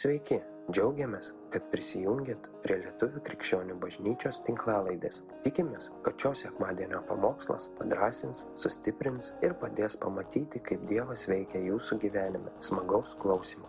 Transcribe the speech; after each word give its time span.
Sveiki, 0.00 0.38
džiaugiamės, 0.72 1.34
kad 1.52 1.66
prisijungiat 1.68 2.46
prie 2.64 2.78
Lietuvų 2.80 3.20
krikščionių 3.26 3.74
bažnyčios 3.82 4.38
tinklalaidės. 4.46 5.18
Tikimės, 5.44 5.90
kad 6.06 6.16
šios 6.22 6.40
sekmadienio 6.46 7.02
pamokslas 7.04 7.66
padrasins, 7.76 8.46
sustiprins 8.56 9.34
ir 9.44 9.52
padės 9.60 9.98
pamatyti, 10.00 10.62
kaip 10.64 10.86
Dievas 10.88 11.26
veikia 11.28 11.60
jūsų 11.66 11.98
gyvenime. 12.06 12.54
Smagaus 12.64 13.12
klausimų. 13.20 13.68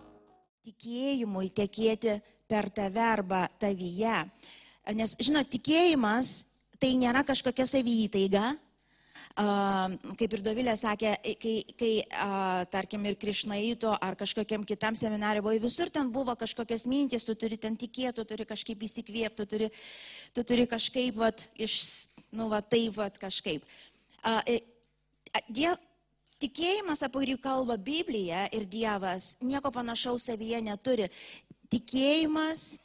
tikėjimui 0.64 1.50
tekėti 1.50 2.16
per 2.48 2.70
tave 2.70 3.04
arba 3.04 3.48
tavyje. 3.60 4.24
Nes, 4.94 5.16
žinot, 5.20 5.52
tikėjimas 5.52 6.46
tai 6.80 6.94
nėra 6.96 7.26
kažkokia 7.28 7.66
savytaiga. 7.66 8.54
Kaip 9.32 10.34
ir 10.36 10.42
Dovilė 10.44 10.74
sakė, 10.76 11.14
kai, 11.40 11.54
kai 11.78 11.92
tarkim, 12.72 13.04
ir 13.08 13.16
Krišnaito 13.20 13.92
ar 13.96 14.16
kažkokiam 14.20 14.64
kitam 14.68 14.96
seminariui 14.98 15.44
buvo, 15.44 15.54
visur 15.62 15.92
ten 15.92 16.10
buvo 16.12 16.34
kažkokios 16.36 16.84
mintys, 16.90 17.24
tu 17.28 17.36
turi 17.38 17.56
ten 17.60 17.76
tikėti, 17.76 18.16
tu 18.18 18.26
turi 18.28 18.48
kažkaip 18.48 18.84
įsikvėpti, 18.88 19.38
tu 19.40 19.48
turi, 19.48 19.70
tu 20.36 20.44
turi 20.44 20.66
kažkaip, 20.68 21.16
vat, 21.16 21.46
iš, 21.56 21.78
nu, 22.32 22.50
va, 22.52 22.60
taip, 22.60 22.92
vat, 23.00 23.16
kažkaip. 23.20 23.64
A, 24.22 24.40
e, 24.46 24.60
a, 25.32 25.44
die, 25.48 25.72
Tikėjimas, 26.42 26.98
apie 27.06 27.20
kurį 27.20 27.34
kalba 27.38 27.76
Biblija 27.78 28.48
ir 28.50 28.64
Dievas, 28.66 29.36
nieko 29.38 29.70
panašaus 29.70 30.24
savyje 30.26 30.58
neturi. 30.66 31.06
Tikėjimas 31.70 32.80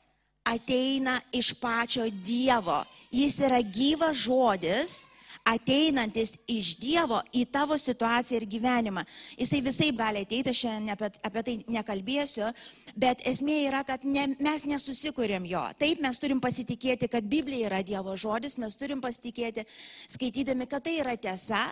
ateina 0.46 1.18
iš 1.34 1.56
pačio 1.58 2.06
Dievo. 2.22 2.84
Jis 3.10 3.40
yra 3.48 3.64
gyvas 3.66 4.20
žodis, 4.28 5.00
ateinantis 5.46 6.36
iš 6.50 6.76
Dievo 6.82 7.20
į 7.36 7.46
tavo 7.52 7.78
situaciją 7.80 8.40
ir 8.42 8.48
gyvenimą. 8.50 9.04
Jisai 9.38 9.62
visai 9.66 9.92
gali 9.96 10.24
ateiti, 10.26 10.54
šiandien 10.56 10.96
apie, 10.96 11.12
apie 11.28 11.44
tai 11.48 11.56
nekalbėsiu, 11.78 12.50
bet 12.96 13.22
esmė 13.30 13.60
yra, 13.68 13.84
kad 13.88 14.06
ne, 14.08 14.28
mes 14.40 14.66
nesusikūrėm 14.70 15.46
jo. 15.50 15.64
Taip, 15.80 16.02
mes 16.04 16.20
turim 16.22 16.42
pasitikėti, 16.44 17.12
kad 17.12 17.28
Biblija 17.28 17.70
yra 17.72 17.84
Dievo 17.86 18.16
žodis, 18.18 18.58
mes 18.62 18.76
turim 18.80 19.04
pasitikėti, 19.04 19.68
skaitydami, 20.14 20.68
kad 20.70 20.86
tai 20.88 20.98
yra 21.04 21.18
tiesa, 21.20 21.64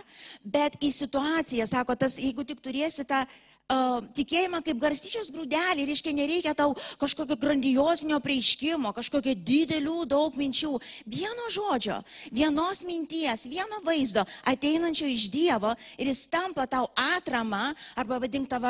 bet 0.43 0.77
į 0.83 0.93
situaciją, 0.93 1.67
sako, 1.69 1.97
tas, 1.99 2.19
jeigu 2.21 2.45
tik 2.47 2.61
turėsi 2.63 3.07
tą 3.07 3.23
uh, 3.25 3.43
tikėjimą 3.65 4.61
kaip 4.61 4.77
garstyčios 4.77 5.31
grūdelį, 5.33 5.87
reiškia, 5.89 6.13
nereikia 6.13 6.53
tau 6.53 6.75
kažkokio 7.01 7.35
grandiozinio 7.35 8.19
prieiškimo, 8.21 8.91
kažkokio 8.93 9.33
didelių 9.33 10.05
daug 10.05 10.35
minčių. 10.37 10.75
Vieno 11.09 11.49
žodžio, 11.49 11.97
vienos 12.31 12.83
minties, 12.85 13.47
vieno 13.49 13.81
vaizdo 13.83 14.25
ateinančio 14.45 15.07
iš 15.09 15.29
Dievo 15.33 15.73
ir 15.97 16.11
jis 16.11 16.27
tampa 16.29 16.67
tau 16.69 16.91
atrama, 16.93 17.73
arba 17.95 18.19
vadink 18.21 18.49
tavo, 18.49 18.69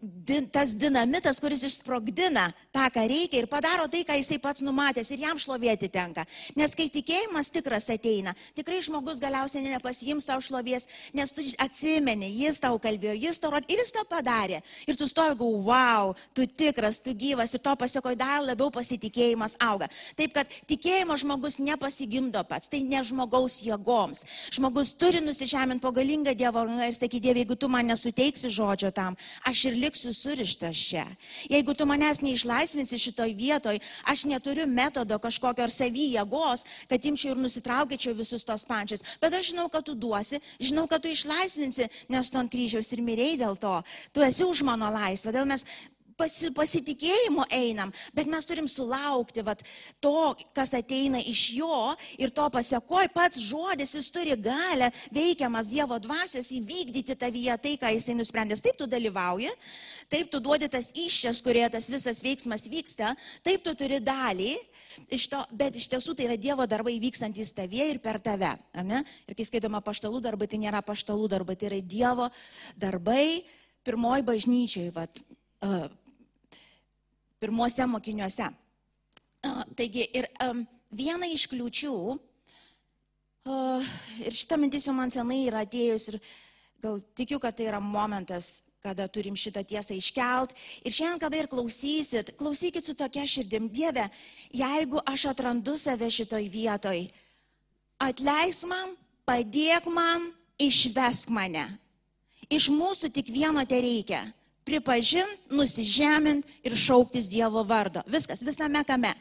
din, 0.00 0.48
tas 0.50 0.74
dinamitas, 0.74 1.38
kuris 1.38 1.62
išsprogdina 1.68 2.48
tą, 2.74 2.88
ką 2.90 3.06
reikia 3.06 3.44
ir 3.44 3.48
padaro 3.50 3.86
tai, 3.86 4.02
ką 4.02 4.18
jisai 4.18 4.40
pats 4.42 4.64
numatęs 4.66 5.14
ir 5.14 5.22
jam 5.22 5.38
šlovėti 5.38 5.90
tenka. 5.92 6.26
Nes 6.58 6.74
kai 6.74 6.88
tikėjimas 6.90 7.52
tikras 7.54 7.86
ateina, 7.94 8.34
tikrai 8.58 8.82
žmogus 8.82 9.22
galiausiai 9.22 9.62
nepasijims 9.68 10.26
savo 10.26 10.42
šlovės, 10.42 10.88
nes 11.14 11.30
tu 11.30 11.46
atsimeni, 11.62 12.32
jis 12.42 12.58
tau 12.58 12.74
kalbėjo, 12.82 13.14
jis 13.28 13.38
tau 13.38 13.54
rodė 13.54 13.70
ir 13.70 13.84
jis 13.84 13.94
tau 13.94 13.99
padarė. 14.08 14.60
Ir 14.88 14.98
tu 14.98 15.08
stovi, 15.10 15.36
gau, 15.40 15.50
wow, 15.66 16.14
tu 16.36 16.46
tikras, 16.46 17.00
tu 17.02 17.14
gyvas 17.16 17.54
ir 17.54 17.62
to 17.64 17.74
pasiekoji 17.76 18.18
dar 18.20 18.42
labiau 18.44 18.70
pasitikėjimas 18.74 19.56
auga. 19.60 19.90
Taip, 20.18 20.34
kad 20.36 20.58
tikėjimo 20.70 21.16
žmogus 21.20 21.58
nepasigimdo 21.62 22.42
pats, 22.48 22.70
tai 22.70 22.82
ne 22.86 23.02
žmogaus 23.04 23.60
jėgoms. 23.64 24.24
Žmogus 24.54 24.94
turi 24.98 25.22
nusižeminti 25.24 25.82
po 25.84 25.92
galingą 25.94 26.34
Dievo 26.36 26.64
ranką 26.66 26.88
ir 26.88 26.96
sakyti, 26.96 27.24
Dieve, 27.26 27.42
jeigu 27.44 27.56
tu 27.56 27.68
man 27.68 27.86
nesuteiksi 27.90 28.50
žodžio 28.52 28.90
tam, 28.94 29.16
aš 29.46 29.64
ir 29.70 29.78
liksiu 29.78 30.12
surištas 30.14 30.76
čia. 30.76 31.04
Jeigu 31.50 31.74
tu 31.74 31.86
manęs 31.88 32.22
neišlaisvinsi 32.24 32.98
šitoj 32.98 33.34
vietoj, 33.36 33.80
aš 34.08 34.24
neturiu 34.28 34.66
metodo 34.66 35.18
kažkokio 35.20 35.66
ar 35.66 35.72
savy 35.74 36.10
jėgos, 36.14 36.64
kad 36.88 37.04
imčiau 37.04 37.34
ir 37.34 37.42
nusitraukėčiau 37.44 38.16
visus 38.18 38.44
tos 38.46 38.64
pančius. 38.68 39.04
Bet 39.20 39.34
aš 39.36 39.52
žinau, 39.52 39.68
kad 39.72 39.84
tu 39.86 39.94
duosi, 39.94 40.40
žinau, 40.60 40.86
kad 40.90 41.02
tu 41.02 41.12
išlaisvinsi, 41.12 41.88
nes 42.12 42.30
tu 42.30 42.40
ant 42.40 42.50
kryžiaus 42.50 42.92
ir 42.94 43.04
mirėjai 43.04 43.40
dėl 43.44 43.58
to. 43.60 43.76
Tu 44.12 44.24
esi 44.26 44.44
už 44.44 44.64
mano 44.66 44.90
laisvę. 44.92 45.30
Todėl 45.30 45.48
mes 45.48 45.64
pasi, 46.20 46.50
pasitikėjimo 46.54 47.46
einam, 47.54 47.92
bet 48.16 48.28
mes 48.30 48.46
turim 48.48 48.68
sulaukti 48.70 49.44
vat, 49.46 49.62
to, 50.02 50.32
kas 50.56 50.74
ateina 50.76 51.20
iš 51.20 51.46
jo 51.56 51.80
ir 52.20 52.32
to 52.34 52.46
pasiekoj 52.52 53.10
pats 53.14 53.40
žodis, 53.42 53.94
jis 53.96 54.10
turi 54.12 54.36
galę 54.36 54.90
veikiamas 55.14 55.68
Dievo 55.70 55.98
dvasios 56.02 56.50
įvykdyti 56.54 57.16
tavyje 57.18 57.56
tai, 57.62 57.76
ką 57.80 57.92
jisai 57.94 58.16
nusprendęs. 58.18 58.62
Taip 58.64 58.78
tu 58.80 58.88
dalyvauji, 58.90 59.52
taip 60.10 60.30
tu 60.32 60.40
duodi 60.42 60.68
tas 60.72 60.90
iščias, 60.90 61.40
kurie 61.44 61.66
tas 61.72 61.88
visas 61.92 62.20
veiksmas 62.24 62.66
vyksta, 62.70 63.14
taip 63.46 63.64
tu 63.64 63.74
turi 63.78 64.00
dalį. 64.02 64.56
Iš 65.14 65.28
to, 65.30 65.40
bet 65.54 65.76
iš 65.78 65.86
tiesų 65.92 66.16
tai 66.18 66.26
yra 66.26 66.36
Dievo 66.40 66.66
darbai 66.68 66.96
vykstantis 67.00 67.54
tavie 67.54 67.86
ir 67.92 68.00
per 68.02 68.18
tave. 68.22 68.56
Ir 68.74 69.38
kai 69.38 69.46
skaitoma 69.46 69.78
paštalų 69.84 70.18
darbai, 70.24 70.50
tai 70.50 70.58
nėra 70.64 70.82
paštalų 70.84 71.30
darbai, 71.30 71.56
tai 71.56 71.70
yra 71.70 71.80
Dievo 71.94 72.26
darbai 72.74 73.44
pirmoji 73.86 74.26
bažnyčiai, 74.26 74.90
vat, 74.94 75.22
pirmuose 77.40 77.86
mokiniuose. 77.88 78.50
Taigi 79.76 80.04
ir 80.16 80.28
viena 80.92 81.28
iš 81.30 81.46
kliūčių, 81.48 81.94
uh, 83.48 83.92
ir 84.20 84.36
šita 84.36 84.58
mintis 84.60 84.86
jau 84.88 84.94
man 84.96 85.12
senai 85.12 85.46
yra 85.46 85.64
atėjus 85.64 86.10
ir 86.12 86.18
gal 86.82 87.00
tikiu, 87.16 87.40
kad 87.40 87.56
tai 87.56 87.70
yra 87.70 87.80
momentas, 87.80 88.60
kada 88.80 89.06
turim 89.12 89.36
šitą 89.36 89.62
tiesą 89.68 89.96
iškelt. 89.96 90.54
Ir 90.84 90.94
šiandien, 90.96 91.20
kada 91.20 91.36
ir 91.36 91.48
klausysit, 91.52 92.32
klausykit 92.40 92.84
su 92.84 92.94
tokia 92.96 93.26
širdim, 93.28 93.68
Dieve, 93.68 94.06
jeigu 94.52 95.00
aš 95.04 95.26
atrandu 95.34 95.76
save 95.78 96.08
šitoj 96.08 96.48
vietoj, 96.52 97.04
atleis 98.00 98.64
man, 98.68 98.96
padėk 99.28 99.88
man, 99.92 100.30
išvesk 100.60 101.32
mane. 101.32 101.66
Iš 102.50 102.66
mūsų 102.74 103.12
tik 103.14 103.30
vieno 103.30 103.62
te 103.66 103.78
reikia- 103.78 104.24
pripažinti, 104.68 105.50
nusižemint 105.50 106.44
ir 106.64 106.72
šauktis 106.72 107.28
Dievo 107.30 107.64
vardo. 107.64 108.02
Viskas, 108.06 108.42
visame 108.42 108.84
kame. 108.84 109.14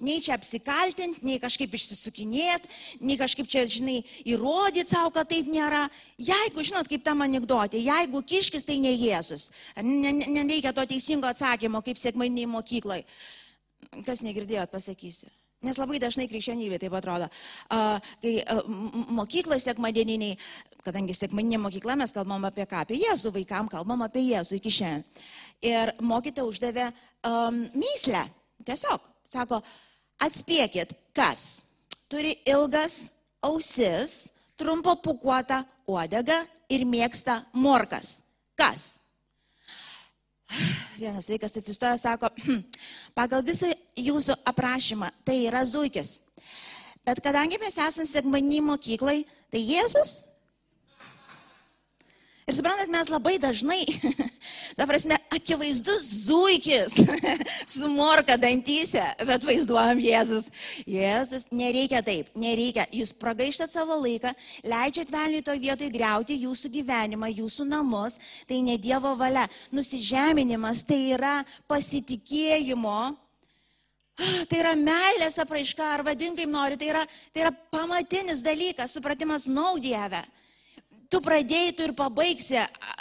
Nei 0.00 0.20
čia 0.20 0.34
apsikaltinti, 0.34 1.22
nei 1.22 1.38
kažkaip 1.38 1.70
išsisukinėti, 1.76 2.68
nei 3.00 3.16
kažkaip 3.16 3.48
čia, 3.50 3.66
žinai, 3.70 4.00
įrodyti 4.24 4.88
savo, 4.88 5.12
kad 5.14 5.28
taip 5.28 5.46
nėra. 5.46 5.88
Jeigu, 6.18 6.64
žinot, 6.66 6.88
kaip 6.90 7.04
tam 7.04 7.22
anegdotė, 7.22 7.78
jeigu 7.78 8.22
kiškis, 8.22 8.66
tai 8.66 8.78
ne 8.82 8.92
Jėzus. 8.96 9.50
Nereikia 9.76 10.72
to 10.72 10.86
teisingo 10.90 11.30
atsakymo, 11.30 11.84
kaip 11.86 11.96
sėkmainiai 11.96 12.50
mokyklai. 12.50 13.04
Kas 14.06 14.24
negirdėjot, 14.26 14.70
pasakysiu. 14.72 15.30
Nes 15.60 15.76
labai 15.76 15.98
dažnai 16.00 16.24
krikščionybė 16.24 16.78
taip 16.80 16.94
atrodo. 16.96 17.26
Kai 17.68 18.30
a, 18.48 18.54
mokykloje 19.12 19.60
sekmadieniniai, 19.66 20.38
kadangi 20.84 21.14
sekmadieninė 21.16 21.60
mokykla 21.62 21.96
mes 22.00 22.14
kalbam 22.14 22.44
apie 22.48 22.66
ką? 22.68 22.84
Apie 22.84 22.98
Jėzų 23.00 23.32
vaikam, 23.34 23.68
kalbam 23.72 24.04
apie 24.06 24.22
Jėzų 24.28 24.58
iki 24.58 24.72
šiandien. 24.78 25.04
Ir 25.64 25.92
mokytė 26.00 26.44
uždavė 26.48 26.88
um, 27.26 27.64
myslę. 27.76 28.24
Tiesiog, 28.64 29.04
sako, 29.32 29.60
atspėkit, 30.20 30.92
kas 31.16 31.64
turi 32.10 32.34
ilgas 32.48 33.08
ausis, 33.44 34.30
trumpo 34.60 34.96
pukuotą 35.00 35.62
uodegą 35.88 36.42
ir 36.72 36.84
mėgsta 36.88 37.40
morkas. 37.52 38.20
Kas? 38.58 38.98
Vienas 41.00 41.28
vaikas 41.30 41.56
atsistoja, 41.56 41.96
sako, 42.00 42.32
pagal 43.18 43.44
visą 43.46 43.70
jūsų 43.96 44.36
aprašymą 44.50 45.10
tai 45.24 45.42
yra 45.46 45.64
zuikis. 45.64 46.18
Bet 47.06 47.22
kadangi 47.24 47.58
mes 47.60 47.78
esame 47.80 48.08
sekmanį 48.08 48.60
mokyklai, 48.66 49.22
tai 49.50 49.62
Jėzus. 49.64 50.20
Ir 52.48 52.56
suprantat, 52.56 52.88
mes 52.90 53.10
labai 53.12 53.36
dažnai, 53.38 53.84
ta 54.78 54.86
prasme, 54.88 55.18
akivaizdus 55.30 56.08
zuikis 56.26 56.96
su 57.72 57.88
morka 57.92 58.36
dantyse, 58.40 59.02
bet 59.28 59.44
vaizduojam 59.46 60.00
Jėzus. 60.02 60.48
Jėzus, 60.88 61.46
nereikia 61.54 62.00
taip, 62.06 62.32
nereikia. 62.34 62.88
Jūs 62.96 63.12
pragaištat 63.20 63.76
savo 63.76 64.00
laiką, 64.02 64.32
leidžiat 64.66 65.12
velniui 65.12 65.44
to 65.46 65.54
vietoj 65.62 65.92
greuti 65.94 66.40
jūsų 66.42 66.72
gyvenimą, 66.80 67.30
jūsų 67.36 67.68
namus. 67.70 68.18
Tai 68.48 68.60
ne 68.66 68.76
Dievo 68.80 69.14
valia. 69.20 69.46
Nusižeminimas 69.76 70.82
tai 70.88 71.02
yra 71.14 71.40
pasitikėjimo 71.70 73.00
Tai 74.20 74.58
yra 74.58 74.74
meilės 74.76 75.38
apraiška, 75.40 75.94
ar 75.94 76.02
vadink 76.04 76.36
kaip 76.36 76.50
nori, 76.52 76.76
tai 76.76 76.90
yra, 76.90 77.06
tai 77.32 77.46
yra 77.46 77.52
pamatinis 77.72 78.42
dalykas, 78.44 78.92
supratimas 78.92 79.46
naudėvę. 79.48 80.20
Tu 81.10 81.18
pradėjai, 81.18 81.72
tu 81.74 81.82
ir 81.82 81.90
pabaigsi. 81.98 82.60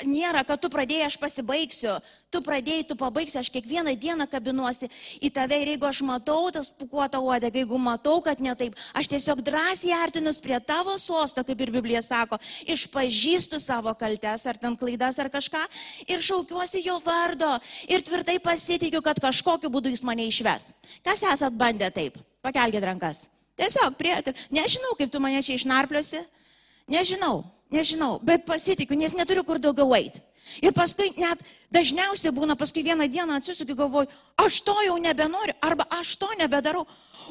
Nėra, 0.09 0.41
kad 0.41 0.57
tu 0.57 0.69
pradėjai, 0.73 1.11
aš 1.11 1.15
pasibaigsiu. 1.21 1.91
Tu 2.33 2.39
pradėjai, 2.41 2.87
tu 2.89 2.95
pabaigsi, 2.97 3.35
aš 3.37 3.51
kiekvieną 3.53 3.93
dieną 4.01 4.25
kabinuosi 4.31 4.89
į 5.21 5.29
tave 5.33 5.59
ir 5.61 5.69
jeigu 5.75 5.85
aš 5.85 5.99
matau 6.07 6.49
tas 6.53 6.71
pukuotą 6.73 7.21
uodegą, 7.21 7.61
jeigu 7.61 7.77
matau, 7.81 8.15
kad 8.25 8.41
ne 8.41 8.55
taip, 8.57 8.73
aš 8.97 9.11
tiesiog 9.13 9.43
drąsiai 9.45 9.93
artinus 9.93 10.41
prie 10.41 10.57
tavo 10.57 10.95
sosto, 11.01 11.43
kaip 11.45 11.61
ir 11.61 11.73
Biblija 11.73 12.01
sako, 12.05 12.39
išpažįstu 12.65 13.61
savo 13.61 13.93
kaltes 13.97 14.47
ar 14.49 14.57
ten 14.57 14.77
klaidas 14.77 15.21
ar 15.21 15.29
kažką 15.29 15.61
ir 16.09 16.25
šaukiuosi 16.25 16.81
jo 16.87 16.97
vardo 17.05 17.51
ir 17.85 18.01
tvirtai 18.05 18.39
pasitikiu, 18.41 19.03
kad 19.05 19.21
kažkokiu 19.21 19.69
būdu 19.69 19.93
jis 19.93 20.05
mane 20.05 20.25
išves. 20.29 20.71
Kas 21.05 21.21
esat 21.29 21.53
bandę 21.53 21.93
taip? 21.93 22.17
Pakelkite 22.41 22.89
rankas. 22.89 23.27
Tiesiog 23.59 24.01
prie... 24.01 24.17
Nežinau, 24.49 24.97
kaip 24.97 25.13
tu 25.13 25.21
mane 25.21 25.45
čia 25.45 25.61
išnarpliosi. 25.61 26.25
Nežinau. 26.89 27.58
Nežinau, 27.69 28.17
bet 28.25 28.45
pasitikiu, 28.45 28.97
nes 28.97 29.13
neturiu 29.13 29.43
kur 29.45 29.59
daugiau 29.61 29.93
eiti. 29.93 30.23
Ir 30.65 30.73
paskui 30.73 31.11
net 31.21 31.41
dažniausiai 31.73 32.33
būna, 32.33 32.55
paskui 32.57 32.81
vieną 32.83 33.05
dieną 33.11 33.37
atsisukiu, 33.37 33.75
galvoju, 33.77 34.09
aš 34.41 34.61
to 34.65 34.73
jau 34.87 34.97
nebenoriu, 34.97 35.53
arba 35.61 35.85
aš 35.99 36.15
to 36.17 36.29
nebedarau, 36.39 36.87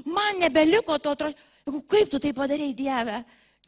man 0.07 0.39
nebeliko 0.39 0.99
to, 1.03 1.17
kaip 1.91 2.13
tu 2.13 2.21
tai 2.23 2.33
padarėjai 2.33 2.77
Dieve 2.79 3.19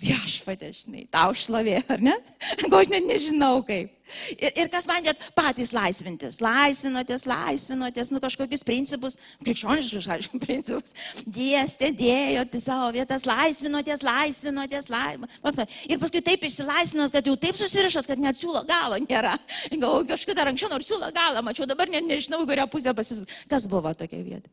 viešpatė, 0.01 0.71
žinai, 0.75 1.07
tau 1.13 1.33
šlovė, 1.37 1.81
ar 1.93 2.03
ne? 2.03 2.17
Gal 2.63 2.81
aš 2.81 2.93
net 2.93 3.07
nežinau 3.09 3.61
kaip. 3.67 3.97
Ir, 4.35 4.51
ir 4.59 4.69
kas 4.73 4.89
bandėt 4.91 5.21
patys 5.37 5.71
laisvintis, 5.75 6.41
laisvinotės, 6.43 7.27
laisvinotės, 7.31 8.11
nu 8.11 8.19
kažkokius 8.23 8.65
principus, 8.67 9.19
krikščioniškus, 9.45 10.09
aišku, 10.17 10.41
principus, 10.47 10.97
dėstė, 11.31 11.93
dėjote 11.97 12.63
savo 12.65 12.89
vietas, 12.97 13.27
laisvinotės, 13.29 14.03
laisvinotės, 14.07 14.89
laisvinotės. 14.91 15.77
Ir 15.87 16.01
paskui 16.03 16.25
taip 16.27 16.49
išsilaisvinot, 16.49 17.13
kad 17.15 17.31
jau 17.31 17.37
taip 17.45 17.61
susirišot, 17.61 18.09
kad 18.11 18.23
net 18.23 18.41
siūlo 18.41 18.65
galo 18.69 18.99
nėra. 19.05 19.37
Gal 19.85 20.09
kažkada 20.09 20.49
anksčiau 20.51 20.73
nors 20.73 20.91
siūlo 20.91 21.13
galą, 21.15 21.45
mačiau, 21.47 21.69
dabar 21.71 21.93
net 21.93 22.09
nežinau, 22.09 22.43
kurią 22.49 22.67
pusę 22.73 22.97
pasisuks. 22.97 23.45
Kas 23.51 23.71
buvo 23.71 23.95
tokia 23.95 24.25
vieta? 24.25 24.51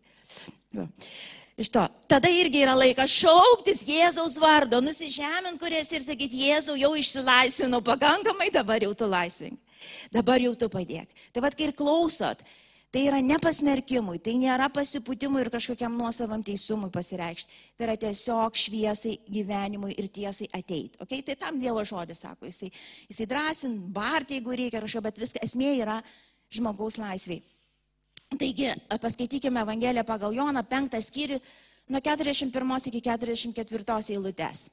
Jo 0.75 0.85
iš 1.57 1.71
to. 1.73 1.83
Tada 2.07 2.29
irgi 2.29 2.61
yra 2.61 2.75
laikas 2.77 3.11
šauktis 3.11 3.81
Jėzaus 3.87 4.37
vardo, 4.41 4.79
nusižemint 4.83 5.57
kurias 5.59 5.89
ir 5.91 6.05
sakyti, 6.05 6.45
Jėzau 6.45 6.77
jau 6.77 6.93
išsilaisvinau 6.99 7.81
pakankamai, 7.85 8.51
dabar 8.53 8.85
jau 8.85 8.93
tu 8.97 9.09
laisvink. 9.09 9.57
Dabar 10.13 10.41
jau 10.41 10.53
tu 10.57 10.69
padėk. 10.69 11.09
Tai 11.33 11.43
vad, 11.43 11.57
kai 11.57 11.67
ir 11.69 11.73
klausot, 11.77 12.43
tai 12.93 13.03
yra 13.09 13.19
nepasmerkimui, 13.25 14.21
tai 14.23 14.37
nėra 14.39 14.69
pasipūtimui 14.73 15.43
ir 15.43 15.51
kažkokiam 15.53 15.97
nuosavam 15.97 16.45
teisumui 16.45 16.91
pasireikšti. 16.93 17.59
Tai 17.77 17.89
yra 17.89 17.97
tiesiog 18.05 18.57
šviesai 18.57 19.17
gyvenimui 19.25 19.97
ir 19.97 20.07
tiesai 20.13 20.47
ateiti. 20.53 21.01
Okay? 21.03 21.25
Tai 21.25 21.35
tam 21.41 21.59
Dievo 21.61 21.83
žodis 21.85 22.21
sako, 22.23 22.47
jisai, 22.49 22.71
jisai 23.09 23.29
drąsin, 23.29 23.77
barti, 23.93 24.37
jeigu 24.37 24.55
reikia 24.61 24.85
rašo, 24.85 25.03
bet 25.03 25.19
viskas 25.21 25.49
esmė 25.49 25.73
yra 25.81 25.99
žmogaus 26.53 27.01
laisviai. 27.01 27.41
Taigi, 28.35 28.73
paskaitykime 29.01 29.61
Evangeliją 29.63 30.03
pagal 30.03 30.33
Joną, 30.35 30.63
penktą 30.67 30.99
skyrių, 31.01 31.39
nuo 31.87 32.01
41 32.01 32.89
iki 32.89 33.01
44 33.01 34.01
eilutės. 34.11 34.67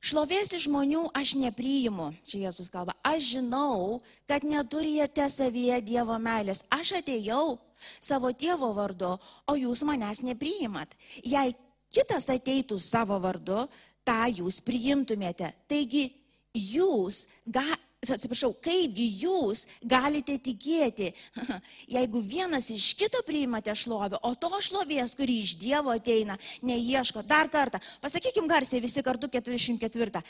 Šlovės 0.00 0.54
iš 0.56 0.64
žmonių 0.64 1.02
aš 1.12 1.34
nepriimu, 1.36 2.08
čia 2.24 2.46
Jėzus 2.46 2.70
kalba, 2.72 2.94
aš 3.04 3.36
žinau, 3.36 4.00
kad 4.26 4.42
neturite 4.48 5.26
savyje 5.28 5.76
Dievo 5.84 6.16
meilės. 6.16 6.64
Aš 6.72 6.94
atėjau 7.02 7.58
savo 8.00 8.32
tėvo 8.32 8.72
vardu, 8.74 9.12
o 9.46 9.56
jūs 9.60 9.84
manęs 9.84 10.22
nepriimat. 10.24 10.96
Jei 11.20 11.52
kitas 11.92 12.30
ateitų 12.32 12.80
savo 12.80 13.20
vardu, 13.20 13.66
tą 14.00 14.24
jūs 14.40 14.62
priimtumėte. 14.64 15.52
Taigi 15.68 16.08
jūs 16.56 17.26
ga, 17.44 17.66
atsiprašau, 18.08 18.54
kaipgi 18.64 19.04
jūs 19.20 19.66
galite 19.84 20.38
tikėti, 20.40 21.10
jeigu 21.96 22.22
vienas 22.24 22.70
iš 22.72 22.94
kito 22.96 23.20
priimate 23.26 23.74
šlovę, 23.76 24.16
o 24.24 24.32
to 24.40 24.48
šlovės, 24.64 25.12
kuri 25.18 25.42
iš 25.44 25.52
Dievo 25.60 25.92
ateina, 25.92 26.38
neieško. 26.64 27.20
Dar 27.28 27.50
kartą, 27.52 27.76
pasakykim 28.00 28.48
garsiai 28.48 28.80
visi 28.80 29.04
kartu 29.04 29.28
44. 29.28 30.22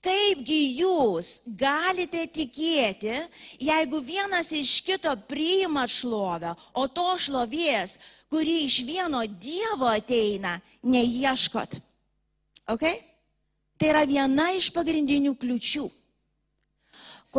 Kaipgi 0.00 0.60
jūs 0.80 1.42
galite 1.44 2.24
tikėti, 2.32 3.18
jeigu 3.60 4.00
vienas 4.00 4.48
iš 4.56 4.78
kito 4.88 5.12
priima 5.28 5.84
šlovę, 5.84 6.54
o 6.72 6.86
to 6.88 7.10
šlovės, 7.20 7.98
kuri 8.32 8.62
iš 8.64 8.80
vieno 8.88 9.20
Dievo 9.28 9.92
ateina, 9.92 10.56
neieškot. 10.80 11.76
Okay? 12.72 13.04
Tai 13.76 13.92
yra 13.92 14.08
viena 14.08 14.48
iš 14.56 14.72
pagrindinių 14.72 15.36
kliučių 15.36 15.88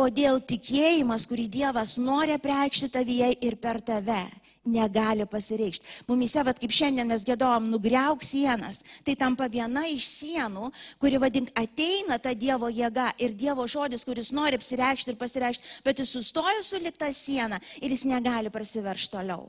kodėl 0.00 0.40
tikėjimas, 0.40 1.26
kurį 1.28 1.48
Dievas 1.52 1.98
nori 2.00 2.38
preikšti 2.40 2.88
tavyje 2.94 3.34
ir 3.44 3.56
per 3.60 3.80
tave, 3.84 4.22
negali 4.64 5.26
pasireikšti. 5.28 5.86
Mumise, 6.08 6.42
vad 6.44 6.60
kaip 6.60 6.72
šiandien 6.72 7.08
mes 7.08 7.24
gėdom, 7.26 7.68
nugriauk 7.72 8.24
sienas, 8.24 8.80
tai 9.04 9.16
tampa 9.20 9.48
viena 9.52 9.86
iš 9.88 10.06
sienų, 10.08 10.70
kuri 11.00 11.20
vadink 11.20 11.52
ateina 11.58 12.20
ta 12.20 12.34
Dievo 12.36 12.70
jėga 12.72 13.10
ir 13.20 13.36
Dievo 13.36 13.66
žodis, 13.68 14.04
kuris 14.08 14.32
nori 14.36 14.60
apsireikšti 14.60 15.14
ir 15.14 15.20
pasireikšti, 15.20 15.72
bet 15.84 16.00
jis 16.00 16.12
sustoja 16.16 16.62
su 16.64 16.80
likta 16.80 17.10
siena 17.16 17.60
ir 17.80 17.92
jis 17.92 18.06
negali 18.08 18.52
prasiveršti 18.52 19.16
toliau. 19.16 19.48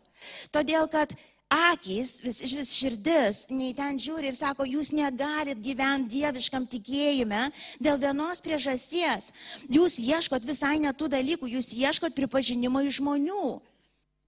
Todėl, 0.52 0.88
kad 0.92 1.16
akis, 1.52 2.20
vis, 2.24 2.40
iš 2.46 2.54
vis 2.56 2.72
širdis, 2.72 3.42
nei 3.52 3.74
ten 3.76 4.00
žiūri 4.00 4.30
ir 4.32 4.38
sako, 4.38 4.64
jūs 4.68 4.94
negalit 4.96 5.60
gyventi 5.60 6.22
dieviškam 6.22 6.68
tikėjime 6.72 7.50
dėl 7.84 8.00
vienos 8.00 8.40
priežasties. 8.44 9.32
Jūs 9.68 10.00
ieškot 10.00 10.48
visai 10.48 10.78
netų 10.84 11.12
dalykų, 11.12 11.52
jūs 11.58 11.74
ieškot 11.76 12.16
pripažinimo 12.16 12.84
iš 12.88 13.02
žmonių. 13.02 13.60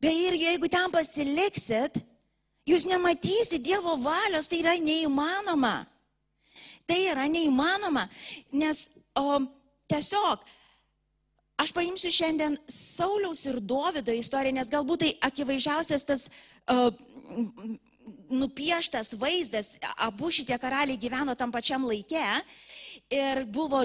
Beje, 0.04 0.28
ir 0.28 0.40
jeigu 0.42 0.68
ten 0.68 0.92
pasiliksit, 0.92 2.02
jūs 2.68 2.84
nematysit 2.90 3.64
Dievo 3.64 3.96
valios, 4.04 4.50
tai 4.52 4.60
yra 4.60 4.76
neįmanoma. 4.76 5.78
Tai 6.84 7.00
yra 7.08 7.30
neįmanoma, 7.32 8.10
nes 8.52 8.90
o, 9.16 9.40
tiesiog 9.88 10.44
Aš 11.64 11.72
paimsiu 11.72 12.10
šiandien 12.12 12.58
Sauliaus 12.68 13.46
ir 13.46 13.60
Dovido 13.62 14.12
istoriją, 14.12 14.56
nes 14.58 14.72
galbūt 14.74 15.04
tai 15.04 15.12
akivaizdžiausias 15.30 16.04
tas 16.04 16.26
nupieštas 18.34 19.14
vaizdas, 19.20 19.76
abu 19.98 20.32
šitie 20.34 20.58
karaliai 20.62 21.00
gyveno 21.00 21.36
tam 21.38 21.52
pačiam 21.52 21.86
laike 21.88 22.24
ir 23.12 23.44
buvo 23.46 23.84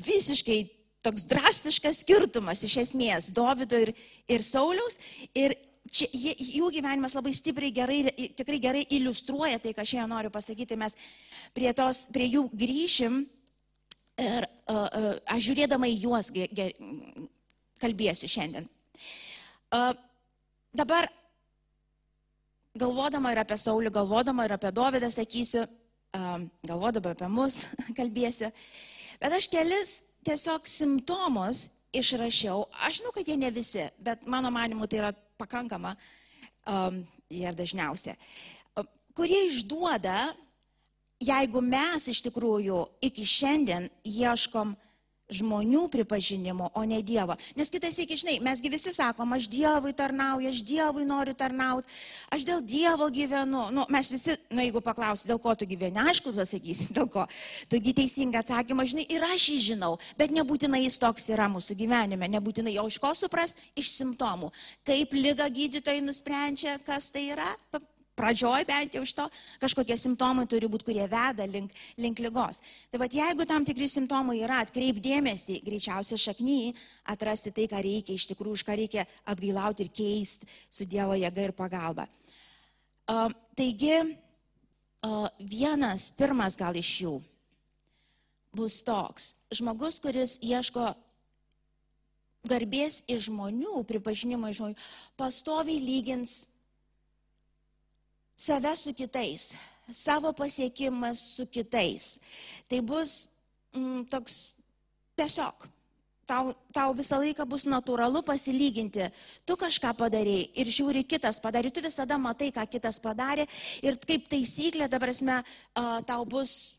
visiškai 0.00 0.60
toks 1.04 1.24
drastiškas 1.28 2.02
skirtumas 2.04 2.62
iš 2.64 2.76
esmės 2.84 3.30
Davido 3.34 3.78
ir, 3.80 3.92
ir 4.28 4.44
Sauliaus. 4.44 4.98
Ir 5.36 5.54
čia, 5.90 6.08
jų 6.12 6.70
gyvenimas 6.76 7.16
labai 7.16 7.32
stipriai 7.36 7.72
gerai, 7.74 8.00
tikrai 8.36 8.60
gerai 8.62 8.84
iliustruoja 8.96 9.60
tai, 9.62 9.74
ką 9.76 9.86
šiandien 9.86 10.12
noriu 10.12 10.32
pasakyti. 10.32 10.78
Mes 10.80 10.96
prie, 11.56 11.70
tos, 11.76 12.06
prie 12.12 12.28
jų 12.34 12.46
grįšim 12.52 13.22
ir 14.20 14.44
uh, 14.44 14.74
uh, 14.74 15.14
aš 15.32 15.48
žiūrėdama 15.48 15.88
į 15.88 15.96
juos 16.04 16.28
ge, 16.34 16.46
ge, 16.52 16.68
kalbėsiu 17.80 18.28
šiandien. 18.28 18.68
Uh, 19.72 19.94
dabar 20.76 21.08
galvodama 22.78 23.32
ir 23.32 23.40
apie 23.42 23.58
Saulį, 23.58 23.90
galvodama 23.94 24.46
ir 24.46 24.54
apie 24.54 24.70
Dovydą 24.74 25.10
sakysiu, 25.12 25.64
galvodama 26.66 27.14
apie 27.14 27.28
mus 27.30 27.62
kalbėsiu, 27.98 28.50
bet 29.20 29.36
aš 29.36 29.48
kelis 29.50 30.00
tiesiog 30.26 30.68
simptomus 30.68 31.68
išrašiau. 31.96 32.68
Aš 32.86 33.00
žinau, 33.00 33.14
kad 33.14 33.26
jie 33.26 33.36
ne 33.40 33.50
visi, 33.50 33.88
bet 33.98 34.26
mano 34.26 34.50
manimu 34.54 34.86
tai 34.86 35.00
yra 35.02 35.10
pakankama 35.40 35.96
ir 37.30 37.56
dažniausia, 37.56 38.14
kurie 39.16 39.46
išduoda, 39.48 40.30
jeigu 41.20 41.62
mes 41.64 42.06
iš 42.08 42.22
tikrųjų 42.28 42.84
iki 43.04 43.26
šiandien 43.26 43.88
ieškom 44.06 44.76
žmonių 45.30 45.86
pripažinimo, 45.92 46.70
o 46.74 46.82
ne 46.84 47.00
Dievo. 47.06 47.36
Nes 47.58 47.70
kitas 47.72 47.98
iki, 48.02 48.18
žinai, 48.20 48.38
mesgi 48.44 48.70
visi 48.72 48.92
sakom, 48.94 49.32
aš 49.36 49.48
Dievui 49.50 49.94
tarnauju, 49.96 50.50
aš 50.50 50.62
Dievui 50.66 51.06
noriu 51.08 51.34
tarnauti, 51.38 51.88
aš 52.32 52.44
dėl 52.48 52.62
Dievo 52.66 53.08
gyvenu. 53.12 53.68
Nu, 53.74 53.86
mes 53.92 54.10
visi, 54.12 54.36
nu, 54.50 54.62
jeigu 54.64 54.82
paklausi, 54.84 55.28
dėl 55.30 55.40
ko 55.42 55.54
tu 55.58 55.68
gyveni, 55.70 56.02
aišku, 56.10 56.34
pasakysi, 56.36 56.90
dėl 56.96 57.08
ko. 57.12 57.26
Tugi 57.70 57.94
teisingą 57.96 58.42
atsakymą, 58.44 58.86
žinai, 58.90 59.06
ir 59.12 59.24
aš 59.30 59.48
jį 59.54 59.58
žinau, 59.70 59.94
bet 60.18 60.34
nebūtinai 60.34 60.82
jis 60.84 60.98
toks 61.02 61.30
yra 61.34 61.48
mūsų 61.52 61.78
gyvenime, 61.78 62.30
nebūtinai 62.36 62.74
jo 62.76 62.88
iš 62.90 63.00
ko 63.02 63.14
suprast, 63.16 63.60
iš 63.78 63.94
simptomų. 63.94 64.50
Kaip 64.86 65.14
lyga 65.16 65.48
gydytojai 65.50 66.02
nusprendžia, 66.04 66.78
kas 66.86 67.10
tai 67.14 67.30
yra, 67.34 67.54
pradžioj 68.20 68.66
bent 68.68 68.94
jau 68.94 69.02
iš 69.06 69.16
to 69.16 69.26
kažkokie 69.62 69.96
simptomai 69.98 70.46
turi 70.50 70.68
būti, 70.70 70.86
kurie 70.90 71.06
veda 71.08 71.46
link, 71.48 71.72
link 71.96 72.20
lygos. 72.20 72.60
Tai 72.92 73.00
vad 73.02 73.16
jeigu 73.16 73.46
tam 73.48 73.64
tikri 73.64 73.88
simptomai 73.88 74.38
yra, 74.44 74.60
atkreipdėmėsi, 74.66 75.60
greičiausiai 75.64 76.20
šakny 76.20 76.60
atrasti 77.12 77.54
tai, 77.56 77.66
ką 77.70 77.80
reikia 77.84 78.16
iš 78.16 78.28
tikrųjų, 78.34 78.60
už 78.60 78.66
ką 78.68 78.76
reikia 78.82 79.06
atgailauti 79.24 79.86
ir 79.86 79.94
keisti 79.94 80.48
su 80.68 80.84
Dievo 80.84 81.16
jėga 81.18 81.48
ir 81.48 81.56
pagalba. 81.56 82.06
Uh, 83.10 83.32
taigi, 83.58 83.96
uh, 85.02 85.26
vienas, 85.40 86.10
pirmas 86.14 86.58
gal 86.60 86.76
iš 86.76 86.92
jų. 87.04 87.18
bus 88.52 88.82
toks. 88.82 89.34
Žmogus, 89.54 90.00
kuris 90.02 90.36
ieško 90.42 90.90
garbės 92.50 93.00
iš 93.06 93.28
žmonių, 93.28 93.82
pripažinimo 93.86 94.50
iš 94.50 94.58
žmonių, 94.58 94.78
pastoviai 95.18 95.78
lygins 95.78 96.48
save 98.40 98.72
su 98.76 98.94
kitais, 98.96 99.50
savo 99.92 100.32
pasiekimas 100.32 101.20
su 101.36 101.44
kitais. 101.46 102.16
Tai 102.68 102.80
bus 102.80 103.28
mm, 103.76 104.06
toks 104.12 104.38
tiesiog 105.18 105.68
tau, 106.30 106.54
tau 106.72 106.94
visą 106.96 107.18
laiką 107.20 107.44
bus 107.48 107.66
natūralu 107.68 108.22
pasilyginti. 108.26 109.10
Tu 109.44 109.56
kažką 109.60 109.92
padarėjai 109.98 110.48
ir 110.62 110.72
žiūri 110.72 111.04
kitas 111.08 111.40
padarė, 111.42 111.72
tu 111.74 111.82
visada 111.84 112.18
matai, 112.20 112.50
ką 112.54 112.64
kitas 112.70 113.00
padarė 113.02 113.46
ir 113.82 113.98
kaip 114.06 114.28
taisyklė, 114.30 114.88
dabar 114.90 115.12
esame, 115.12 115.40
tau 116.08 116.24
bus 116.28 116.72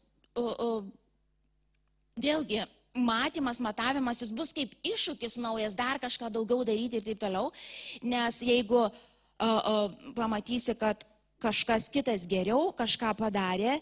vėlgi 2.22 2.64
matymas, 2.96 3.62
matavimas, 3.64 4.20
jis 4.24 4.34
bus 4.36 4.52
kaip 4.56 4.74
iššūkis 4.88 5.38
naujas, 5.40 5.76
dar 5.78 6.00
kažką 6.02 6.32
daugiau 6.32 6.66
daryti 6.68 7.00
ir 7.00 7.06
taip 7.06 7.22
toliau, 7.22 7.52
nes 8.04 8.42
jeigu 8.44 8.82
uh, 8.84 8.92
uh, 9.42 10.12
pamatysi, 10.18 10.76
kad 10.76 11.06
kažkas 11.42 11.90
kitas 11.94 12.28
geriau 12.30 12.70
kažką 12.78 13.16
padarė, 13.20 13.80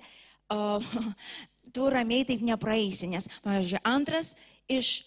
tu 1.75 1.89
ramiai 1.91 2.25
taip 2.25 2.41
nepraeisi, 2.45 3.09
nes, 3.11 3.27
pavyzdžiui, 3.45 3.83
antras 3.85 4.33
iš 4.69 5.03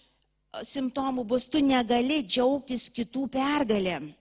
simptomų 0.69 1.25
bus, 1.27 1.49
tu 1.49 1.63
negali 1.65 2.21
džiaugtis 2.27 2.91
kitų 2.93 3.27
pergalėm. 3.33 4.13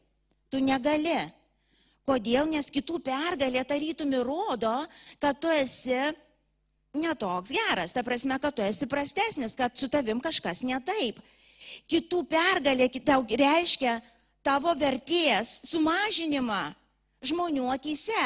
Tu 0.51 0.59
negali. 0.63 1.19
Kodėl? 2.07 2.47
Nes 2.49 2.67
kitų 2.73 2.99
pergalė 3.05 3.61
tarytum 3.67 4.11
įrodo, 4.17 4.73
kad 5.21 5.37
tu 5.39 5.51
esi 5.53 5.99
netoks 6.97 7.51
geras. 7.53 7.93
Ta 7.95 8.03
prasme, 8.03 8.39
kad 8.41 8.55
tu 8.55 8.63
esi 8.65 8.87
prastesnis, 8.89 9.55
kad 9.55 9.75
su 9.77 9.87
tavim 9.91 10.19
kažkas 10.23 10.63
ne 10.67 10.79
taip. 10.83 11.21
Kitų 11.91 12.23
pergalė 12.31 12.89
tau 13.05 13.21
reiškia 13.23 13.99
tavo 14.43 14.73
vertės 14.75 15.59
sumažinimą 15.69 16.71
žmonių 17.21 17.69
akise. 17.73 18.25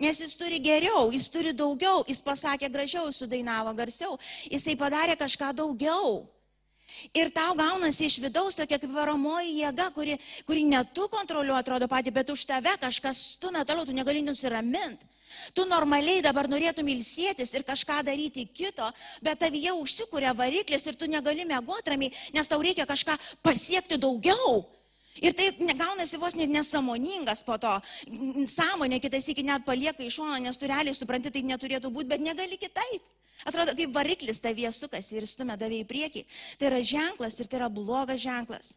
Nes 0.00 0.16
jis 0.16 0.32
turi 0.32 0.56
geriau, 0.64 1.10
jis 1.12 1.28
turi 1.28 1.52
daugiau, 1.52 2.00
jis 2.08 2.22
pasakė 2.24 2.70
gražiau, 2.72 3.10
sudainavo 3.12 3.74
garsiau, 3.76 4.16
jisai 4.48 4.72
padarė 4.80 5.16
kažką 5.20 5.52
daugiau. 5.58 6.22
Ir 7.14 7.30
tau 7.30 7.52
gaunasi 7.54 8.08
iš 8.08 8.16
vidaus 8.24 8.56
tokia 8.58 8.78
kaip 8.80 8.90
varomoji 8.90 9.60
jėga, 9.60 9.90
kuri, 9.94 10.16
kuri 10.48 10.64
ne 10.66 10.80
tu 10.96 11.04
kontroliuoji, 11.12 11.60
atrodo 11.60 11.86
pati, 11.86 12.10
bet 12.10 12.32
už 12.32 12.46
tave 12.48 12.72
kažkas 12.80 13.20
stumia 13.36 13.62
toliau, 13.68 13.86
tu 13.86 13.94
negali 13.94 14.24
nusiraminti. 14.24 15.06
Tu 15.54 15.62
normaliai 15.68 16.24
dabar 16.24 16.48
norėtum 16.50 16.88
ilsėtis 16.90 17.52
ir 17.54 17.62
kažką 17.68 18.00
daryti 18.08 18.48
kito, 18.50 18.88
bet 19.22 19.38
tavyje 19.44 19.76
užsikūrė 19.78 20.32
variklis 20.34 20.88
ir 20.88 20.98
tu 20.98 21.06
negali 21.06 21.46
mėgoti 21.46 21.92
ramiai, 21.92 22.16
nes 22.34 22.50
tau 22.50 22.58
reikia 22.58 22.88
kažką 22.88 23.14
pasiekti 23.44 24.00
daugiau. 24.00 24.64
Ir 25.20 25.34
tai 25.36 25.50
negaunasi 25.60 26.16
vos 26.16 26.34
net 26.38 26.48
nesamoningas 26.48 27.42
po 27.44 27.58
to. 27.60 27.72
Sąmonė 28.48 29.00
kitais 29.04 29.28
iki 29.28 29.44
net 29.44 29.66
palieka 29.66 30.04
iš 30.04 30.16
šono, 30.16 30.38
nes 30.40 30.56
tu 30.56 30.68
realiai 30.70 30.96
supranti, 30.96 31.32
taip 31.32 31.44
neturėtų 31.44 31.90
būti, 31.92 32.08
bet 32.08 32.24
negali 32.24 32.56
kitaip. 32.60 33.04
Atrodo, 33.44 33.74
kaip 33.76 33.92
variklis 33.92 34.40
tavyje 34.40 34.72
sukasi 34.76 35.16
ir 35.20 35.26
stumia 35.28 35.56
tave 35.60 35.80
į 35.80 35.86
priekį. 35.88 36.24
Tai 36.60 36.70
yra 36.70 36.80
ženklas 36.84 37.36
ir 37.40 37.48
tai 37.48 37.60
yra 37.60 37.68
blogas 37.72 38.20
ženklas. 38.20 38.74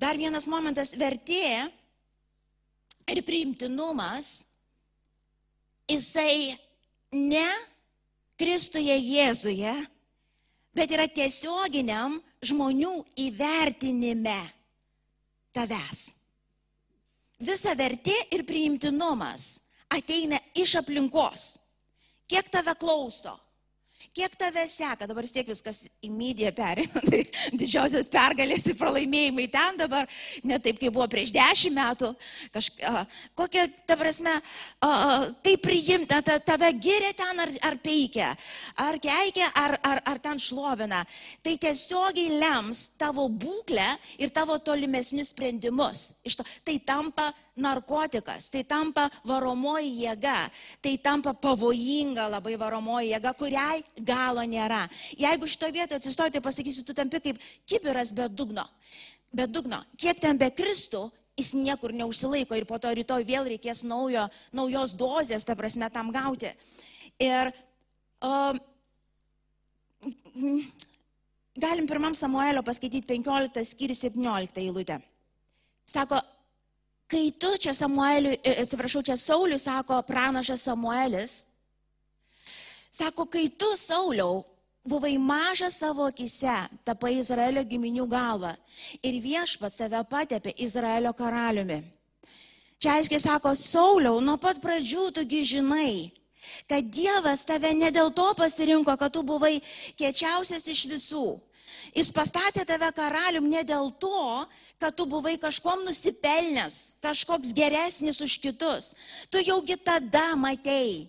Dar 0.00 0.20
vienas 0.20 0.46
momentas- 0.46 0.94
vertė 1.02 1.70
ir 3.08 3.22
priimtinumas. 3.22 4.44
Jisai 5.88 6.58
ne 7.12 7.48
Kristuje 8.38 8.96
Jėzuje, 8.96 9.74
bet 10.74 10.90
yra 10.90 11.06
tiesioginiam 11.08 12.22
žmonių 12.42 13.04
įvertinime 13.16 14.40
tavęs. 15.56 16.12
Visa 17.42 17.74
vertė 17.74 18.14
ir 18.34 18.44
priimtinumas 18.46 19.56
ateina 19.92 20.38
iš 20.54 20.76
aplinkos 20.80 21.56
kiek 22.30 22.48
tave 22.52 22.74
klauso, 22.80 23.34
kiek 24.16 24.34
tave 24.38 24.64
seka, 24.70 25.06
dabar 25.08 25.26
vis 25.26 25.34
tiek 25.34 25.48
viskas 25.48 25.84
į 26.02 26.10
mydiją 26.12 26.52
perėjo, 26.56 27.02
tai 27.10 27.22
didžiausias 27.58 28.10
pergalės 28.12 28.66
ir 28.70 28.78
pralaimėjimai 28.80 29.46
ten 29.52 29.78
dabar, 29.80 30.08
ne 30.46 30.58
taip 30.62 30.80
kaip 30.80 30.94
buvo 30.94 31.06
prieš 31.12 31.32
dešimt 31.34 31.76
metų, 31.78 32.12
kažka, 32.54 33.04
kokia, 33.38 33.66
ta 33.88 33.96
prasme, 34.00 34.34
kaip 35.44 35.62
priimta, 35.64 36.22
ta, 36.26 36.38
tave 36.42 36.72
giria 36.82 37.12
ten 37.16 37.44
ar, 37.44 37.54
ar 37.70 37.78
peikia, 37.82 38.32
ar 38.80 38.98
keikia, 39.02 39.50
ar, 39.58 39.78
ar, 39.86 40.02
ar 40.12 40.22
ten 40.22 40.40
šlovina. 40.42 41.02
Tai 41.44 41.54
tiesiogiai 41.60 42.40
lems 42.42 42.88
tavo 43.00 43.28
būklę 43.28 43.88
ir 44.22 44.32
tavo 44.34 44.58
tolimesnius 44.62 45.32
sprendimus. 45.32 46.10
To, 46.32 46.46
tai 46.64 46.78
tampa 46.86 47.30
narkotikas, 47.56 48.48
tai 48.52 48.62
tampa 48.64 49.08
varomoji 49.28 49.90
jėga, 50.06 50.36
tai 50.80 50.96
tampa 51.02 51.34
pavojinga 51.34 52.28
labai 52.32 52.56
varomoji 52.60 53.12
jėga, 53.12 53.32
kuriai 53.36 53.82
galo 54.00 54.44
nėra. 54.48 54.86
Jeigu 55.20 55.48
šito 55.50 55.68
vietoje 55.72 56.00
atsistoji, 56.00 56.32
tai 56.36 56.44
pasakysiu, 56.44 56.84
tu 56.86 56.96
tampi 56.96 57.20
kaip 57.20 57.42
kibiras 57.68 58.14
be 58.16 58.28
dugno. 58.28 58.64
Be 59.32 59.46
dugno. 59.48 59.82
Kiek 60.00 60.20
ten 60.20 60.40
be 60.40 60.48
Kristų, 60.52 61.06
jis 61.36 61.52
niekur 61.56 61.92
neužsilaiko 61.96 62.56
ir 62.56 62.66
po 62.68 62.78
to 62.80 62.92
rytoj 62.92 63.24
vėl 63.28 63.48
reikės 63.52 63.84
naujo, 63.84 64.26
naujos 64.52 64.96
dozės, 64.96 65.44
ta 65.44 65.56
prasme, 65.56 65.88
tam 65.92 66.12
gauti. 66.12 66.52
Ir 67.20 67.52
um, 68.24 68.60
galim 71.56 71.88
pirmam 71.88 72.16
Samuelio 72.16 72.64
paskaityti 72.64 73.06
15 73.12 73.64
skyrių 73.72 73.96
17 73.96 74.62
eilutę. 74.64 75.00
Sako, 75.88 76.20
kai 77.12 77.28
tu 77.36 77.50
čia 77.60 77.74
Samueliui, 77.76 78.40
e, 78.40 78.62
atsiprašau, 78.64 79.02
čia 79.04 79.16
Sauliui 79.20 79.60
sako 79.60 80.00
pranašas 80.08 80.64
Samuelis, 80.64 81.42
sako, 82.90 83.26
kai 83.28 83.50
tu 83.52 83.68
Sauliau 83.76 84.44
buvai 84.84 85.18
mažas 85.18 85.76
savo 85.78 86.08
akise, 86.08 86.56
tapai 86.84 87.18
Izraelio 87.20 87.62
giminių 87.68 88.06
galvą 88.08 88.54
ir 89.04 89.20
viešpats 89.22 89.78
tave 89.78 90.00
patepė 90.08 90.56
Izraelio 90.56 91.12
karaliumi. 91.12 91.82
Čia 92.82 92.96
aiškiai 92.98 93.20
sako, 93.22 93.52
Sauliau, 93.54 94.18
nuo 94.24 94.38
pat 94.40 94.58
pradžių 94.64 95.10
tugi 95.20 95.44
žinai, 95.46 96.10
kad 96.70 96.90
Dievas 96.92 97.46
tave 97.48 97.72
ne 97.74 97.90
dėl 97.94 98.12
to 98.14 98.28
pasirinko, 98.38 98.96
kad 98.98 99.12
tu 99.14 99.22
buvai 99.26 99.58
kiečiausias 99.98 100.66
iš 100.68 100.86
visų, 100.90 101.26
Jis 101.92 102.10
pastatė 102.14 102.64
tave 102.68 102.88
karalium 102.96 103.48
ne 103.50 103.62
dėl 103.66 103.90
to, 104.00 104.46
kad 104.80 104.94
tu 104.96 105.06
buvai 105.08 105.34
kažkom 105.40 105.84
nusipelnęs, 105.86 106.96
kažkoks 107.04 107.52
geresnis 107.56 108.20
už 108.24 108.38
kitus. 108.42 108.92
Tu 109.30 109.42
jaugi 109.44 109.76
tada 109.76 110.32
matei. 110.36 111.08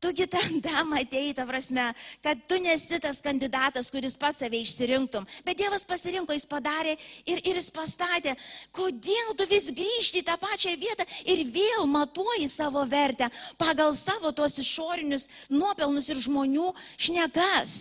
Tugi 0.00 0.26
tada 0.28 0.84
matei, 0.92 1.32
ta 1.32 1.46
prasme, 1.48 1.86
kad 2.22 2.40
tu 2.48 2.58
nesi 2.60 2.98
tas 3.00 3.20
kandidatas, 3.24 3.88
kuris 3.90 4.16
pats 4.20 4.42
save 4.42 4.60
išsirinktum. 4.60 5.24
Bet 5.46 5.56
Dievas 5.56 5.86
pasirinko, 5.88 6.36
jis 6.36 6.44
padarė 6.50 6.92
ir, 7.24 7.40
ir 7.40 7.56
jis 7.56 7.72
pastatė. 7.72 8.36
Kodėl 8.76 9.32
tu 9.38 9.48
vis 9.48 9.70
grįžti 9.72 10.20
į 10.20 10.26
tą 10.28 10.36
pačią 10.40 10.76
vietą 10.76 11.08
ir 11.24 11.46
vėl 11.48 11.88
matuoji 11.88 12.48
savo 12.52 12.84
vertę 12.84 13.30
pagal 13.56 13.96
savo 13.96 14.32
tuos 14.36 14.58
išorinius 14.60 15.30
nuopelnus 15.48 16.12
ir 16.12 16.20
žmonių 16.28 16.72
šnekas? 17.00 17.76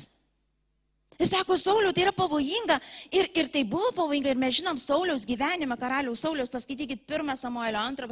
Jis 1.15 1.31
sako, 1.31 1.55
Sauliau, 1.55 1.93
tai 1.95 2.03
yra 2.03 2.11
pavojinga. 2.15 2.75
Ir, 3.15 3.29
ir 3.39 3.47
tai 3.51 3.63
buvo 3.67 3.91
pavojinga. 3.95 4.33
Ir 4.33 4.39
mes 4.39 4.57
žinom 4.57 4.79
Sauliaus 4.79 5.23
gyvenimą, 5.27 5.77
karaliaus 5.79 6.23
Sauliaus, 6.25 6.51
paskaitykit 6.51 7.05
pirmą 7.07 7.37
Samuelio, 7.39 7.79
antrą, 7.79 8.09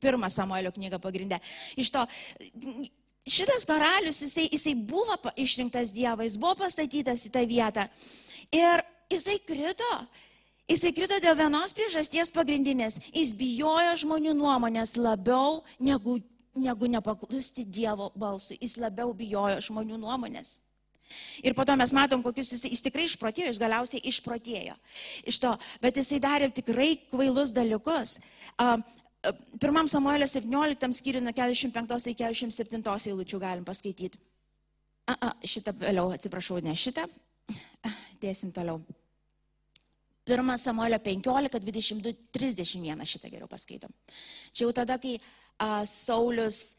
pirmą 0.00 0.30
Samuelio 0.30 0.72
knygą 0.72 1.00
pagrindę. 1.02 1.40
Iš 1.76 1.90
to, 1.94 2.04
šitas 3.28 3.66
karalius, 3.68 4.20
jisai, 4.22 4.48
jisai 4.52 4.74
buvo 4.74 5.16
išrinktas 5.36 5.92
Dievo, 5.92 6.24
jis 6.26 6.38
buvo 6.40 6.56
pastatytas 6.62 7.26
į 7.28 7.32
tą 7.34 7.44
vietą. 7.48 7.88
Ir 8.54 8.84
jisai 9.12 9.38
krito. 9.44 9.92
Jisai 10.68 10.92
krito 10.92 11.16
dėl 11.24 11.36
vienos 11.36 11.72
priežasties 11.72 12.32
pagrindinės. 12.32 12.98
Jis 13.14 13.32
bijojo 13.36 13.94
žmonių 14.04 14.34
nuomonės 14.36 14.98
labiau 15.00 15.62
negu, 15.80 16.18
negu 16.52 16.90
nepaklusti 16.92 17.64
Dievo 17.64 18.10
balsui. 18.16 18.58
Jis 18.60 18.76
labiau 18.76 19.14
bijojo 19.16 19.62
žmonių 19.64 19.96
nuomonės. 19.96 20.58
Ir 21.40 21.54
po 21.56 21.64
to 21.64 21.72
mes 21.80 21.92
matom, 21.96 22.20
kokius 22.20 22.50
jis, 22.52 22.66
jis 22.68 22.84
tikrai 22.84 23.06
išprotėjo, 23.08 23.48
jis 23.48 23.60
galiausiai 23.62 24.02
išprotėjo 24.10 24.74
iš 25.30 25.38
to, 25.40 25.54
bet 25.80 25.96
jisai 25.96 26.18
darė 26.20 26.50
tikrai 26.52 26.90
kvailus 27.08 27.52
dalykus. 27.54 28.18
Pirmam 29.58 29.88
Samuelio 29.90 30.26
17 30.26 30.92
skyriui 30.94 31.24
nuo 31.24 31.32
45 31.34 32.12
iki 32.12 32.22
47 32.22 33.10
eilučių 33.10 33.40
galim 33.42 33.64
paskaityti. 33.66 34.20
A, 35.08 35.14
a, 35.16 35.30
šitą 35.42 35.72
vėliau, 35.74 36.12
atsiprašau, 36.14 36.60
ne 36.62 36.74
šitą. 36.76 37.06
Dėsim 38.22 38.52
toliau. 38.54 38.78
1 40.28 40.60
Samuelio 40.60 40.98
15, 41.00 41.58
22, 41.64 42.14
31 42.36 43.08
šitą 43.08 43.30
geriau 43.32 43.48
paskaitom. 43.50 43.90
Čia 44.52 44.66
jau 44.66 44.72
tada, 44.76 44.98
kai 45.02 45.16
a, 45.56 45.82
Saulis, 45.88 46.76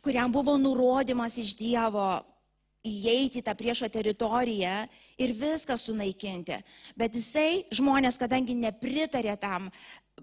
kuriam 0.00 0.32
buvo 0.32 0.56
nurodymas 0.56 1.36
iš 1.42 1.56
Dievo 1.58 2.08
įeiti 2.86 3.42
į 3.42 3.44
tą 3.44 3.54
priešo 3.58 3.88
teritoriją 3.92 4.86
ir 5.20 5.34
viską 5.36 5.76
sunaikinti. 5.76 6.62
Bet 6.96 7.18
jisai, 7.18 7.66
žmonės, 7.74 8.16
kadangi 8.22 8.56
nepritarė 8.56 9.34
tam 9.42 9.68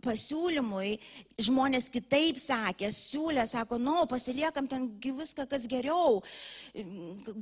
pasiūlymui, 0.05 0.95
žmonės 1.47 1.89
kitaip 1.93 2.39
sakė, 2.41 2.91
siūlė, 2.93 3.43
sako, 3.49 3.79
nu, 3.81 3.97
pasiliekam 4.09 4.69
ten 4.71 4.87
viską, 5.03 5.47
kas 5.49 5.65
geriau, 5.69 6.21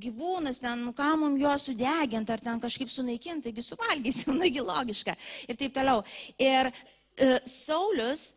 gyvūnas 0.06 0.62
ten, 0.64 0.86
nu, 0.88 0.94
ką 0.98 1.12
mums 1.20 1.42
juos 1.44 1.68
sudeginti, 1.70 2.34
ar 2.34 2.44
ten 2.44 2.62
kažkaip 2.64 2.92
sunaikinti, 2.92 3.50
taigi 3.50 3.66
suvalgysim, 3.66 4.38
nagi 4.44 4.64
logiška 4.64 5.18
ir 5.48 5.60
taip 5.60 5.76
toliau. 5.76 6.04
Ir 6.42 6.72
e, 6.72 7.36
Saulis 7.50 8.32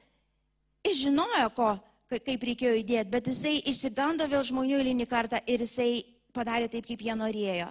žinojo, 0.87 1.51
ko, 1.57 1.73
kaip 2.13 2.45
reikėjo 2.51 2.77
įdėti, 2.81 3.11
bet 3.11 3.31
jisai 3.31 3.57
išsigando 3.67 4.27
vėl 4.31 4.45
žmonių 4.47 4.79
eilinį 4.81 5.07
kartą 5.11 5.41
ir 5.51 5.65
jisai 5.65 6.05
padarė 6.37 6.69
taip, 6.71 6.87
kaip 6.87 7.03
jie 7.03 7.17
norėjo. 7.19 7.69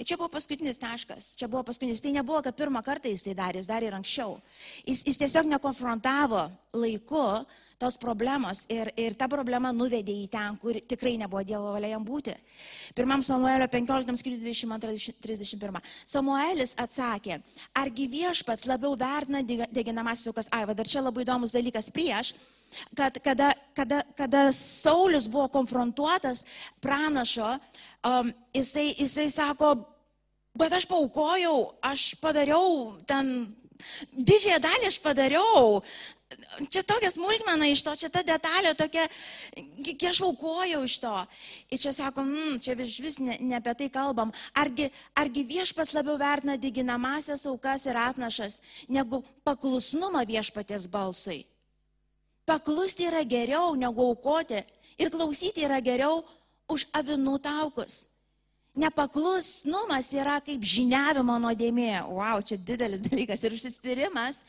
Čia 0.00 0.16
buvo 0.16 0.30
paskutinis 0.32 0.78
taškas, 0.80 1.34
čia 1.36 1.48
buvo 1.48 1.60
paskutinis. 1.68 2.00
Tai 2.00 2.12
nebuvo, 2.14 2.40
kad 2.40 2.56
pirmą 2.56 2.80
kartą 2.84 3.10
jis 3.12 3.24
tai 3.26 3.34
darė, 3.36 3.60
jis 3.60 3.68
darė 3.68 3.90
ir 3.90 3.96
anksčiau. 3.98 4.38
Jis, 4.86 5.02
jis 5.04 5.18
tiesiog 5.20 5.48
nekonfrontavo 5.50 6.46
laiku 6.72 7.24
tos 7.80 7.98
problemos 8.00 8.62
ir, 8.72 8.88
ir 8.96 9.16
ta 9.20 9.28
problema 9.28 9.74
nuvedė 9.76 10.14
į 10.22 10.28
ten, 10.32 10.56
kur 10.60 10.78
tikrai 10.88 11.18
nebuvo 11.20 11.42
Dievo 11.44 11.74
valia 11.74 11.94
jam 11.94 12.06
būti. 12.06 12.32
Pirmam 12.96 13.24
Samuelio 13.24 13.68
15 13.68 14.16
skyriui 14.22 14.40
22-31. 14.40 15.82
Samuelis 16.08 16.72
atsakė, 16.80 17.40
argi 17.76 18.08
viešpats 18.08 18.64
labiau 18.70 18.96
vertina 18.96 19.44
deginamasis 19.44 20.32
aukas. 20.32 20.48
Ai, 20.48 20.64
va 20.68 20.76
dar 20.76 20.88
čia 20.88 21.04
labai 21.04 21.26
įdomus 21.28 21.56
dalykas 21.56 21.92
prieš 21.92 22.32
kad 22.96 23.18
kada, 23.24 23.52
kada, 23.74 24.02
kada 24.16 24.52
Saulis 24.52 25.28
buvo 25.28 25.48
konfrontuotas 25.48 26.44
pranašo, 26.80 27.56
um, 28.04 28.32
jisai, 28.54 28.94
jisai 28.98 29.30
sako, 29.30 29.74
bet 30.54 30.72
aš 30.72 30.86
paukojau, 30.90 31.72
aš 31.82 32.14
padariau 32.20 32.96
ten, 33.06 33.50
didžiąją 34.12 34.62
dalį 34.62 34.88
aš 34.90 34.98
padariau. 35.02 35.82
Čia 36.70 36.84
tokia 36.86 37.10
smulkmena 37.10 37.66
iš 37.66 37.82
to, 37.82 37.94
čia 37.98 38.08
ta 38.12 38.20
detalė 38.22 38.70
tokia, 38.78 39.08
kiek 39.82 40.04
aš 40.12 40.20
aukojau 40.28 40.84
iš 40.86 41.00
to. 41.02 41.14
Ir 41.74 41.80
čia 41.82 41.92
sakom, 41.96 42.28
mm, 42.30 42.60
čia 42.62 42.76
vis, 42.78 42.98
vis 43.02 43.18
ne, 43.18 43.34
ne 43.42 43.56
apie 43.58 43.74
tai 43.74 43.88
kalbam. 43.90 44.30
Argi, 44.54 44.86
argi 45.18 45.42
viešpas 45.46 45.90
labiau 45.96 46.14
vertina 46.20 46.54
diginamasias 46.54 47.48
aukas 47.50 47.86
ir 47.90 47.98
atnašas, 47.98 48.60
negu 48.86 49.24
paklusnumą 49.42 50.22
viešpatės 50.28 50.86
balsui. 50.90 51.42
Paklusti 52.50 53.06
yra 53.06 53.22
geriau 53.22 53.76
negu 53.78 54.10
aukoti 54.10 54.64
ir 54.98 55.10
klausyti 55.14 55.62
yra 55.68 55.78
geriau 55.78 56.24
už 56.70 56.88
avinų 56.98 57.38
taukus. 57.44 58.06
Nepaklusnumas 58.80 60.12
yra 60.14 60.36
kaip 60.46 60.62
žiniavimo 60.62 61.34
nuodėmė. 61.42 62.04
Wow, 62.06 62.38
čia 62.46 62.54
didelis 62.54 63.02
dalykas. 63.02 63.42
Ir 63.42 63.56
užsispyrimas 63.56 64.44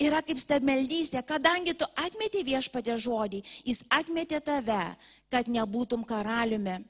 yra 0.00 0.22
kaip 0.24 0.40
stabmeldystė. 0.40 1.20
Kadangi 1.28 1.76
tu 1.76 1.88
atmeti 2.00 2.40
viešpatė 2.46 2.96
žodį, 3.00 3.42
jis 3.68 3.84
atmetė 3.92 4.40
tave, 4.44 4.80
kad 5.32 5.48
nebūtum 5.48 6.06
karaliumi. 6.08 6.80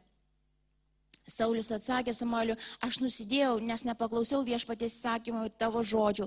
Saulis 1.30 1.70
atsakė 1.74 2.14
Samueliu, 2.14 2.56
aš 2.82 2.98
nusidėjau, 3.02 3.58
nes 3.62 3.84
nepaklausiau 3.86 4.42
viešpatės 4.46 4.94
įsakymų 4.96 5.46
ir 5.46 5.58
tavo 5.58 5.82
žodžių. 5.86 6.26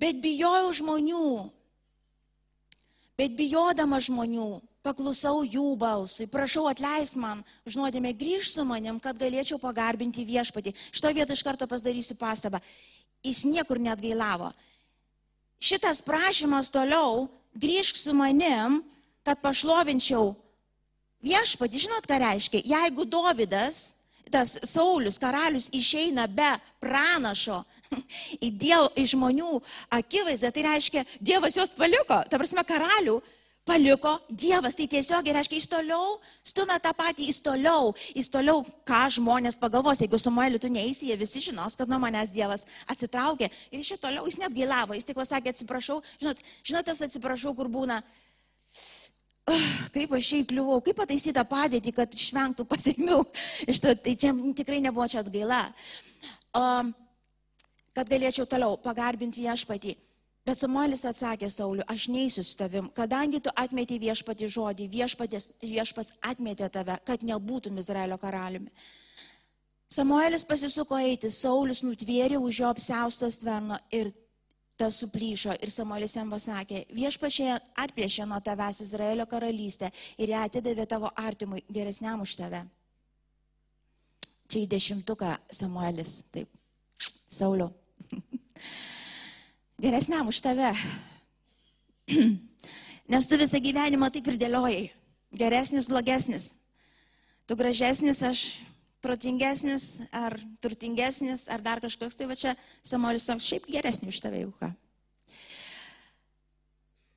Bet 0.00 0.20
bijojau 0.22 0.70
žmonių, 0.78 1.26
Bet 3.22 3.36
bijodama 3.38 4.00
žmonių, 4.02 4.56
paklusau 4.82 5.44
jų 5.46 5.76
balsui, 5.78 6.26
prašau 6.26 6.64
atleist 6.66 7.14
man, 7.14 7.44
žinodėme, 7.70 8.10
grįž 8.18 8.48
su 8.50 8.64
manim, 8.66 8.98
kad 8.98 9.14
galėčiau 9.14 9.60
pagarbinti 9.62 10.24
viešpatį. 10.26 10.72
Šito 10.90 11.12
vietą 11.14 11.36
iš 11.36 11.44
karto 11.46 11.68
pasidarysiu 11.70 12.16
pastabą. 12.18 12.58
Jis 13.22 13.44
niekur 13.46 13.78
net 13.78 14.02
gailavo. 14.02 14.50
Šitas 15.62 16.02
prašymas 16.02 16.72
toliau, 16.74 17.28
grįžk 17.54 18.00
su 18.00 18.10
manim, 18.10 18.80
kad 19.22 19.38
pašlovinčiau 19.38 20.32
viešpatį. 21.22 21.84
Žinot, 21.86 22.10
ką 22.10 22.18
reiškia? 22.24 22.64
Jeigu 22.74 23.06
Dovydas, 23.06 23.92
tas 24.30 24.56
Saulis, 24.68 25.18
karalius, 25.20 25.68
išeina 25.72 26.28
be 26.30 26.54
pranašo, 26.82 27.62
į, 28.46 28.50
diev, 28.56 28.88
į 28.96 29.06
žmonių 29.14 29.52
akivaizdą, 29.92 30.52
tai 30.52 30.66
reiškia, 30.68 31.06
Dievas 31.20 31.56
juos 31.58 31.74
paliko, 31.76 32.22
ta 32.28 32.40
prasme, 32.40 32.64
karalių 32.66 33.20
paliko 33.64 34.16
Dievas, 34.28 34.74
tai 34.74 34.88
tiesiog 34.90 35.28
reiškia, 35.34 35.58
jis 35.60 35.68
toliau 35.70 36.16
stumia 36.46 36.78
tą 36.82 36.90
patį, 36.98 37.28
jis 37.30 37.38
toliau, 37.44 37.92
jis 38.14 38.30
toliau, 38.32 38.64
ką 38.88 39.02
žmonės 39.18 39.58
pagalvos, 39.60 40.02
jeigu 40.02 40.18
Samueliu 40.18 40.58
tu 40.62 40.70
neįsi, 40.72 41.10
jie 41.10 41.18
visi 41.20 41.44
žinos, 41.44 41.76
kad 41.78 41.90
nuo 41.90 42.00
manęs 42.02 42.32
Dievas 42.34 42.66
atsitraukė. 42.90 43.50
Ir 43.70 43.84
iš 43.84 43.94
čia 43.94 44.00
toliau 44.02 44.26
jis 44.26 44.40
net 44.40 44.54
gailavo, 44.56 44.96
jis 44.98 45.06
tik 45.06 45.18
pasakė 45.18 45.54
atsiprašau, 45.54 46.00
žinot, 46.22 46.42
žinot, 46.66 46.88
tas 46.90 47.04
atsiprašau, 47.06 47.54
kur 47.58 47.70
būna, 47.70 48.00
kaip 49.94 50.14
aš 50.16 50.28
šiai 50.28 50.46
kliuvau, 50.48 50.80
kaip 50.84 50.98
pataisyti 51.00 51.34
tą 51.36 51.44
padėtį, 51.48 51.94
kad 51.96 52.14
išvengtų 52.16 52.66
pasiekmių. 52.72 53.20
Tai 53.82 54.14
čia 54.14 54.32
tikrai 54.58 54.80
nebuvo 54.84 55.08
čia 55.10 55.22
atgaila. 55.24 55.64
Um, 56.56 56.92
kad 57.96 58.08
galėčiau 58.08 58.48
toliau 58.48 58.78
pagarbinti 58.80 59.44
viešpatį. 59.44 59.96
Bet 60.42 60.58
Samuelis 60.58 61.04
atsakė 61.06 61.46
Sauliu, 61.54 61.84
aš 61.86 62.08
neįsiu 62.10 62.42
su 62.42 62.56
tavim, 62.58 62.88
kadangi 62.96 63.38
tu 63.44 63.50
atmetė 63.54 64.00
viešpatį 64.02 64.48
žodį, 64.50 64.88
viešpatės, 64.90 65.52
viešpats 65.62 66.16
atmetė 66.26 66.66
tave, 66.72 66.96
kad 67.06 67.22
nebūtum 67.22 67.78
Izraelio 67.78 68.18
karaliumi. 68.18 68.72
Samuelis 69.92 70.42
pasisuko 70.48 70.98
eiti, 70.98 71.30
Saulis 71.30 71.84
nutvėrė 71.86 72.40
už 72.42 72.58
jo 72.58 72.72
apsiaustos 72.72 73.38
tverno 73.38 73.78
ir 73.94 74.10
tas 74.76 74.98
suplyšo. 75.00 75.54
Ir 75.62 75.70
Samuelis 75.70 76.16
jam 76.16 76.30
pasakė, 76.32 76.84
viešpačiai 76.94 77.58
atplėšė 77.84 78.26
nuo 78.28 78.40
tavęs 78.44 78.82
Izraelio 78.84 79.26
karalystę 79.30 79.92
ir 80.18 80.32
ją 80.34 80.44
atidavė 80.46 80.86
tavo 80.88 81.12
artimui 81.16 81.62
geresniam 81.70 82.24
už 82.24 82.36
tave. 82.40 82.64
Čia 84.52 84.64
į 84.64 84.70
dešimtuką 84.74 85.36
Samuelis, 85.52 86.22
taip, 86.32 86.50
Sauliau. 87.32 87.70
Geresniam 89.82 90.28
už 90.28 90.42
tave. 90.44 90.72
Nes 93.12 93.26
tu 93.26 93.38
visą 93.40 93.60
gyvenimą 93.62 94.10
taip 94.12 94.28
ir 94.28 94.36
dėliojai. 94.40 94.82
Geresnis, 95.32 95.88
blogesnis. 95.88 96.50
Tu 97.48 97.56
gražesnis, 97.56 98.20
aš 98.22 98.42
protingesnis, 99.02 100.00
ar 100.14 100.38
turtingesnis, 100.62 101.48
ar 101.50 101.62
dar 101.64 101.82
kažkoks. 101.82 102.16
Tai 102.18 102.30
va 102.30 102.38
čia 102.38 102.56
Samuelis 102.86 103.26
sako, 103.28 103.44
šiaip 103.44 103.68
geresnis 103.70 104.14
už 104.14 104.22
tave 104.24 104.44
jau 104.44 104.52
ką. 104.60 104.72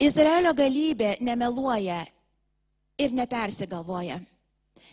Izraelio 0.05 0.51
galybė 0.57 1.15
nemeluoja 1.23 2.01
ir 2.99 3.13
nepersigalvoja 3.15 4.19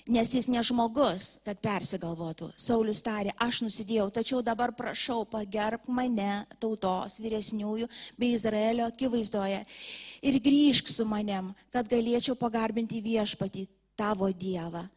nes 0.09 0.33
jis 0.35 0.49
ne 0.51 0.63
žmogus, 0.65 1.39
kad 1.47 1.61
persigalvotų. 1.63 2.51
Saulis 2.59 3.03
tarė, 3.05 3.33
aš 3.41 3.63
nusidėjau, 3.67 4.09
tačiau 4.15 4.41
dabar 4.43 4.73
prašau, 4.75 5.23
pagerb 5.29 5.87
mane 5.87 6.45
tautos 6.63 7.21
vyresniųjų 7.23 7.89
bei 8.19 8.33
Izraelio 8.37 8.89
akivaizdoje 8.91 9.63
ir 10.23 10.41
grįžk 10.43 10.91
su 10.91 11.07
manim, 11.07 11.53
kad 11.71 11.89
galėčiau 11.91 12.35
pagarbinti 12.39 13.03
viešpatį 13.05 13.69
tavo 13.99 14.31
Dievą. 14.33 14.89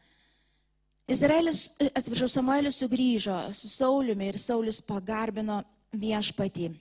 Izraelis, 1.05 1.67
atsiprašau, 1.93 2.27
Samuelis 2.31 2.79
sugrįžo 2.81 3.37
su 3.53 3.69
Sauliumi 3.69 4.31
ir 4.31 4.39
Saulis 4.41 4.79
pagarbino 4.81 5.59
viešpatį. 5.93 6.71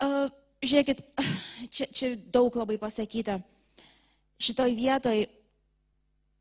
Uh, 0.00 0.30
žiūrėkit, 0.64 1.02
čia, 1.74 1.88
čia 1.92 2.14
daug 2.32 2.56
labai 2.56 2.78
pasakyta. 2.80 3.38
Šitoj 4.40 4.72
vietoj 4.76 5.26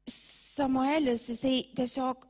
Samuelis, 0.07 1.27
jisai 1.33 1.57
tiesiog 1.75 2.23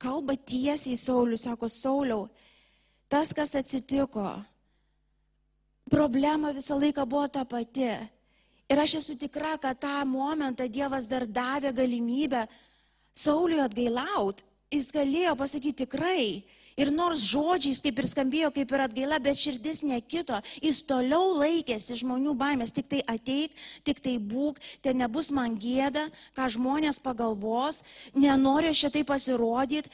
kalba 0.00 0.36
tiesiai 0.36 0.96
Sauliu, 0.96 1.36
sako, 1.36 1.68
Sauliau, 1.68 2.26
tas, 3.12 3.36
kas 3.36 3.52
atsitiko, 3.60 4.30
problema 5.92 6.56
visą 6.56 6.80
laiką 6.80 7.04
buvo 7.04 7.28
ta 7.28 7.44
pati. 7.44 7.92
Ir 8.66 8.80
aš 8.82 8.96
esu 8.98 9.14
tikra, 9.20 9.58
kad 9.62 9.78
tą 9.78 10.00
momentą 10.08 10.66
Dievas 10.72 11.04
dar 11.06 11.28
davė 11.28 11.70
galimybę 11.76 12.46
Sauliui 13.16 13.64
atgailaut. 13.64 14.44
Jis 14.74 14.90
galėjo 14.90 15.36
pasakyti 15.38 15.84
tikrai, 15.84 16.42
Ir 16.76 16.90
nors 16.92 17.22
žodžiais 17.24 17.78
kaip 17.80 18.00
ir 18.02 18.06
skambėjo, 18.08 18.50
kaip 18.52 18.72
ir 18.74 18.82
atgaila, 18.84 19.16
bet 19.24 19.38
širdis 19.40 19.78
nekito, 19.80 20.36
jis 20.60 20.82
toliau 20.84 21.30
laikėsi 21.40 21.96
žmonių 22.02 22.34
baimės, 22.36 22.74
tik 22.76 22.90
tai 22.90 22.98
ateik, 23.08 23.54
tik 23.80 24.02
tai 24.04 24.18
būk, 24.20 24.60
ten 24.84 25.00
nebus 25.00 25.30
man 25.32 25.54
gėda, 25.56 26.02
ką 26.36 26.50
žmonės 26.52 27.00
pagalvos, 27.00 27.80
nenoriu 28.12 28.74
šitai 28.76 29.06
pasirodyti, 29.08 29.88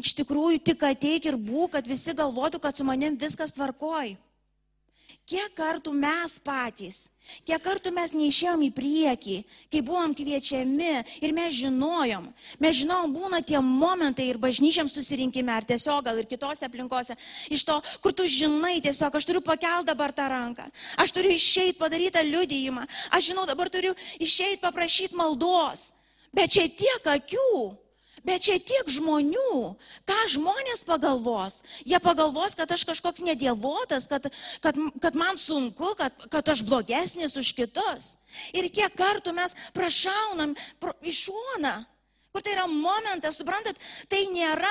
iš 0.00 0.16
tikrųjų 0.18 0.58
tik 0.72 0.82
ateik 0.90 1.30
ir 1.30 1.38
būk, 1.38 1.76
kad 1.76 1.86
visi 1.86 2.16
galvotų, 2.18 2.58
kad 2.58 2.74
su 2.74 2.88
manim 2.90 3.14
viskas 3.14 3.54
tvarkoj. 3.54 4.16
Kiek 5.30 5.52
kartų 5.54 5.92
mes 5.94 6.36
patys, 6.42 6.98
kiek 7.46 7.62
kartų 7.62 7.92
mes 7.94 8.12
neišėjom 8.16 8.64
į 8.66 8.70
priekį, 8.74 9.36
kai 9.70 9.82
buvom 9.86 10.14
kviečiami 10.16 10.94
ir 11.22 11.34
mes 11.36 11.54
žinojom, 11.54 12.26
mes 12.62 12.78
žinom, 12.80 13.12
būna 13.14 13.42
tie 13.46 13.60
momentai 13.62 14.26
ir 14.32 14.40
bažnyčiam 14.42 14.90
susirinkime, 14.90 15.52
ar 15.54 15.66
tiesiog 15.68 16.02
gal 16.08 16.18
ir 16.18 16.26
kitose 16.30 16.66
aplinkose, 16.66 17.14
iš 17.52 17.66
to, 17.68 17.78
kur 18.02 18.16
tu 18.16 18.26
žinai 18.26 18.78
tiesiog, 18.82 19.14
aš 19.14 19.28
turiu 19.28 19.44
pakelti 19.44 19.90
dabar 19.92 20.14
tą 20.16 20.26
ranką, 20.32 20.66
aš 20.98 21.14
turiu 21.14 21.34
išeiti 21.36 21.78
padaryti 21.78 22.26
liudijimą, 22.26 22.88
aš 23.14 23.30
žinau, 23.30 23.46
dabar 23.46 23.70
turiu 23.70 23.94
išeiti 24.18 24.62
paprašyti 24.64 25.18
maldos, 25.18 25.92
bet 26.34 26.56
čia 26.56 26.66
tiek 26.66 27.14
akių 27.14 27.54
Bet 28.26 28.44
čia 28.44 28.58
tiek 28.60 28.88
žmonių, 28.92 29.74
ką 30.08 30.18
žmonės 30.34 30.84
pagalvos. 30.88 31.60
Jie 31.88 32.00
pagalvos, 32.02 32.56
kad 32.58 32.70
aš 32.72 32.84
kažkoks 32.88 33.24
nedievotas, 33.24 34.08
kad, 34.10 34.28
kad, 34.64 34.80
kad 35.00 35.16
man 35.16 35.40
sunku, 35.40 35.94
kad, 35.96 36.12
kad 36.32 36.52
aš 36.52 36.64
blogesnis 36.66 37.38
už 37.40 37.54
kitus. 37.56 38.14
Ir 38.52 38.68
kiek 38.68 38.92
kartų 38.98 39.32
mes 39.36 39.56
prašaunam 39.76 40.52
pro, 40.82 40.92
iš 41.00 41.30
šoną, 41.30 41.74
kur 42.30 42.44
tai 42.44 42.54
yra 42.54 42.66
momentas, 42.70 43.40
suprantat, 43.40 43.78
tai 44.10 44.26
nėra 44.30 44.70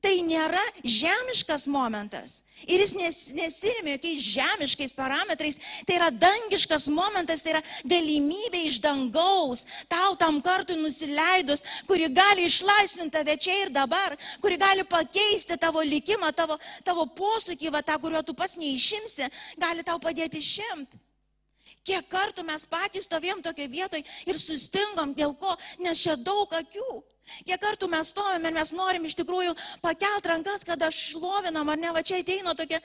Tai 0.00 0.12
nėra 0.24 0.62
žemiškas 0.80 1.66
momentas. 1.68 2.38
Ir 2.64 2.80
jis 2.80 2.94
nes, 2.96 3.18
nesirimi 3.36 3.94
jokiais 3.94 4.22
žemiškais 4.32 4.94
parametrais. 4.96 5.58
Tai 5.84 5.98
yra 5.98 6.08
dangiškas 6.12 6.88
momentas, 6.92 7.44
tai 7.44 7.54
yra 7.54 7.60
galimybė 7.84 8.62
iš 8.68 8.78
dangaus, 8.84 9.66
tau 9.92 10.16
tam 10.20 10.40
kartui 10.44 10.78
nusileidus, 10.80 11.64
kuri 11.88 12.08
gali 12.16 12.48
išlaisvinti 12.48 13.12
tave 13.18 13.36
čia 13.36 13.58
ir 13.66 13.74
dabar, 13.74 14.16
kuri 14.40 14.56
gali 14.60 14.86
pakeisti 14.88 15.60
tavo 15.60 15.84
likimą, 15.84 16.32
tavo, 16.36 16.56
tavo 16.84 17.04
posūkį, 17.20 17.72
va, 17.74 17.84
tą, 17.84 18.00
kurio 18.00 18.24
tu 18.24 18.36
pats 18.36 18.56
neišimsi, 18.60 19.28
gali 19.60 19.84
tau 19.84 20.00
padėti 20.00 20.40
šimt. 20.40 20.96
Kiek 21.84 22.08
kartų 22.12 22.44
mes 22.48 22.64
patys 22.68 23.04
stovėjom 23.08 23.44
tokia 23.44 23.68
vietoje 23.68 24.04
ir 24.28 24.40
sustingom 24.40 25.12
dėl 25.16 25.36
ko, 25.36 25.56
nes 25.84 26.00
čia 26.00 26.16
daug 26.16 26.52
akių. 26.56 27.00
Kiek 27.46 27.60
kartų 27.62 27.88
mes 27.90 28.10
stovime 28.12 28.50
ir 28.50 28.56
mes 28.56 28.72
norim 28.76 29.06
iš 29.08 29.16
tikrųjų 29.18 29.54
pakelt 29.82 30.26
rankas, 30.30 30.64
kada 30.66 30.90
šlovinam, 30.94 31.68
ar 31.72 31.80
ne, 31.80 31.90
va 31.94 32.02
čia 32.06 32.20
ateina 32.20 32.54
tokia, 32.58 32.80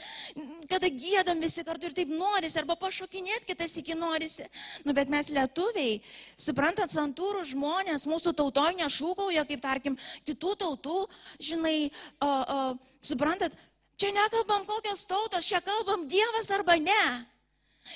kada 0.71 0.89
gėdam 0.91 1.41
visi 1.43 1.65
kartu 1.67 1.89
ir 1.89 1.95
taip 1.97 2.11
norisi, 2.13 2.59
arba 2.61 2.77
pašokinėti 2.79 3.51
kitas 3.51 3.75
iki 3.81 3.97
norisi. 3.97 4.47
Nu, 4.85 4.95
bet 4.97 5.11
mes 5.11 5.29
lietuviai, 5.33 5.99
suprantant, 6.39 6.91
santūrų 6.91 7.45
žmonės, 7.51 8.07
mūsų 8.09 8.35
tautoje 8.37 8.79
nešūkauja, 8.81 9.45
kaip 9.49 9.63
tarkim, 9.63 9.99
kitų 10.27 10.55
tautų, 10.61 10.99
žinai, 11.43 11.77
o, 12.19 12.29
o, 12.29 12.59
suprantat, 13.03 13.55
čia 13.99 14.11
nekalbam 14.15 14.65
kokios 14.67 15.05
tautos, 15.09 15.45
čia 15.47 15.61
kalbam 15.65 16.07
Dievas 16.09 16.51
arba 16.53 16.77
ne. 16.79 17.05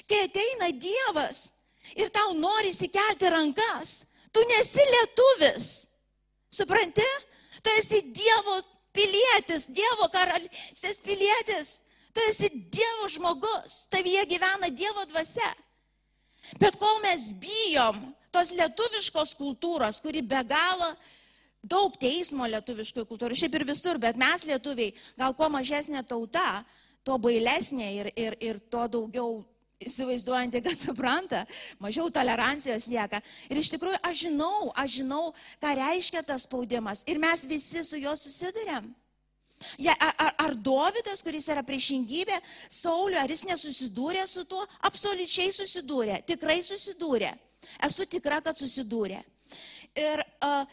Kai 0.10 0.26
ateina 0.28 0.70
Dievas 0.72 1.50
ir 1.98 2.12
tau 2.14 2.34
nori 2.38 2.70
įsikelti 2.74 3.30
rankas, 3.34 4.04
tu 4.32 4.44
nesi 4.50 4.84
lietuvis. 4.94 5.89
Supranti? 6.50 7.08
Tu 7.64 7.74
esi 7.80 8.02
Dievo 8.16 8.60
pilietis, 8.96 9.68
Dievo 9.68 10.10
karalystės 10.14 11.02
pilietis. 11.04 11.80
Tu 12.14 12.24
esi 12.32 12.50
Dievo 12.72 13.10
žmogus, 13.12 13.84
tavyje 13.92 14.26
gyvena 14.30 14.72
Dievo 14.74 15.06
dvasia. 15.10 15.52
Bet 16.58 16.80
kol 16.82 17.02
mes 17.04 17.30
bijom 17.38 18.00
tos 18.34 18.54
lietuviškos 18.56 19.36
kultūros, 19.38 20.00
kuri 20.02 20.24
be 20.26 20.40
galo 20.48 20.90
daug 21.62 21.96
teismo 22.00 22.48
lietuviškoje 22.48 23.06
kultūroje, 23.06 23.42
šiaip 23.44 23.58
ir 23.60 23.66
visur, 23.68 24.00
bet 24.02 24.18
mes 24.18 24.46
lietuviai, 24.48 24.94
gal 25.20 25.36
kuo 25.36 25.50
mažesnė 25.52 26.06
tauta, 26.08 26.64
tuo 27.04 27.18
bailesnė 27.22 27.90
ir, 27.98 28.12
ir, 28.16 28.38
ir 28.40 28.60
tuo 28.72 28.88
daugiau 28.88 29.42
įsivaizduojanti, 29.84 30.62
kad 30.64 30.78
supranta, 30.78 31.44
mažiau 31.80 32.10
tolerancijos 32.12 32.88
lieka. 32.92 33.22
Ir 33.50 33.60
iš 33.62 33.72
tikrųjų 33.74 34.00
aš 34.04 34.26
žinau, 34.26 34.72
aš 34.76 35.00
žinau, 35.00 35.24
ką 35.62 35.76
reiškia 35.80 36.24
tas 36.28 36.46
spaudimas. 36.48 37.04
Ir 37.08 37.22
mes 37.22 37.46
visi 37.48 37.84
su 37.88 38.00
juo 38.00 38.16
susidurėm. 38.20 38.90
Ja, 39.80 39.92
ar, 40.00 40.34
ar 40.40 40.54
Dovydas, 40.56 41.20
kuris 41.24 41.50
yra 41.52 41.64
priešingybė, 41.68 42.38
Saulio, 42.72 43.20
ar 43.20 43.32
jis 43.32 43.44
nesusidūrė 43.48 44.24
su 44.28 44.46
tuo? 44.48 44.64
Absoliučiai 44.88 45.52
susidūrė, 45.56 46.22
tikrai 46.28 46.62
susidūrė. 46.64 47.34
Esu 47.84 48.08
tikra, 48.08 48.40
kad 48.44 48.56
susidūrė. 48.56 49.20
Ir, 50.00 50.24
uh, 50.46 50.64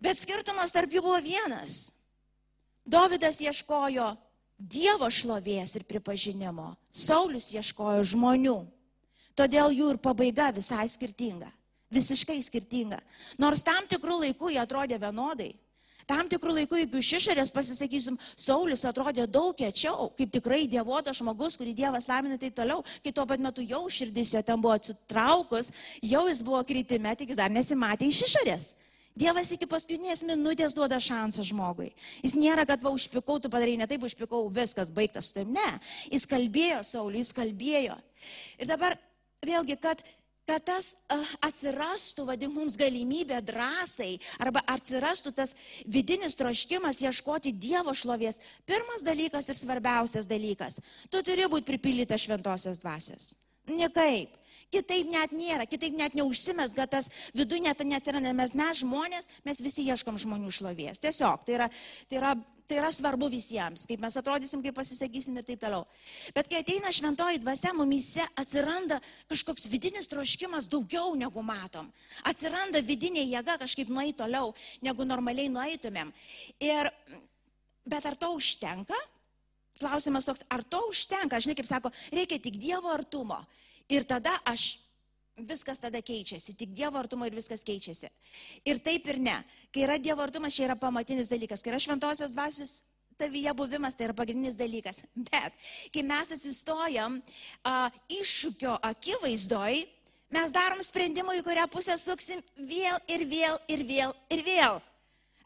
bet 0.00 0.16
skirtumas 0.16 0.72
tarp 0.72 0.92
jų 0.96 1.04
buvo 1.04 1.20
vienas. 1.20 1.90
Dovydas 2.88 3.36
ieškojo 3.44 4.14
Dievo 4.58 5.06
šlovės 5.06 5.76
ir 5.78 5.86
pripažinimo. 5.86 6.72
Saulis 6.90 7.52
ieškojo 7.54 8.02
žmonių. 8.10 8.58
Todėl 9.38 9.70
jų 9.70 9.92
ir 9.94 10.00
pabaiga 10.02 10.50
visai 10.50 10.88
skirtinga. 10.90 11.46
Visiškai 11.94 12.40
skirtinga. 12.42 12.98
Nors 13.38 13.62
tam 13.62 13.86
tikrų 13.88 14.18
laikų 14.24 14.50
jie 14.50 14.58
atrodė 14.60 14.98
vienodai. 14.98 15.52
Tam 16.08 16.24
tikrų 16.26 16.54
laikų, 16.56 16.78
jeigu 16.80 17.00
iš 17.02 17.10
išorės 17.18 17.52
pasisakysim, 17.52 18.16
Saulis 18.32 18.82
atrodė 18.88 19.26
daug 19.28 19.52
kečiau, 19.56 20.08
kaip 20.16 20.32
tikrai 20.32 20.62
dievotas 20.66 21.20
žmogus, 21.20 21.56
kurį 21.60 21.74
Dievas 21.76 22.08
lamina 22.08 22.38
taip 22.40 22.56
toliau, 22.56 22.80
kai 23.04 23.12
tuo 23.12 23.26
pat 23.28 23.42
metu 23.44 23.62
jau 23.62 23.82
širdis 23.92 24.32
jo 24.32 24.40
ten 24.42 24.60
buvo 24.60 24.72
atsitraukus, 24.72 25.68
jau 26.00 26.24
jis 26.30 26.40
buvo 26.42 26.62
kritime, 26.64 27.12
tik 27.14 27.34
jis 27.34 27.38
dar 27.38 27.52
nesimatė 27.52 28.08
iš 28.08 28.22
išorės. 28.24 28.70
Dievas 29.18 29.50
iki 29.54 29.66
paskutinės 29.66 30.22
minutės 30.26 30.76
duoda 30.76 31.00
šansą 31.02 31.42
žmogui. 31.48 31.90
Jis 32.22 32.36
nėra, 32.38 32.66
kad 32.68 32.82
va 32.84 32.92
užpikau, 32.94 33.38
tu 33.42 33.50
padarai 33.50 33.78
ne 33.80 33.88
taip, 33.90 34.04
užpikau, 34.06 34.44
viskas 34.54 34.92
baigtas 34.94 35.30
su 35.30 35.38
tavim. 35.38 35.56
Ne, 35.56 35.70
jis 36.12 36.26
kalbėjo 36.28 36.84
Sauliui, 36.86 37.24
jis 37.24 37.34
kalbėjo. 37.34 37.98
Ir 38.60 38.70
dabar 38.70 38.94
vėlgi, 39.44 39.78
kad, 39.82 40.04
kad 40.48 40.64
tas 40.68 40.92
uh, 41.14 41.34
atsirastų, 41.48 42.28
vadink 42.30 42.54
mums 42.54 42.78
galimybė 42.78 43.40
drąsai, 43.48 44.12
arba 44.44 44.62
atsirastų 44.76 45.34
tas 45.40 45.56
vidinis 45.86 46.38
troškimas 46.38 47.02
ieškoti 47.02 47.56
Dievo 47.58 47.96
šlovės. 47.98 48.38
Pirmas 48.68 49.02
dalykas 49.06 49.50
ir 49.50 49.58
svarbiausias 49.58 50.30
dalykas. 50.30 50.78
Tu 51.10 51.24
turi 51.26 51.50
būti 51.50 51.66
pripildytas 51.72 52.28
šventosios 52.28 52.78
dvasios. 52.84 53.34
Nekaip. 53.68 54.36
Kitaip 54.68 55.08
net 55.08 55.32
nėra, 55.32 55.64
kitaip 55.64 55.94
net 55.96 56.12
neužsimesga 56.18 56.84
tas 56.92 57.08
viduje 57.32 57.64
net 57.64 57.80
neatsiranda, 57.80 58.34
mes 58.36 58.52
mes 58.58 58.82
žmonės, 58.82 59.28
mes 59.46 59.62
visi 59.64 59.86
ieškom 59.88 60.18
žmonių 60.20 60.52
šlovės. 60.52 61.00
Tiesiog, 61.00 61.46
tai 61.46 61.54
yra, 61.56 61.68
tai 62.10 62.18
yra, 62.20 62.32
tai 62.68 62.76
yra 62.82 62.90
svarbu 62.92 63.30
visiems, 63.32 63.86
kaip 63.88 64.02
mes 64.04 64.18
atrodysim, 64.20 64.60
kaip 64.64 64.76
pasisakysim 64.76 65.38
ir 65.40 65.46
taip 65.48 65.62
toliau. 65.62 65.86
Bet 66.36 66.50
kai 66.52 66.60
ateina 66.60 66.92
šventoji 66.92 67.40
dvasia, 67.40 67.72
mumise 67.76 68.26
atsiranda 68.36 69.00
kažkoks 69.32 69.70
vidinis 69.72 70.10
troškimas 70.12 70.68
daugiau 70.68 71.14
negu 71.16 71.40
matom. 71.40 71.88
Atsiranda 72.28 72.84
vidinė 72.84 73.24
jėga 73.24 73.56
kažkaip 73.64 73.88
nueiti 73.88 74.18
toliau, 74.20 74.52
negu 74.84 75.08
normaliai 75.08 75.48
nueitumėm. 75.54 76.12
Ir, 76.60 76.92
bet 77.88 78.04
ar 78.04 78.20
to 78.20 78.34
užtenka? 78.36 79.00
Klausimas 79.78 80.28
toks, 80.28 80.44
ar 80.52 80.60
to 80.66 80.82
užtenka? 80.90 81.40
Žinai, 81.40 81.56
kaip 81.56 81.70
sako, 81.70 81.94
reikia 82.12 82.36
tik 82.42 82.60
Dievo 82.60 82.92
artumo. 82.92 83.40
Ir 83.88 84.04
tada 84.08 84.34
aš, 84.48 84.76
viskas 85.38 85.80
tada 85.80 86.02
keičiasi, 86.04 86.54
tik 86.58 86.74
Dievo 86.76 87.00
artumo 87.00 87.26
ir 87.28 87.36
viskas 87.36 87.64
keičiasi. 87.64 88.10
Ir 88.68 88.82
taip 88.84 89.06
ir 89.08 89.20
ne. 89.22 89.38
Kai 89.72 89.86
yra 89.86 89.98
Dievo 90.02 90.24
artumas, 90.24 90.56
čia 90.56 90.68
yra 90.68 90.76
pamatinis 90.76 91.30
dalykas. 91.30 91.62
Kai 91.64 91.72
yra 91.72 91.80
šventosios 91.82 92.34
dvasios 92.34 92.80
tavyje 93.18 93.54
buvimas, 93.54 93.96
tai 93.96 94.08
yra 94.08 94.16
pagrindinis 94.16 94.58
dalykas. 94.58 95.02
Bet 95.30 95.56
kai 95.94 96.04
mes 96.06 96.34
atsistojam 96.36 97.20
a, 97.64 97.88
iššūkio 98.18 98.76
akivaizdoj, 98.90 99.80
mes 100.34 100.52
darom 100.54 100.84
sprendimą, 100.84 101.38
į 101.38 101.46
kurią 101.46 101.64
pusę 101.72 101.96
suksim 101.98 102.44
vėl 102.68 103.00
ir 103.10 103.24
vėl 103.30 103.58
ir 103.72 103.86
vėl 103.88 104.14
ir 104.34 104.44
vėl. 104.46 104.78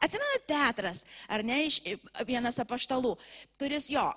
Atsimenat 0.03 0.47
Petras, 0.49 1.05
ar 1.31 1.45
ne, 1.47 1.61
iš 1.69 1.79
vienas 2.27 2.59
apaštalų, 2.59 3.15
kuris 3.61 3.87
jo, 3.93 4.09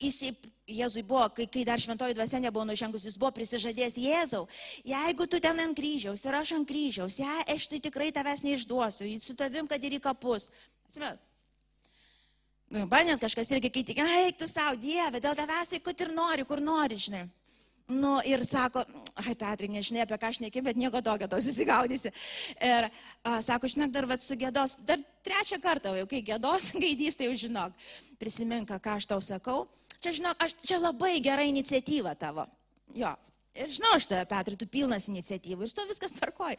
jisai 0.00 0.34
Jėzui 0.64 1.02
buvo, 1.04 1.26
kai, 1.36 1.44
kai 1.44 1.60
dar 1.68 1.80
šventoji 1.80 2.16
dvasia 2.16 2.38
nebuvo 2.40 2.64
nužengus, 2.64 3.04
jis 3.04 3.18
buvo 3.20 3.28
prisižadėjęs 3.36 3.98
Jėzau, 4.00 4.46
jeigu 4.88 5.26
tu 5.28 5.40
ten 5.44 5.60
ant 5.60 5.76
kryžiaus 5.76 6.24
ir 6.24 6.38
aš 6.38 6.54
ant 6.56 6.68
kryžiaus, 6.68 7.18
ja, 7.20 7.34
aš 7.52 7.66
tai 7.68 7.82
tikrai 7.84 8.08
tavęs 8.16 8.40
neišduosiu, 8.46 9.10
su 9.20 9.36
tavim, 9.36 9.68
kad 9.68 9.84
ir 9.84 9.98
į 9.98 10.00
kapus. 10.06 10.48
Atsimet. 10.88 11.20
Nu, 12.72 12.86
bandėt 12.88 13.20
kažkas 13.20 13.52
irgi, 13.52 13.68
kai 13.70 13.84
tik, 13.84 14.00
eik 14.00 14.40
tu 14.40 14.48
savo, 14.48 14.78
Dieve, 14.80 15.20
dėl 15.20 15.36
tavęs, 15.36 15.76
kur 15.84 16.00
ir 16.00 16.14
nori, 16.16 16.48
kur 16.48 16.64
nori, 16.64 16.96
žinai. 16.96 17.26
Nu, 17.84 18.16
ir 18.24 18.40
sako, 18.48 18.86
ai, 19.20 19.34
Petrai, 19.36 19.68
nežinai 19.68 20.06
apie 20.06 20.16
ką 20.16 20.30
aš 20.32 20.40
neki, 20.40 20.62
bet 20.64 20.78
nieko 20.80 21.02
tokio 21.04 21.28
tau 21.28 21.44
susigaudysi. 21.44 22.08
Ir 22.56 22.88
a, 22.88 23.42
sako, 23.44 23.68
žinok, 23.68 23.92
dar 23.92 24.08
vad 24.08 24.24
su 24.24 24.32
gėdos, 24.40 24.78
dar 24.88 25.02
trečią 25.26 25.60
kartą 25.60 25.92
jau, 26.00 26.08
kai 26.08 26.24
gėdos 26.24 26.72
gaidys, 26.86 27.20
tai 27.20 27.28
jau 27.28 27.36
žinok, 27.44 27.76
prisimink, 28.16 28.72
ką 28.72 28.96
aš 28.96 29.12
tau 29.12 29.20
sakau 29.20 29.66
čia, 30.04 30.14
žinok, 30.20 30.42
aš, 30.44 30.56
čia 30.66 30.80
labai 30.82 31.16
gera 31.24 31.46
iniciatyva 31.48 32.14
tavo. 32.20 32.46
Jo. 32.96 33.14
Ir 33.54 33.70
žinau, 33.70 33.92
aš 33.94 34.08
tave, 34.10 34.26
Petrai, 34.26 34.56
tu 34.58 34.66
pilnas 34.66 35.06
iniciatyvų 35.06 35.62
ir 35.62 35.70
su 35.70 35.76
to 35.78 35.84
viskas 35.86 36.14
tvarkoj. 36.16 36.56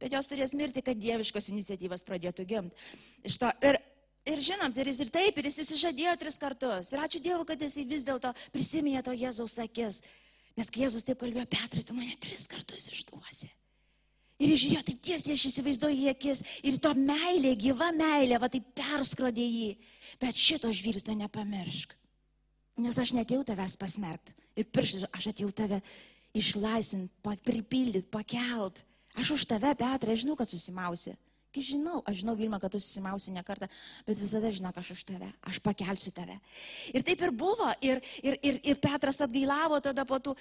Bet 0.00 0.14
jos 0.16 0.30
turės 0.30 0.54
mirti, 0.56 0.80
kad 0.84 0.96
dieviškos 0.96 1.50
iniciatyvas 1.52 2.04
pradėtų 2.08 2.46
gimti. 2.48 2.88
Ir, 3.28 3.76
ir 4.32 4.42
žinom, 4.46 4.72
ir 4.72 4.88
jis 4.88 5.02
ir 5.04 5.12
taip, 5.12 5.36
ir 5.36 5.50
jis 5.50 5.60
įsižadėjo 5.66 6.16
tris 6.22 6.40
kartus. 6.40 6.94
Ir 6.94 7.04
ačiū 7.04 7.20
Dievui, 7.20 7.44
kad 7.52 7.60
jis 7.60 7.76
vis 7.84 8.08
dėlto 8.08 8.32
prisiminė 8.56 9.04
to 9.04 9.12
Jėzaus 9.12 9.58
akis. 9.60 10.00
Nes 10.56 10.72
kai 10.72 10.86
Jėzus 10.86 11.04
taip 11.04 11.20
kalbėjo, 11.20 11.44
Petrai, 11.52 11.84
tu 11.84 11.98
mane 11.98 12.16
tris 12.24 12.48
kartus 12.48 12.88
išduosi. 12.88 13.52
Ir 14.40 14.56
žiūrėjo 14.56 14.86
taip 14.88 15.04
tiesiai, 15.04 15.36
aš 15.36 15.48
įsivaizduoju 15.50 16.02
į 16.06 16.10
akis. 16.14 16.40
Ir 16.64 16.80
to 16.80 16.96
meilė, 16.96 17.52
gyva 17.60 17.92
meilė, 17.92 18.40
va 18.40 18.48
taip 18.48 18.72
perskrodė 18.80 19.44
jį. 19.44 19.72
Bet 20.24 20.40
šito 20.40 20.72
žvilgsnio 20.72 21.20
nepamiršk. 21.20 21.99
Nes 22.78 22.98
aš 22.98 23.14
netėjau 23.16 23.42
tavęs 23.48 23.74
pasmerkti. 23.80 24.36
Ir 24.58 24.68
pirštai, 24.70 25.08
aš 25.16 25.30
atėjau 25.32 25.50
tave 25.56 25.80
išlaisvinti, 26.36 27.10
pripildyti, 27.44 28.08
pakelt. 28.12 28.84
Aš 29.18 29.34
už 29.34 29.48
tave, 29.50 29.72
Petrai, 29.74 30.16
žinau, 30.18 30.36
kad 30.38 30.48
susimausi. 30.48 31.16
Kai 31.50 31.64
žinau, 31.66 31.98
aš 32.06 32.20
žinau, 32.22 32.36
Vilma, 32.38 32.60
kad 32.62 32.70
tu 32.70 32.78
susimausi 32.78 33.32
ne 33.34 33.42
kartą, 33.42 33.66
bet 34.06 34.20
visada 34.22 34.52
žinok, 34.54 34.76
aš 34.78 34.92
už 34.94 35.00
tave, 35.08 35.26
aš 35.42 35.58
pakelsiu 35.64 36.12
tave. 36.14 36.36
Ir 36.94 37.02
taip 37.06 37.24
ir 37.26 37.32
buvo. 37.34 37.66
Ir, 37.82 37.98
ir, 38.22 38.36
ir, 38.38 38.60
ir 38.62 38.78
Petras 38.78 39.18
atgailavo 39.24 39.80
tada 39.82 40.06
po 40.06 40.20
tų. 40.22 40.36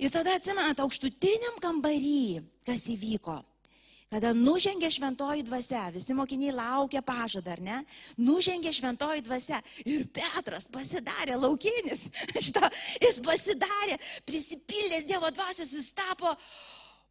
Ir 0.00 0.14
tada 0.14 0.32
atsimenat, 0.38 0.80
aukštutiniam 0.80 1.58
kambarį, 1.60 2.40
kas 2.64 2.86
įvyko. 2.88 3.36
Kada 4.08 4.30
nužengė 4.32 4.88
šventoji 4.88 5.42
dvasia, 5.44 5.82
visi 5.92 6.14
mokiniai 6.16 6.54
laukia 6.56 7.02
pažadą, 7.04 7.52
ar 7.58 7.60
ne? 7.60 7.80
Nužengė 8.16 8.72
šventoji 8.72 9.20
dvasia 9.26 9.58
ir 9.84 10.06
Petras 10.16 10.64
pasidarė 10.72 11.36
laukinis. 11.36 12.06
Šitą, 12.46 12.70
jis 13.04 13.20
pasidarė, 13.24 13.98
prisipildęs 14.24 15.04
Dievo 15.10 15.28
dvasios, 15.36 15.74
jis 15.76 15.92
tapo 15.92 16.32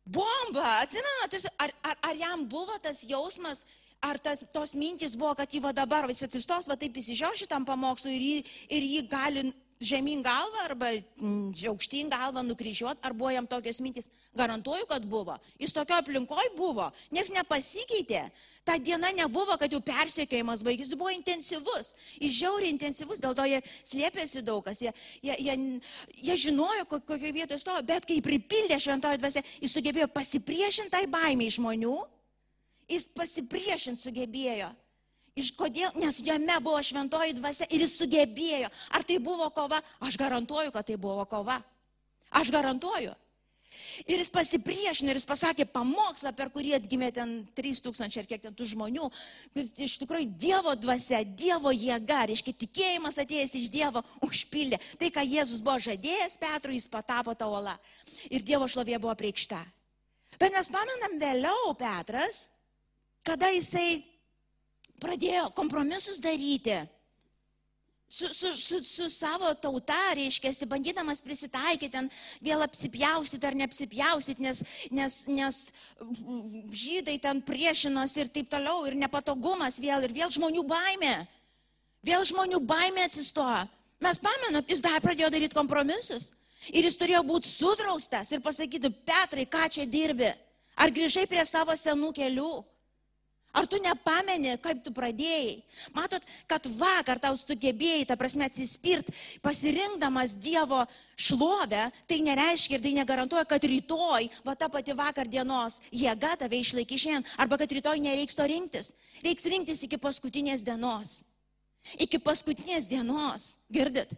bomba. 0.09 0.79
Atsimenat, 0.87 1.37
ar, 1.61 1.75
ar, 1.85 2.01
ar 2.09 2.17
jam 2.17 2.47
buvo 2.49 2.79
tas 2.81 3.03
jausmas, 3.05 3.61
ar 4.01 4.17
tas, 4.17 4.41
tos 4.49 4.73
mintys 4.73 5.13
buvo, 5.13 5.35
kad 5.37 5.53
jį 5.53 5.61
va 5.69 5.75
dabar 5.77 6.09
visi 6.09 6.25
atsistos, 6.25 6.65
va 6.65 6.79
taip 6.81 6.97
įsižio 6.97 7.29
šitam 7.43 7.65
pamokslui 7.67 8.17
ir 8.17 8.25
jį, 8.25 8.37
ir 8.73 8.89
jį 8.95 9.05
gali 9.13 9.45
žemyn 9.79 10.23
galvą 10.25 10.63
arba 10.65 10.89
mm, 10.91 11.53
aukštyn 11.69 12.09
galvą 12.09 12.43
nukryžiuoti, 12.43 13.01
ar 13.05 13.13
buvo 13.13 13.31
jam 13.31 13.47
tokios 13.47 13.79
mintys. 13.81 14.09
Garantuoju, 14.37 14.85
kad 14.89 15.05
buvo. 15.05 15.37
Jis 15.57 15.73
tokio 15.73 15.97
aplinkoje 15.97 16.51
buvo. 16.57 16.91
Niekas 17.11 17.33
nepasikeitė. 17.33 18.27
Ta 18.67 18.75
diena 18.77 19.09
nebuvo, 19.15 19.55
kad 19.57 19.71
jau 19.71 19.79
persiekėjimas 19.81 20.61
baigėsi, 20.65 20.91
jis 20.91 20.99
buvo 20.99 21.13
intensyvus. 21.15 21.93
Jis 22.19 22.35
žiauriai 22.35 22.73
intensyvus, 22.73 23.21
dėl 23.23 23.33
to 23.37 23.45
jie 23.47 23.61
slėpėsi 23.87 24.43
daug 24.45 24.65
kas. 24.65 24.81
Jie, 24.83 24.91
jie, 25.23 25.37
jie, 25.39 25.55
jie 26.27 26.35
žinojo, 26.47 26.83
kokioje 26.91 27.31
vietoje 27.33 27.61
stovi, 27.63 27.85
bet 27.87 28.05
kai 28.09 28.19
pripildė 28.25 28.77
šventoji 28.83 29.21
dvasia, 29.21 29.45
jis 29.63 29.77
sugebėjo 29.77 30.09
pasipriešinti 30.11 30.93
tai 30.93 31.05
baimiai 31.09 31.53
žmonių. 31.53 31.95
Jis 32.91 33.07
pasipriešinti 33.15 34.03
sugebėjo. 34.03 34.69
Iš 35.37 35.53
kodėl? 35.53 35.93
Nes 36.01 36.17
jame 36.25 36.57
buvo 36.65 36.79
šventoji 36.81 37.37
dvasia 37.37 37.67
ir 37.69 37.85
jis 37.85 37.93
sugebėjo. 37.99 38.71
Ar 38.89 39.05
tai 39.05 39.19
buvo 39.21 39.49
kova? 39.53 39.83
Aš 40.01 40.17
garantuoju, 40.17 40.73
kad 40.73 40.87
tai 40.87 40.97
buvo 40.97 41.25
kova. 41.29 41.59
Aš 42.41 42.49
garantuoju. 42.53 43.13
Ir 44.07 44.21
jis 44.21 44.29
pasipriešino 44.31 45.11
ir 45.11 45.17
jis 45.19 45.27
pasakė 45.27 45.65
pamokslą, 45.69 46.31
per 46.37 46.49
kurį 46.53 46.75
atgimė 46.77 47.09
ten 47.13 47.31
3000 47.57 48.19
ar 48.21 48.27
kiek 48.29 48.41
ten 48.45 48.55
tų 48.55 48.67
žmonių. 48.71 49.09
Iš 49.57 49.97
tikrųjų, 50.03 50.29
Dievo 50.39 50.73
dvasia, 50.79 51.19
Dievo 51.25 51.73
jėga, 51.75 52.23
reiškia 52.31 52.55
tikėjimas 52.63 53.19
atėjęs 53.21 53.55
iš 53.59 53.71
Dievo 53.73 54.03
užpildė. 54.25 54.79
Tai, 55.01 55.11
ką 55.13 55.25
Jėzus 55.27 55.63
buvo 55.65 55.77
žadėjęs 55.83 56.39
Petrui, 56.41 56.79
jis 56.79 56.89
patapo 56.91 57.35
tą 57.37 57.49
olą. 57.59 57.75
Ir 58.31 58.45
Dievo 58.47 58.69
šlovė 58.71 59.01
buvo 59.03 59.17
preikšta. 59.19 59.59
Bet 60.37 60.53
mes 60.53 60.69
pamenam 60.71 61.17
vėliau 61.19 61.73
Petras, 61.77 62.45
kada 63.25 63.49
jisai 63.51 63.99
pradėjo 65.01 65.49
kompromisus 65.57 66.21
daryti 66.21 66.81
su, 68.07 68.33
su, 68.33 68.55
su, 68.55 68.83
su 68.83 69.09
savo 69.09 69.53
tauta, 69.53 70.13
reiškia, 70.15 70.51
bandydamas 70.65 71.19
prisitaikyti, 71.21 71.91
ten 71.91 72.09
vėl 72.43 72.63
apsipjaustyti 72.63 73.47
ar 73.47 73.57
neapsipjaustyti, 73.59 74.43
nes, 74.43 74.61
nes, 74.91 75.17
nes 75.27 75.59
žydai 76.71 77.17
ten 77.19 77.41
priešinosi 77.43 78.23
ir 78.23 78.31
taip 78.31 78.49
toliau, 78.51 78.85
ir 78.87 78.95
nepatogumas 78.95 79.79
vėl, 79.83 80.07
ir 80.07 80.15
vėl 80.15 80.31
žmonių 80.31 80.63
baimė. 80.67 81.15
Vėl 82.07 82.23
žmonių 82.29 82.61
baimė 82.63 83.07
atsistoja. 83.09 83.65
Mes 83.99 84.19
pamenam, 84.21 84.63
jis 84.69 84.83
dar 84.85 85.01
pradėjo 85.03 85.31
daryti 85.33 85.57
kompromisus. 85.57 86.31
Ir 86.71 86.85
jis 86.87 86.97
turėjo 86.99 87.23
būti 87.27 87.49
sudraustas 87.49 88.31
ir 88.31 88.41
pasakyti, 88.43 88.91
Petrai, 89.05 89.45
ką 89.49 89.67
čia 89.73 89.85
dirbi? 89.89 90.29
Ar 90.77 90.93
grįžai 90.93 91.25
prie 91.27 91.43
savo 91.45 91.75
senų 91.75 92.13
kelių? 92.15 92.51
Ar 93.55 93.65
tu 93.65 93.79
nepameni, 93.81 94.57
kaip 94.61 94.83
tu 94.85 94.91
pradėjai? 94.93 95.61
Matot, 95.95 96.21
kad 96.49 96.67
vakar 96.77 97.17
tau 97.21 97.37
sugebėjai, 97.39 98.05
ta 98.09 98.17
prasme, 98.19 98.45
atsispirt, 98.45 99.09
pasirinkdamas 99.41 100.35
Dievo 100.37 100.83
šlovę, 101.17 101.87
tai 102.09 102.19
nereiškia 102.25 102.77
ir 102.77 102.83
tai 102.83 102.93
negarantuoja, 102.99 103.47
kad 103.49 103.63
rytoj, 103.63 104.29
va 104.45 104.53
ta 104.53 104.69
pati 104.69 104.93
vakar 104.93 105.31
dienos 105.31 105.79
jėga 105.89 106.35
tave 106.43 106.59
išlaikys 106.59 107.05
šiandien, 107.07 107.25
arba 107.39 107.57
kad 107.57 107.71
rytoj 107.73 107.97
nereiks 108.03 108.37
to 108.37 108.45
rinktis. 108.45 108.93
Reiks 109.25 109.49
rinktis 109.49 109.83
iki 109.87 109.97
paskutinės 109.97 110.61
dienos. 110.67 111.21
Iki 111.97 112.19
paskutinės 112.19 112.85
dienos. 112.91 113.55
Girdit? 113.71 114.11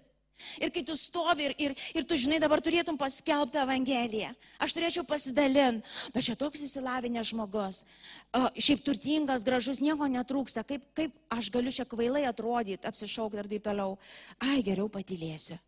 Ir 0.59 0.73
kai 0.73 0.83
tu 0.87 0.95
stovi 0.99 1.49
ir, 1.49 1.55
ir, 1.59 1.75
ir 1.95 2.07
tu 2.07 2.17
žinai, 2.19 2.39
dabar 2.41 2.61
turėtum 2.63 2.97
paskelbti 2.99 3.61
Evangeliją. 3.61 4.33
Aš 4.61 4.75
turėčiau 4.77 5.05
pasidalinti, 5.07 5.85
bet 6.15 6.27
čia 6.27 6.35
toks 6.39 6.63
įsilavinęs 6.67 7.31
žmogus, 7.31 7.81
šiaip 8.57 8.83
turtingas, 8.87 9.45
gražus, 9.47 9.81
nieko 9.83 10.09
netrūksta. 10.11 10.65
Kaip, 10.67 10.85
kaip 10.97 11.15
aš 11.33 11.51
galiu 11.53 11.73
čia 11.75 11.87
kvailai 11.89 12.25
atrodyti, 12.29 12.87
apsišaukti 12.87 13.43
ir 13.43 13.51
taip 13.55 13.65
toliau. 13.71 13.97
Ai, 14.43 14.61
geriau 14.65 14.89
patylėsiu. 14.91 15.59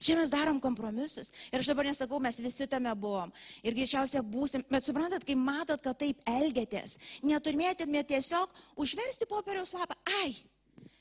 Čia 0.00 0.16
mes 0.16 0.30
darom 0.32 0.56
kompromisus. 0.64 1.28
Ir 1.52 1.60
aš 1.60 1.68
dabar 1.68 1.84
nesakau, 1.84 2.16
mes 2.24 2.38
visi 2.40 2.64
tame 2.64 2.92
buvom. 2.96 3.28
Ir 3.60 3.76
greičiausiai 3.76 4.24
būsim. 4.24 4.64
Bet 4.72 4.86
suprantat, 4.86 5.26
kai 5.28 5.36
matot, 5.36 5.76
kad 5.84 5.98
taip 6.00 6.22
elgiatės, 6.24 6.96
neturėtumėte 7.20 8.14
tiesiog 8.14 8.54
užversti 8.80 9.28
popieriaus 9.28 9.74
lapą. 9.76 9.98
Ai, 10.22 10.32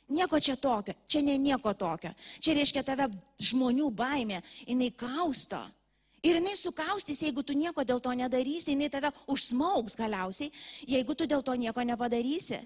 Nieko 0.10 0.40
čia 0.42 0.56
tokio, 0.58 0.96
čia 1.06 1.22
ne 1.22 1.38
nieko 1.38 1.74
tokio. 1.78 2.12
Čia 2.42 2.56
reiškia 2.58 2.84
tave 2.84 3.10
žmonių 3.46 3.92
baimė, 3.94 4.42
jinai 4.66 4.90
kausto. 4.98 5.60
Ir 6.26 6.40
jinai 6.40 6.56
sukaustys, 6.60 7.22
jeigu 7.24 7.44
tu 7.46 7.54
nieko 7.56 7.86
dėl 7.88 8.02
to 8.04 8.12
nedarysi, 8.18 8.74
jinai 8.74 8.90
tave 8.92 9.12
užsmaugs 9.30 9.96
galiausiai, 9.96 10.52
jeigu 10.90 11.16
tu 11.16 11.28
dėl 11.30 11.46
to 11.46 11.56
nieko 11.56 11.86
nepadarysi. 11.86 12.60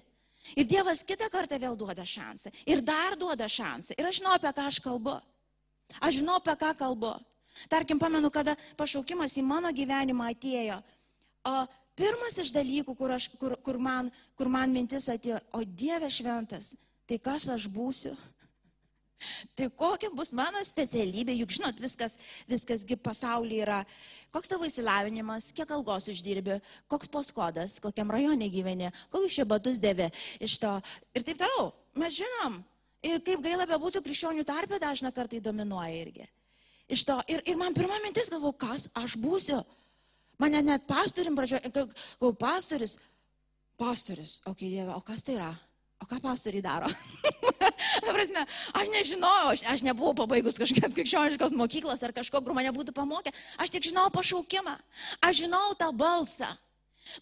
Ir 0.56 0.66
Dievas 0.68 1.04
kitą 1.06 1.30
kartą 1.32 1.56
vėl 1.60 1.76
duoda 1.78 2.04
šansą. 2.04 2.50
Ir 2.68 2.82
dar 2.84 3.16
duoda 3.16 3.46
šansą. 3.48 3.94
Ir 3.96 4.08
aš 4.08 4.20
žinau, 4.20 4.34
apie 4.36 4.50
ką 4.52 4.66
aš 4.68 4.80
kalbu. 4.84 5.14
Aš 6.00 6.20
žinau, 6.20 6.36
apie 6.40 6.56
ką 6.60 6.74
kalbu. 6.80 7.14
Tarkim, 7.70 8.00
pamenu, 8.00 8.28
kada 8.34 8.56
pašaukimas 8.76 9.36
į 9.38 9.44
mano 9.46 9.70
gyvenimą 9.72 10.32
atėjo. 10.34 10.80
O 11.48 11.54
pirmas 11.96 12.36
iš 12.42 12.50
dalykų, 12.52 12.96
kur, 12.98 13.14
aš, 13.14 13.30
kur, 13.40 13.54
kur, 13.64 13.78
man, 13.78 14.10
kur 14.36 14.50
man 14.52 14.74
mintis 14.74 15.08
atėjo, 15.12 15.38
o 15.54 15.62
Dieve 15.64 16.10
šventas, 16.12 16.74
tai 17.08 17.18
kas 17.22 17.48
aš 17.52 17.68
būsiu? 17.72 18.14
Tai 19.56 19.68
kokia 19.72 20.10
bus 20.14 20.32
mano 20.36 20.60
specialybė, 20.64 21.34
juk 21.38 21.54
žinot, 21.56 21.78
viskas, 21.80 22.16
viskasgi 22.50 22.96
pasaulyje 23.00 23.62
yra. 23.64 23.80
Koks 24.34 24.50
tavo 24.50 24.66
įsilavinimas, 24.68 25.50
kiek 25.56 25.70
algos 25.74 26.08
uždirbi, 26.12 26.58
koks 26.90 27.10
poskodas, 27.12 27.78
kokiam 27.82 28.10
rajone 28.12 28.50
gyveni, 28.52 28.90
kokius 29.12 29.38
čia 29.38 29.46
batus 29.48 29.80
dėvi 29.82 30.10
iš 30.44 30.58
to. 30.62 30.74
Ir 31.14 31.26
taip 31.26 31.40
toliau. 31.40 31.70
Mes 32.00 32.16
žinom, 32.16 32.58
ir 33.06 33.22
kaip 33.24 33.44
gaila 33.44 33.68
bebūtų 33.70 34.02
krikščionių 34.04 34.44
tarpė 34.48 34.80
dažna 34.82 35.12
kartai 35.14 35.40
dominuoja 35.44 35.94
irgi. 36.02 36.28
Iš 36.90 37.06
to. 37.08 37.20
Ir, 37.30 37.40
ir 37.48 37.56
man 37.56 37.76
pirma 37.76 38.00
mintis 38.04 38.28
galvo, 38.32 38.52
kas 38.52 38.88
aš 38.98 39.16
būsiu. 39.20 39.62
Mane 40.42 40.60
net 40.66 40.88
pastorim 40.88 41.36
pradžioje, 41.38 41.70
galvo, 41.72 42.32
pastoris, 42.36 42.98
pastoris, 43.78 44.40
okei, 44.42 44.50
okay, 44.50 44.72
Dieve, 44.74 44.90
o 44.96 45.00
kas 45.06 45.22
tai 45.22 45.38
yra? 45.38 45.52
O 46.02 46.06
ką 46.10 46.18
pastoriai 46.20 46.62
daro? 46.64 46.90
prasme, 48.14 48.42
aš 48.72 48.90
nežinojau, 48.92 49.46
aš, 49.52 49.62
aš 49.68 49.84
nebuvau 49.84 50.14
pabaigus 50.24 50.58
kažkokios 50.60 50.94
krikščioniškos 50.98 51.56
mokyklos 51.56 52.02
ar 52.04 52.14
kažko, 52.16 52.42
kur 52.42 52.56
mane 52.56 52.72
būtų 52.74 52.94
pamokę. 52.96 53.32
Aš 53.60 53.74
tik 53.74 53.90
žinau 53.90 54.10
pašaukimą. 54.14 54.76
Aš 55.24 55.44
žinau 55.44 55.74
tą 55.78 55.90
balsą, 55.96 56.48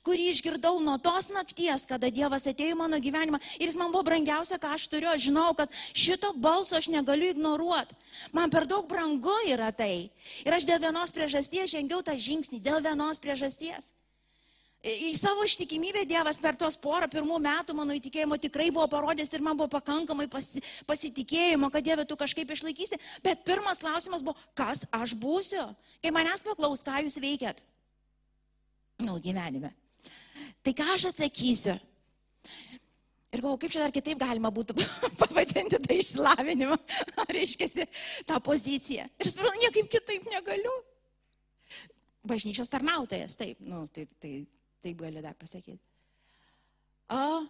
kurį 0.06 0.28
išgirdau 0.32 0.78
nuo 0.84 0.98
tos 1.02 1.30
nakties, 1.34 1.86
kada 1.88 2.10
Dievas 2.14 2.46
atėjo 2.46 2.76
į 2.76 2.78
mano 2.78 3.00
gyvenimą 3.02 3.40
ir 3.58 3.66
jis 3.66 3.78
man 3.80 3.90
buvo 3.94 4.06
brangiausia, 4.10 4.60
ką 4.62 4.74
aš 4.76 4.86
turiu. 4.92 5.10
Aš 5.12 5.28
žinau, 5.28 5.50
kad 5.58 5.72
šito 5.92 6.32
balso 6.36 6.78
aš 6.78 6.90
negaliu 6.92 7.32
ignoruoti. 7.34 7.96
Man 8.36 8.52
per 8.52 8.68
daug 8.70 8.86
brangu 8.90 9.34
yra 9.50 9.72
tai. 9.74 10.10
Ir 10.46 10.58
aš 10.58 10.68
dėl 10.68 10.82
vienos 10.86 11.14
priežasties 11.14 11.74
žengiau 11.74 12.04
tą 12.04 12.14
žingsnį, 12.18 12.62
dėl 12.62 12.84
vienos 12.84 13.22
priežasties. 13.22 13.92
Į 14.82 15.12
savo 15.14 15.44
ištikimybę 15.46 16.02
Dievas 16.10 16.40
per 16.42 16.56
tos 16.58 16.74
porą 16.74 17.06
pirmų 17.06 17.36
metų 17.44 17.74
mano 17.78 17.94
įtikėjimo 17.94 18.34
tikrai 18.42 18.66
buvo 18.74 18.88
parodęs 18.90 19.30
ir 19.30 19.42
man 19.46 19.54
buvo 19.54 19.70
pakankamai 19.70 20.26
pasi, 20.26 20.58
pasitikėjimo, 20.88 21.68
kad 21.70 21.84
Dieve 21.86 22.02
tu 22.02 22.16
kažkaip 22.18 22.50
išlaikysi. 22.50 22.98
Bet 23.22 23.44
pirmas 23.46 23.78
klausimas 23.78 24.24
buvo, 24.26 24.34
kas 24.58 24.82
aš 24.90 25.12
būsiu? 25.14 25.62
Kai 26.02 26.10
manęs 26.10 26.42
paklaus, 26.42 26.82
ką 26.82 26.98
jūs 27.04 27.20
veikiat? 27.22 27.62
Nu, 29.06 29.20
gyvenime. 29.22 29.70
Tai 30.66 30.72
ką 30.74 30.86
aš 30.96 31.12
atsakysiu? 31.12 31.76
Ir 33.32 33.40
galvoju, 33.40 33.60
kaip 33.62 33.72
čia 33.72 33.84
dar 33.84 33.94
kitaip 33.94 34.18
galima 34.18 34.50
būtų 34.52 34.74
pavadinti 35.20 35.78
tą 35.78 35.94
išsilavinimą, 35.94 36.80
reiškia, 37.36 37.86
tą 38.26 38.40
poziciją. 38.42 39.06
Ir 39.22 39.30
suprantu, 39.30 39.62
niekaip 39.62 39.92
kitaip 39.94 40.26
negaliu. 40.32 40.74
Bažnyčios 42.26 42.70
tarnautojas, 42.70 43.38
taip, 43.38 43.62
nu, 43.62 43.86
taip, 43.94 44.10
taip, 44.22 44.50
taip 44.82 45.00
gali 45.00 45.22
dar 45.24 45.34
pasakyti. 45.38 45.80
O, 47.12 47.42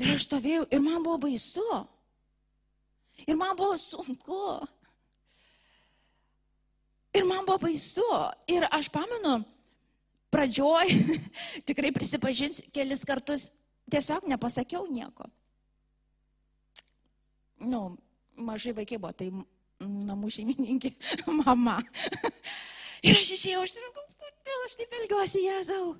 ir 0.00 0.14
aš 0.14 0.26
stovėjau, 0.28 0.66
ir 0.72 0.82
man 0.82 1.02
buvo 1.04 1.18
baisu. 1.26 1.64
Ir 3.26 3.36
man 3.38 3.54
buvo 3.58 3.76
sunku. 3.78 4.40
Ir 7.14 7.26
man 7.28 7.44
buvo 7.46 7.60
baisu. 7.66 8.06
Ir 8.50 8.66
aš 8.74 8.90
pamenu, 8.92 9.38
pradžioj, 10.34 10.90
tikrai 11.68 11.92
prisipažinsiu, 11.94 12.66
kelis 12.74 13.06
kartus 13.06 13.50
tiesiog 13.90 14.26
nepasakiau 14.30 14.88
nieko. 14.90 15.28
Nu, 17.64 17.94
mažai 18.36 18.74
vaikai 18.76 18.98
buvo, 18.98 19.12
tai 19.14 19.30
namų 19.84 20.30
šeimininkė, 20.34 20.94
mama. 21.38 21.78
Ir 23.04 23.20
aš 23.20 23.34
išėjau, 23.36 23.62
aš 23.66 23.76
sakau, 23.76 24.04
kodėl 24.18 24.66
aš 24.66 24.76
taip 24.80 24.98
elgiuosi, 24.98 25.44
Jėzau? 25.44 25.94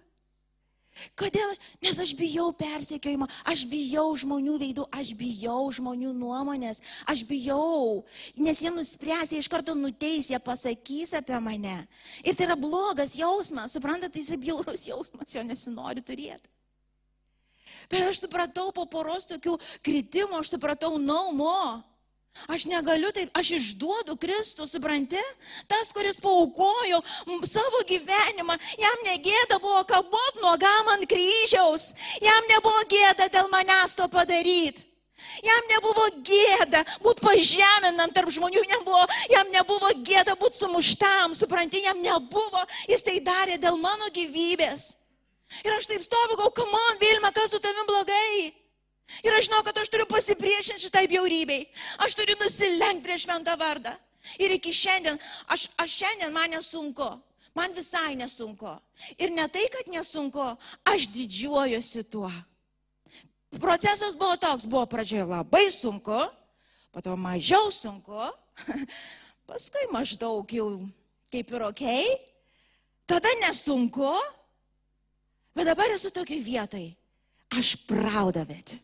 Kodėl? 1.19 1.55
Nes 1.83 1.99
aš 1.99 2.13
bijau 2.17 2.49
persekiojimo, 2.57 3.27
aš 3.51 3.65
bijau 3.71 4.07
žmonių 4.19 4.57
veidų, 4.63 4.87
aš 4.95 5.11
bijau 5.19 5.67
žmonių 5.75 6.13
nuomonės, 6.15 6.81
aš 7.11 7.25
bijau, 7.27 8.05
nes 8.39 8.63
jie 8.63 8.71
nuspręs, 8.75 9.35
jie 9.35 9.43
iš 9.43 9.51
karto 9.51 9.75
nuteis, 9.79 10.31
jie 10.31 10.39
pasakys 10.43 11.17
apie 11.19 11.39
mane. 11.43 11.81
Ir 12.23 12.39
tai 12.39 12.49
yra 12.49 12.59
blogas 12.59 13.17
jausmas, 13.19 13.75
suprantate, 13.75 14.15
tai 14.15 14.23
jis 14.23 14.39
bjaurus 14.41 14.87
jausmas, 14.91 15.35
jo 15.35 15.43
nesinori 15.47 16.05
turėti. 16.05 16.51
Bet 17.91 18.07
aš 18.07 18.23
supratau 18.23 18.71
po 18.73 18.87
poros 18.89 19.27
tokių 19.29 19.59
kritimų, 19.85 20.41
aš 20.41 20.55
supratau, 20.55 20.95
naumo. 21.01 21.83
Aš 22.51 22.67
negaliu 22.67 23.09
taip, 23.15 23.31
aš 23.39 23.55
išduodu 23.57 24.17
Kristų, 24.21 24.67
supranti? 24.69 25.21
Tas, 25.71 25.93
kuris 25.95 26.19
paukojo 26.21 26.99
savo 27.49 27.81
gyvenimą, 27.89 28.57
jam 28.81 29.05
negėda 29.07 29.61
buvo 29.63 29.85
kabot 29.89 30.41
nuogam 30.43 30.91
ant 30.93 31.07
kryžiaus, 31.09 31.93
jam 32.21 32.51
nebuvo 32.51 32.83
gėda 32.91 33.31
dėl 33.33 33.49
manęs 33.53 33.95
to 33.97 34.09
padaryti. 34.13 34.85
Jam 35.47 35.69
nebuvo 35.71 36.09
gėda 36.27 36.83
būti 37.01 37.23
pažeminant 37.23 38.13
tarp 38.17 38.33
žmonių, 38.35 38.65
nebuvo, 38.67 39.05
jam 39.31 39.49
nebuvo 39.55 39.93
gėda 40.05 40.35
būti 40.37 40.59
sumuštam, 40.59 41.37
supranti, 41.39 41.85
jam 41.87 42.03
nebuvo, 42.03 42.65
jis 42.91 43.07
tai 43.07 43.21
darė 43.23 43.57
dėl 43.63 43.79
mano 43.81 44.11
gyvybės. 44.13 44.91
Ir 45.63 45.79
aš 45.79 45.87
taip 45.87 46.03
stoviu, 46.03 46.37
gau, 46.41 46.51
come 46.51 46.83
on, 46.91 46.99
Vilma, 46.99 47.31
kas 47.33 47.55
su 47.55 47.63
tavim 47.63 47.87
blogai? 47.87 48.64
Ir 49.25 49.37
aš 49.37 49.49
žinau, 49.49 49.61
kad 49.67 49.77
aš 49.79 49.91
turiu 49.93 50.07
pasipriešinti 50.09 50.87
šitai 50.87 51.05
bjaurybei. 51.11 51.67
Aš 52.05 52.17
turiu 52.19 52.37
nusilenkti 52.41 53.05
prieš 53.05 53.27
šventą 53.27 53.57
vardą. 53.61 53.93
Ir 54.41 54.55
iki 54.57 54.73
šiandien, 54.73 55.21
aš, 55.53 55.69
aš 55.77 55.97
šiandien 56.01 56.33
man 56.33 56.55
nesunku. 56.55 57.09
Man 57.55 57.75
visai 57.77 58.17
nesunku. 58.19 58.73
Ir 59.21 59.31
ne 59.31 59.45
tai, 59.53 59.67
kad 59.71 59.91
nesunku, 59.93 60.47
aš 60.89 61.07
didžiuojuosi 61.15 62.03
tuo. 62.11 62.31
Procesas 63.61 64.17
buvo 64.19 64.35
toks, 64.41 64.67
buvo 64.67 64.83
pradžioje 64.91 65.29
labai 65.31 65.69
sunku, 65.71 66.25
po 66.91 67.03
to 67.05 67.15
mažiau 67.15 67.71
sunku, 67.71 68.19
paskui 69.47 69.87
maždaug 69.95 70.51
jau 70.51 70.71
kaip 71.31 71.53
ir 71.55 71.63
ok, 71.69 71.85
tada 73.07 73.31
nesunku, 73.45 74.11
Bet 75.55 75.71
dabar 75.71 75.93
esu 75.95 76.11
tokiai 76.11 76.43
vietai. 76.43 76.87
Aš 77.55 77.77
praudavėt. 77.87 78.75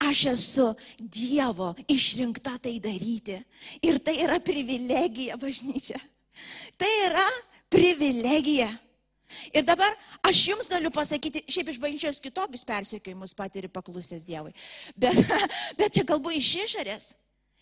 Aš 0.00 0.24
esu 0.32 0.66
Dievo 0.96 1.74
išrinkta 1.88 2.56
tai 2.62 2.78
daryti. 2.80 3.36
Ir 3.84 4.00
tai 4.00 4.16
yra 4.24 4.40
privilegija 4.40 5.36
bažnyčia. 5.40 6.00
Tai 6.80 6.90
yra 7.06 7.26
privilegija. 7.68 8.70
Ir 9.54 9.62
dabar 9.62 9.92
aš 10.26 10.42
jums 10.48 10.70
galiu 10.70 10.90
pasakyti, 10.90 11.44
šiaip 11.46 11.70
iš 11.70 11.78
bažnyčios 11.82 12.20
kitokius 12.22 12.64
persekiojimus 12.66 13.34
patiri 13.36 13.68
paklusęs 13.70 14.24
Dievui. 14.26 14.54
Bet, 14.96 15.16
bet 15.78 15.94
čia 15.94 16.06
kalbu 16.08 16.32
iš 16.34 16.54
išorės. 16.64 17.12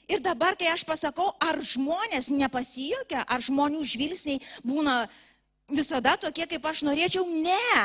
Ir 0.09 0.23
dabar, 0.25 0.57
kai 0.57 0.71
aš 0.73 0.87
pasakau, 0.89 1.35
ar 1.37 1.59
žmonės 1.61 2.31
nepasijokia, 2.33 3.27
ar 3.29 3.45
žmonių 3.45 3.83
žvilgsniai 3.85 4.41
būna 4.65 5.03
visada 5.69 6.15
tokie, 6.17 6.47
kaip 6.49 6.65
aš 6.65 6.87
norėčiau, 6.89 7.27
ne. 7.29 7.83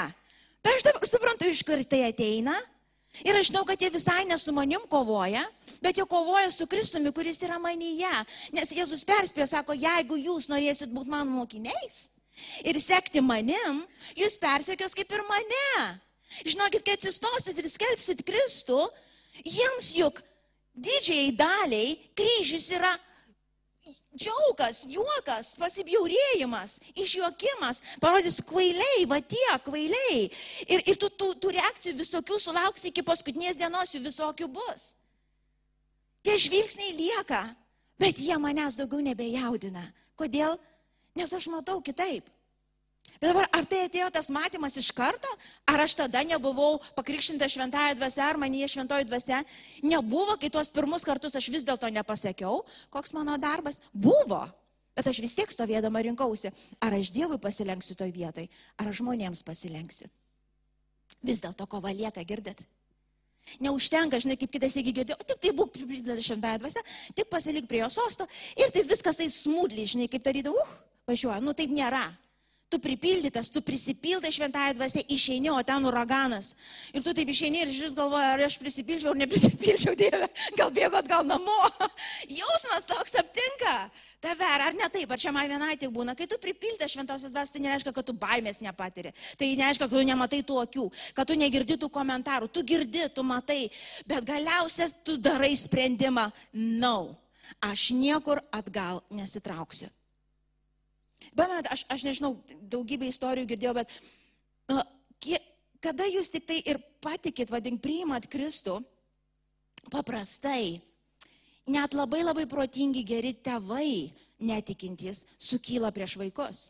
Bet 0.64 0.78
aš 0.78 0.86
dabar 0.88 1.10
suprantu, 1.10 1.50
iš 1.52 1.66
kur 1.68 1.84
tai 1.84 2.06
ateina. 2.08 2.56
Ir 3.22 3.38
aš 3.38 3.52
žinau, 3.52 3.62
kad 3.68 3.82
jie 3.82 3.92
visai 3.94 4.24
ne 4.26 4.38
su 4.42 4.52
manim 4.56 4.82
kovoja, 4.90 5.44
bet 5.84 6.00
jie 6.00 6.06
kovoja 6.10 6.50
su 6.52 6.66
Kristumi, 6.68 7.12
kuris 7.14 7.38
yra 7.46 7.60
manyje. 7.62 8.14
Nes 8.56 8.74
Jėzus 8.74 9.06
perspėjo, 9.06 9.46
sako, 9.52 9.78
jeigu 9.78 10.18
jūs 10.18 10.50
norėsit 10.50 10.90
būti 10.94 11.14
mano 11.14 11.30
mokiniais 11.38 12.08
ir 12.66 12.80
sekti 12.82 13.22
manim, 13.22 13.84
jūs 14.18 14.40
persekios 14.42 14.96
kaip 14.98 15.12
ir 15.14 15.22
mane. 15.30 15.70
Žinokit, 16.42 16.82
kai 16.82 16.96
atsistosit 16.98 17.60
ir 17.62 17.70
skelbsit 17.70 18.24
Kristų, 18.26 18.80
jiems 19.46 19.92
juk 19.94 20.24
didžiai 20.74 21.30
daliai 21.38 21.94
kryžius 22.18 22.72
yra 22.74 22.96
džiaugas, 24.18 24.84
juokas, 24.90 25.54
pasibjaurėjimas, 25.60 26.78
išjuokimas, 26.94 27.82
parodys 28.02 28.40
kvailiai, 28.46 29.06
va 29.10 29.20
tie 29.22 29.56
kvailiai. 29.66 30.28
Ir, 30.68 30.84
ir 30.86 31.00
tu 31.00 31.10
tų, 31.10 31.34
tų 31.42 31.54
reakcijų 31.58 31.96
visokių 32.02 32.40
sulauksi 32.42 32.92
iki 32.92 33.06
paskutinės 33.06 33.60
dienos, 33.60 33.94
jų 33.94 34.04
visokių 34.08 34.50
bus. 34.54 34.92
Tie 36.24 36.38
žvilgsniai 36.40 36.94
lieka, 36.96 37.44
bet 38.00 38.22
jie 38.22 38.38
manęs 38.40 38.78
daugiau 38.80 39.04
nebejaudina. 39.04 39.84
Kodėl? 40.20 40.56
Nes 41.18 41.34
aš 41.34 41.50
matau 41.52 41.82
kitaip. 41.84 42.30
Bet 43.24 43.32
dabar, 43.32 43.46
ar 43.56 43.64
tai 43.64 43.86
atėjo 43.86 44.10
tas 44.12 44.28
matymas 44.36 44.74
iš 44.76 44.90
karto, 44.92 45.30
ar 45.72 45.80
aš 45.80 45.94
tada 45.96 46.26
nebuvau 46.28 46.82
pakrikštinta 46.92 47.48
šventąją 47.48 47.94
dvasę, 47.96 48.20
ar 48.20 48.36
manyje 48.36 48.68
šventoji 48.74 49.06
dvasė 49.08 49.38
nebuvo, 49.80 50.34
kai 50.42 50.50
tuos 50.52 50.68
pirmus 50.68 51.06
kartus 51.08 51.38
aš 51.40 51.48
vis 51.54 51.64
dėlto 51.64 51.88
nepasakiau, 51.88 52.66
koks 52.92 53.14
mano 53.16 53.38
darbas 53.40 53.80
buvo. 53.96 54.42
Bet 54.92 55.08
aš 55.08 55.22
vis 55.24 55.38
tiek 55.40 55.48
stovėdama 55.56 56.02
rinkausi, 56.04 56.52
ar 56.84 56.98
aš 56.98 57.14
Dievui 57.16 57.38
pasilenksiu 57.40 57.96
toj 57.96 58.12
vietai, 58.12 58.50
ar 58.76 58.92
aš 58.92 59.00
žmonėms 59.00 59.40
pasilenksiu. 59.48 60.12
Vis 61.24 61.40
dėlto 61.46 61.64
kova 61.72 61.96
lieka, 61.96 62.26
girdit. 62.28 62.66
Neužtenka, 63.64 64.20
žinai, 64.20 64.36
kaip 64.42 64.52
kitas 64.52 64.76
įgi 64.84 64.98
girdėjo, 65.00 65.22
tik 65.32 65.40
tai 65.40 65.56
būk 65.56 65.72
pripildyta 65.78 66.20
šventąją 66.28 66.60
dvasę, 66.60 66.84
tik 67.16 67.32
pasilik 67.32 67.72
prie 67.72 67.86
jo 67.86 67.90
sosto 68.02 68.28
ir 68.60 68.76
taip 68.76 68.92
viskas 68.92 69.16
tai 69.16 69.32
smūdliai, 69.32 69.88
žinai, 69.96 70.12
kaip 70.12 70.28
darydavau, 70.28 70.60
uh, 70.60 70.78
važiuoja, 71.08 71.40
nu 71.40 71.56
taip 71.56 71.72
nėra 71.72 72.04
tu 72.74 72.80
pripildytas, 72.82 73.52
tu 73.54 73.62
prisipildai 73.62 74.32
šventąją 74.34 74.74
dvasę, 74.78 75.04
išeini, 75.14 75.52
o 75.54 75.62
ten 75.64 75.86
uraganas. 75.86 76.54
Ir 76.94 77.06
tu 77.06 77.14
taip 77.14 77.30
išeini 77.30 77.62
ir 77.62 77.74
vis 77.74 77.94
galvoji, 77.98 78.30
ar 78.34 78.46
aš 78.48 78.58
prisipildžiau 78.62 79.14
ar 79.14 79.22
neprisipildžiau, 79.22 79.94
Dieve, 80.02 80.30
gal 80.58 80.74
bėgo 80.74 80.98
atgal 80.98 81.28
namo. 81.28 81.60
Jausmas 82.40 82.90
toks 82.90 83.16
aptinka 83.22 83.76
tave, 84.24 84.48
ar 84.48 84.74
ne 84.74 84.88
taip, 84.90 85.12
ar 85.12 85.22
čia 85.22 85.34
man 85.36 85.50
vienai 85.52 85.76
tik 85.78 85.92
būna, 85.94 86.16
kai 86.18 86.28
tu 86.32 86.40
pripildai 86.42 86.90
šventosios 86.90 87.34
dvasios, 87.34 87.54
tai 87.54 87.64
nereiškia, 87.66 87.94
kad 87.96 88.08
tu 88.08 88.16
baimės 88.18 88.62
nepatiri. 88.64 89.12
Tai 89.38 89.50
nereiškia, 89.60 89.86
kad 89.86 89.94
tu 89.94 90.06
nematai 90.08 90.42
tų 90.48 90.62
akių, 90.64 90.86
kad 91.18 91.30
tu 91.30 91.38
negirdi 91.40 91.78
tų 91.82 91.92
komentarų, 91.94 92.50
tu 92.54 92.64
girdi, 92.66 93.04
tu 93.14 93.26
matai, 93.28 93.68
bet 94.10 94.26
galiausiai 94.28 94.94
tu 95.06 95.18
darai 95.22 95.52
sprendimą, 95.60 96.30
no, 96.80 96.96
aš 97.62 97.92
niekur 97.98 98.42
atgal 98.56 99.04
nesitrauksiu. 99.12 99.92
Bet 101.34 101.70
aš, 101.74 101.86
aš 101.90 102.06
nežinau, 102.06 102.36
daugybę 102.70 103.08
istorijų 103.10 103.50
girdėjau, 103.54 103.74
bet 103.80 103.94
uh, 104.70 104.84
kie, 105.24 105.40
kada 105.82 106.06
jūs 106.10 106.30
tik 106.34 106.46
tai 106.50 106.60
ir 106.62 106.80
patikit, 107.04 107.50
vadink, 107.50 107.82
priimat 107.82 108.28
Kristų, 108.30 108.78
paprastai, 109.94 110.82
net 111.66 111.98
labai 111.98 112.22
labai 112.24 112.46
protingi 112.50 113.04
geri 113.08 113.34
tėvai, 113.34 114.14
netikintys, 114.44 115.24
sukyla 115.42 115.92
prieš 115.96 116.18
vaikus. 116.22 116.64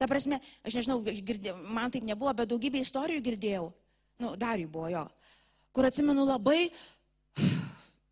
Ta 0.00 0.08
prasme, 0.10 0.40
aš 0.66 0.80
nežinau, 0.80 0.98
girdėjau, 1.04 1.60
man 1.62 1.92
taip 1.94 2.02
nebuvo, 2.02 2.32
bet 2.34 2.50
daugybę 2.50 2.80
istorijų 2.82 3.22
girdėjau. 3.22 3.68
Nu, 4.22 4.34
dar 4.38 4.58
jų 4.58 4.70
buvo 4.72 4.88
jo. 4.90 5.04
Kur 5.72 5.86
atsimenu 5.88 6.24
labai 6.26 6.72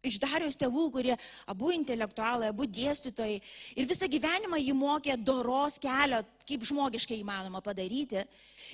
iš 0.06 0.16
Darius 0.20 0.56
tėvų, 0.60 0.86
kurie 0.94 1.16
abu 1.50 1.72
intelektualai, 1.74 2.50
abu 2.50 2.66
dėstytojai 2.68 3.40
ir 3.76 3.88
visą 3.88 4.08
gyvenimą 4.10 4.60
jį 4.60 4.74
mokė 4.76 5.16
doros 5.20 5.76
kelio, 5.82 6.22
kaip 6.48 6.64
žmogiškai 6.66 7.20
įmanoma 7.20 7.60
padaryti. 7.64 8.24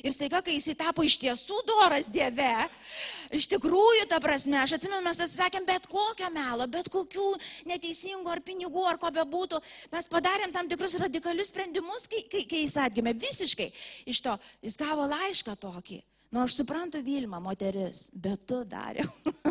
Ir 0.04 0.12
staiga, 0.12 0.42
kai 0.44 0.58
jis 0.58 0.76
tapo 0.76 1.04
iš 1.04 1.16
tiesų 1.22 1.62
doras 1.66 2.10
Dieve, 2.12 2.68
iš 3.34 3.48
tikrųjų, 3.48 4.06
ta 4.10 4.20
prasme, 4.22 4.58
aš 4.60 4.76
atsimenu, 4.76 5.02
mes 5.04 5.20
atsisakėm 5.24 5.66
bet 5.68 5.88
kokio 5.90 6.28
melo, 6.34 6.66
bet 6.70 6.90
kokių 6.92 7.28
neteisingų 7.70 8.32
ar 8.32 8.42
pinigų 8.44 8.84
ar 8.86 9.00
ko 9.00 9.10
bebūtų, 9.16 9.62
mes 9.92 10.10
padarėm 10.12 10.52
tam 10.52 10.68
tikrus 10.68 10.98
radikalius 11.00 11.50
sprendimus, 11.52 12.04
kai, 12.12 12.26
kai, 12.28 12.44
kai 12.48 12.66
jis 12.66 12.76
atgimė 12.84 13.16
visiškai 13.16 13.70
iš 14.12 14.20
to. 14.28 14.36
Jis 14.64 14.76
gavo 14.80 15.08
laišką 15.08 15.56
tokį 15.64 16.02
Nu, 16.30 16.42
aš 16.42 16.56
suprantu 16.58 17.00
Vilma, 17.06 17.38
moteris, 17.40 18.08
bet 18.12 18.46
tu 18.46 18.64
dariau. 18.66 19.06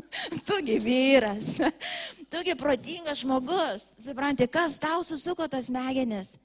tugi 0.49 0.75
vyras, 0.83 1.55
tugi 2.33 2.55
protingas 2.59 3.23
žmogus. 3.23 3.85
Supranti, 4.03 4.47
kas 4.51 4.75
tau 4.81 5.03
susuko 5.07 5.47
tas 5.47 5.69
smegenis. 5.71 6.35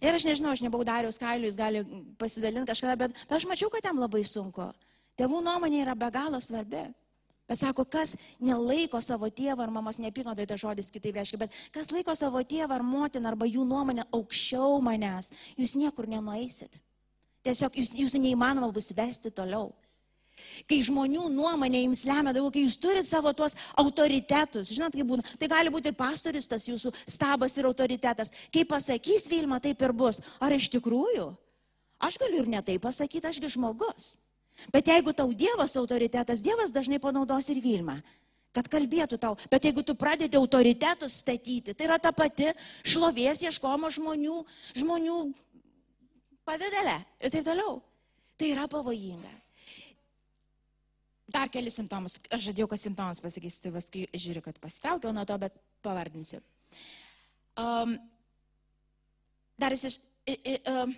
Ir 0.00 0.16
aš 0.16 0.24
nežinau, 0.26 0.54
aš 0.54 0.64
nebuvau 0.64 0.86
dariaus 0.88 1.20
kailių, 1.20 1.48
jis 1.48 1.58
gali 1.60 1.84
pasidalinti 2.18 2.72
kažkada, 2.72 2.96
bet, 3.04 3.14
bet 3.28 3.36
aš 3.38 3.46
mačiau, 3.46 3.70
kad 3.70 3.84
jam 3.86 4.00
labai 4.02 4.24
sunku. 4.26 4.72
Tėvų 5.20 5.44
nuomonė 5.46 5.84
yra 5.84 5.94
be 5.94 6.08
galo 6.10 6.40
svarbi. 6.42 6.88
Bet 7.44 7.60
sako, 7.60 7.84
kas 7.84 8.14
nelaiko 8.40 8.98
savo 9.04 9.28
tėvą 9.28 9.66
ar 9.66 9.72
mamos, 9.72 9.98
neapykantoje 10.00 10.48
tai 10.48 10.56
žodis 10.60 10.88
kitaip 10.90 11.18
reiškia, 11.18 11.42
bet 11.44 11.56
kas 11.74 11.92
laiko 11.92 12.14
savo 12.16 12.40
tėvą 12.40 12.78
ar 12.78 12.84
motiną 12.88 13.28
arba 13.28 13.44
jų 13.44 13.66
nuomonę 13.68 14.06
aukščiau 14.16 14.80
manęs, 14.84 15.28
jūs 15.60 15.76
niekur 15.76 16.08
nenueisit. 16.08 16.80
Tiesiog 17.44 17.80
jūs, 17.80 17.92
jūsų 17.94 18.20
neįmanoma 18.24 18.70
bus 18.72 18.92
vesti 18.96 19.32
toliau. 19.34 19.72
Kai 20.66 20.80
žmonių 20.82 21.28
nuomonė 21.30 21.84
jums 21.84 22.02
lemia 22.08 22.32
daugiau, 22.34 22.50
kai 22.54 22.64
jūs 22.64 22.78
turite 22.80 23.06
savo 23.06 23.30
tuos 23.36 23.54
autoritetus, 23.78 24.72
žinot, 24.74 24.96
kaip 24.96 25.06
būna, 25.06 25.22
tai 25.38 25.48
gali 25.50 25.70
būti 25.70 25.92
ir 25.92 25.98
pastorius, 25.98 26.48
tas 26.50 26.66
jūsų 26.66 26.90
stabas 27.06 27.54
ir 27.58 27.68
autoritetas. 27.68 28.32
Kai 28.54 28.64
pasakys 28.66 29.28
Vilma, 29.30 29.60
taip 29.62 29.82
ir 29.84 29.94
bus. 29.94 30.18
Ar 30.42 30.56
iš 30.56 30.66
tikrųjų? 30.74 31.28
Aš 32.02 32.18
galiu 32.18 32.42
ir 32.42 32.50
netai 32.56 32.80
pasakyti, 32.82 33.30
ašgi 33.30 33.52
žmogus. 33.54 34.16
Bet 34.74 34.90
jeigu 34.90 35.14
tau 35.14 35.30
Dievas 35.34 35.76
autoritetas, 35.78 36.42
Dievas 36.42 36.74
dažnai 36.74 37.00
panaudos 37.02 37.50
ir 37.50 37.62
Vilma 37.62 38.00
kad 38.54 38.68
kalbėtų 38.70 39.18
tau. 39.18 39.34
Bet 39.50 39.66
jeigu 39.66 39.82
tu 39.82 39.96
pradedi 39.98 40.38
autoritetus 40.38 41.18
statyti, 41.24 41.74
tai 41.74 41.88
yra 41.88 41.98
ta 41.98 42.12
pati 42.14 42.52
šlovės 42.86 43.42
ieškoma 43.42 43.90
žmonių, 43.96 44.36
žmonių 44.78 45.16
pavydelė 46.48 46.98
ir 47.20 47.32
taip 47.34 47.46
toliau. 47.46 47.80
Tai 48.38 48.50
yra 48.50 48.66
pavojinga. 48.70 49.32
Dar 51.34 51.50
keli 51.50 51.70
simptomus. 51.72 52.18
Aš 52.34 52.50
žadėjau, 52.50 52.68
kad 52.70 52.82
simptomus 52.82 53.22
pasakysiu, 53.22 53.62
tai 53.64 53.72
paskui 53.74 54.04
žiūriu, 54.12 54.42
kad 54.44 54.58
pasitraukiau 54.62 55.14
nuo 55.14 55.24
to, 55.28 55.36
bet 55.40 55.56
pavardinsiu. 55.84 56.42
Um, 57.60 57.96
dar 59.60 59.74
jis 59.74 59.88
iš... 59.92 60.00
I, 60.24 60.34
i, 60.34 60.56
um, 60.72 60.94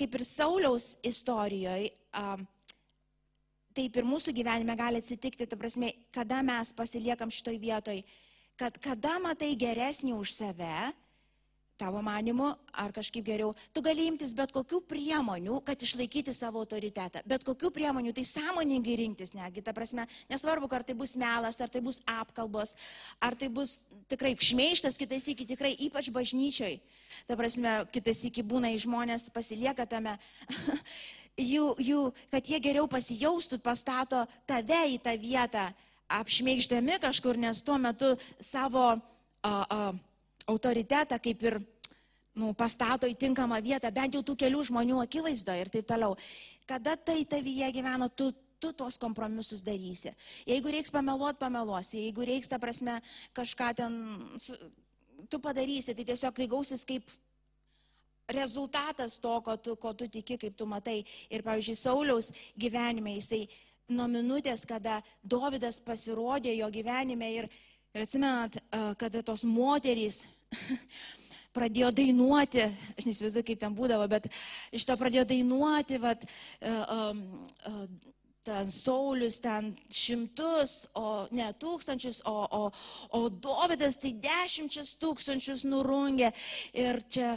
kaip 0.00 0.14
ir 0.18 0.24
Sauliaus 0.26 0.94
istorijoje, 1.06 1.92
um, 2.18 2.44
taip 3.76 3.96
ir 3.98 4.06
mūsų 4.08 4.32
gyvenime 4.34 4.74
gali 4.78 5.02
atsitikti, 5.02 5.46
ta 5.46 5.58
prasme, 5.60 5.92
kada 6.14 6.40
mes 6.46 6.72
pasiliekam 6.76 7.32
šitoj 7.32 7.58
vietoj, 7.62 8.00
kad 8.58 8.78
kada 8.82 9.18
matai 9.22 9.52
geresnį 9.58 10.14
už 10.16 10.32
save, 10.34 10.74
tavo 11.78 12.00
manimu, 12.02 12.52
ar 12.78 12.92
kažkaip 12.94 13.24
geriau, 13.26 13.52
tu 13.74 13.82
gali 13.82 14.06
imtis 14.06 14.34
bet 14.36 14.52
kokių 14.54 14.80
priemonių, 14.88 15.58
kad 15.66 15.80
išlaikyti 15.82 16.34
savo 16.34 16.62
autoritetą. 16.62 17.24
Bet 17.28 17.44
kokių 17.46 17.70
priemonių, 17.74 18.12
tai 18.14 18.24
sąmoningai 18.28 18.94
rinktis 19.00 19.34
netgi, 19.34 19.64
ta 19.64 19.74
prasme, 19.74 20.06
nesvarbu, 20.30 20.70
ar 20.70 20.86
tai 20.86 20.94
bus 20.98 21.16
melas, 21.18 21.58
ar 21.60 21.72
tai 21.72 21.82
bus 21.84 22.00
apkalbos, 22.10 22.76
ar 23.18 23.34
tai 23.38 23.50
bus 23.50 23.80
tikrai 24.10 24.34
šmeištas, 24.38 24.98
kitais 25.00 25.26
iki 25.32 25.48
tikrai, 25.50 25.74
ypač 25.88 26.12
bažnyčioj. 26.14 26.78
Ta 27.28 27.38
prasme, 27.38 27.80
kitais 27.94 28.22
iki 28.30 28.46
būna 28.46 28.70
į 28.74 28.84
žmonės 28.86 29.28
pasilieka 29.34 29.88
tame. 29.90 30.14
jų, 31.54 31.74
jų, 31.82 32.06
kad 32.30 32.46
jie 32.46 32.62
geriau 32.62 32.86
pasijaustų, 32.90 33.58
pastato 33.64 34.24
tave 34.46 34.84
į 34.94 35.02
tą 35.02 35.18
vietą, 35.18 35.68
apšmeiždami 36.14 37.00
kažkur, 37.02 37.40
nes 37.40 37.62
tuo 37.66 37.80
metu 37.82 38.14
savo... 38.38 38.94
Uh, 39.44 39.64
uh, 39.68 40.13
autoritetą 40.50 41.18
kaip 41.22 41.42
ir 41.42 41.58
nu, 42.34 42.52
pastato 42.58 43.08
į 43.08 43.16
tinkamą 43.18 43.60
vietą, 43.62 43.90
bent 43.94 44.16
jau 44.16 44.22
tų 44.26 44.36
kelių 44.44 44.64
žmonių 44.70 45.00
akivaizdoje 45.04 45.64
ir 45.64 45.70
taip 45.72 45.88
toliau. 45.88 46.16
Kada 46.66 46.96
tai 46.96 47.22
tavyje 47.30 47.70
gyvena, 47.76 48.08
tu, 48.10 48.32
tu 48.58 48.72
tos 48.72 48.98
kompromisus 49.00 49.62
darysi. 49.64 50.14
Jeigu 50.48 50.72
reiks 50.74 50.92
pameluot, 50.94 51.38
pameluosi. 51.38 52.06
Jeigu 52.08 52.26
reiks, 52.26 52.50
ta 52.50 52.58
prasme, 52.58 52.98
kažką 53.36 53.70
ten, 53.78 54.00
tu 55.30 55.40
padarysi, 55.42 55.94
tai 55.94 56.08
tiesiog 56.08 56.34
tai 56.34 56.48
gausis 56.50 56.86
kaip 56.88 57.12
rezultatas 58.34 59.18
to, 59.20 59.34
ko 59.44 59.56
tu, 59.60 59.76
ko 59.76 59.92
tu 59.92 60.08
tiki, 60.08 60.38
kaip 60.40 60.56
tu 60.56 60.66
matai. 60.66 61.02
Ir, 61.30 61.44
pavyzdžiui, 61.46 61.76
Sauliaus 61.78 62.32
gyvenime 62.58 63.18
jisai 63.18 63.44
nuo 63.92 64.08
minutės, 64.08 64.64
kada 64.66 65.02
Dovydas 65.22 65.78
pasirodė 65.84 66.56
jo 66.56 66.70
gyvenime 66.72 67.30
ir, 67.36 67.50
ir 67.94 68.02
atsimenat, 68.02 68.58
kada 68.98 69.22
tos 69.22 69.44
moterys 69.46 70.24
pradėjo 71.54 71.92
dainuoti, 71.94 72.64
aš 72.98 73.06
nesivizduoju, 73.06 73.46
kaip 73.46 73.60
ten 73.62 73.76
būdavo, 73.76 74.08
bet 74.10 74.26
iš 74.74 74.86
to 74.88 74.96
pradėjo 74.98 75.22
dainuoti, 75.30 76.00
vat, 76.02 76.26
ten 78.44 78.70
Saulis, 78.74 79.38
ten 79.40 79.70
šimtus, 79.94 80.88
o 80.98 81.24
ne 81.32 81.46
tūkstančius, 81.60 82.20
o, 82.28 82.34
o, 82.44 82.62
o 83.16 83.20
Dovydas 83.30 83.96
tai 84.02 84.12
dešimčius 84.26 84.96
tūkstančius 85.00 85.64
nurungė. 85.64 86.32
Ir 86.76 87.00
čia, 87.08 87.36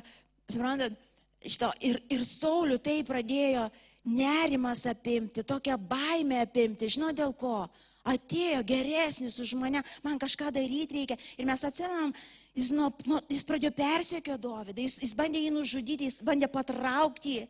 suprantat, 0.49 0.97
šito, 1.45 1.71
ir, 1.85 2.01
ir 2.11 2.25
Saulių 2.27 2.81
tai 2.83 2.97
pradėjo 3.07 3.69
nerimas 4.07 4.83
apimti, 4.89 5.45
tokią 5.47 5.77
baimę 5.77 6.41
apimti. 6.43 6.89
Žinau 6.91 7.13
dėl 7.15 7.37
ko? 7.37 7.67
Atėjo 8.07 8.63
geresnis 8.67 9.37
už 9.43 9.55
mane, 9.59 9.83
man 10.05 10.19
kažką 10.21 10.51
daryti 10.55 11.01
reikia. 11.01 11.17
Ir 11.37 11.49
mes 11.49 11.63
atsimenam, 11.67 12.13
Jis, 12.57 12.71
nuo, 12.73 12.87
nuo, 13.05 13.19
jis 13.29 13.43
pradėjo 13.45 13.69
persekio 13.77 14.33
Dovydą, 14.41 14.81
jis, 14.81 14.95
jis 15.03 15.11
bandė 15.13 15.43
jį 15.43 15.51
nužudyti, 15.53 16.07
jis 16.09 16.23
bandė 16.25 16.47
patraukti 16.49 17.43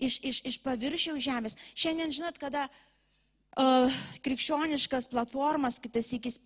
iš, 0.00 0.16
iš, 0.24 0.38
iš 0.48 0.56
paviršiaus 0.64 1.20
žemės. 1.20 1.56
Šiandien, 1.76 2.14
žinot, 2.16 2.38
kada 2.40 2.62
uh, 2.64 3.98
krikščioniškas 4.24 5.10
platformas, 5.12 5.76
kitas 5.82 6.08
įkis 6.16 6.40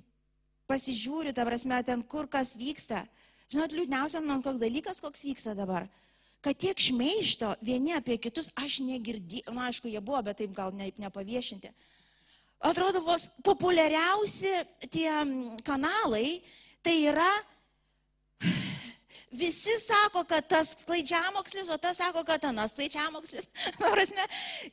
pasižiūri, 0.71 1.37
ta 1.37 1.47
prasme, 1.47 1.79
ten 1.87 2.03
kur 2.03 2.27
kas 2.31 2.57
vyksta. 2.59 3.05
Žinot, 3.51 3.79
liūdniausia 3.79 4.25
man 4.27 4.43
koks 4.43 4.59
dalykas, 4.59 4.99
koks 5.03 5.23
vyksta 5.27 5.55
dabar. 5.59 5.87
Kad 6.43 6.59
tiek 6.59 6.83
šmeišto 6.83 7.53
vieni 7.63 7.95
apie 7.95 8.19
kitus 8.19 8.51
aš 8.59 8.81
negirdėjau, 8.91 9.55
na 9.55 9.69
aišku, 9.69 9.91
jie 9.93 10.03
buvo, 10.03 10.19
bet 10.27 10.41
taip 10.43 10.55
gal 10.57 10.75
ne, 10.75 10.91
nepaviešinti. 10.99 11.71
Atrodo, 12.61 13.01
vos 13.01 13.31
populiariausi 13.41 14.53
tie 14.93 15.09
kanalai 15.65 16.43
tai 16.85 16.99
yra 17.09 17.31
Visi 19.41 19.77
sako, 19.79 20.25
kad 20.27 20.49
tas 20.51 20.75
klaidžiamokslis, 20.83 21.69
o 21.71 21.77
tas 21.79 22.01
sako, 22.01 22.25
kad 22.27 22.45
anas 22.49 22.75
klaidžiamokslis. 22.75 23.47
Prasme, 23.79 24.27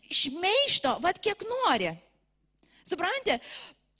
šmeišto, 0.10 0.96
vad 1.04 1.20
kiek 1.22 1.44
nori. 1.46 1.92
Suprantate? 2.88 3.38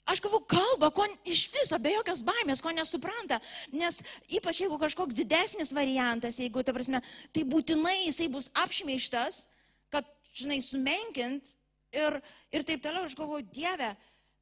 Aš 0.08 0.22
galvoju, 0.24 0.46
kalba, 0.48 0.88
ko 0.90 1.04
iš 1.28 1.44
viso, 1.52 1.78
be 1.78 1.92
jokios 1.92 2.24
baimės, 2.24 2.62
ko 2.64 2.72
nesupranta. 2.72 3.38
Nes 3.76 4.00
ypač 4.32 4.62
jeigu 4.64 4.80
kažkoks 4.80 5.16
didesnis 5.16 5.70
variantas, 5.76 6.40
jeigu, 6.40 6.64
ta 6.64 6.72
prasme, 6.72 7.02
tai 7.30 7.44
būtinai 7.44 8.08
jisai 8.08 8.30
bus 8.32 8.48
apšmeištas, 8.56 9.44
kad, 9.92 10.08
žinai, 10.32 10.62
sumenkint 10.64 11.52
ir, 11.92 12.18
ir 12.54 12.64
taip 12.68 12.82
toliau. 12.84 13.06
Aš 13.08 13.16
galvoju, 13.18 13.46
Dieve, 13.52 13.92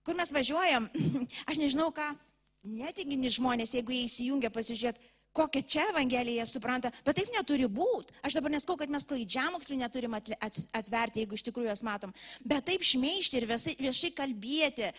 kur 0.07 0.19
mes 0.19 0.33
važiuojam, 0.35 0.89
aš 1.51 1.61
nežinau 1.63 1.91
ką, 1.95 2.13
netikini 2.67 3.31
žmonės, 3.31 3.77
jeigu 3.79 3.95
jie 3.95 4.07
įsijungia 4.09 4.51
pasižiūrėti 4.55 5.15
kokią 5.37 5.63
čia 5.69 5.85
Evangeliją 5.91 6.47
supranta, 6.49 6.91
bet 7.05 7.19
taip 7.19 7.29
neturi 7.35 7.69
būti. 7.69 8.15
Aš 8.25 8.39
dabar 8.39 8.55
neskau, 8.55 8.77
kad 8.81 8.93
mes 8.93 9.05
klaidžiamokslių 9.09 9.77
neturim 9.83 10.17
atverti, 10.17 11.23
jeigu 11.23 11.37
iš 11.37 11.45
tikrųjų 11.49 11.69
jas 11.69 11.85
matom, 11.85 12.15
bet 12.41 12.65
taip 12.71 12.85
šmeišti 12.87 13.41
ir 13.41 13.49
viešai, 13.51 13.77
viešai 13.83 14.13
kalbėti, 14.17 14.91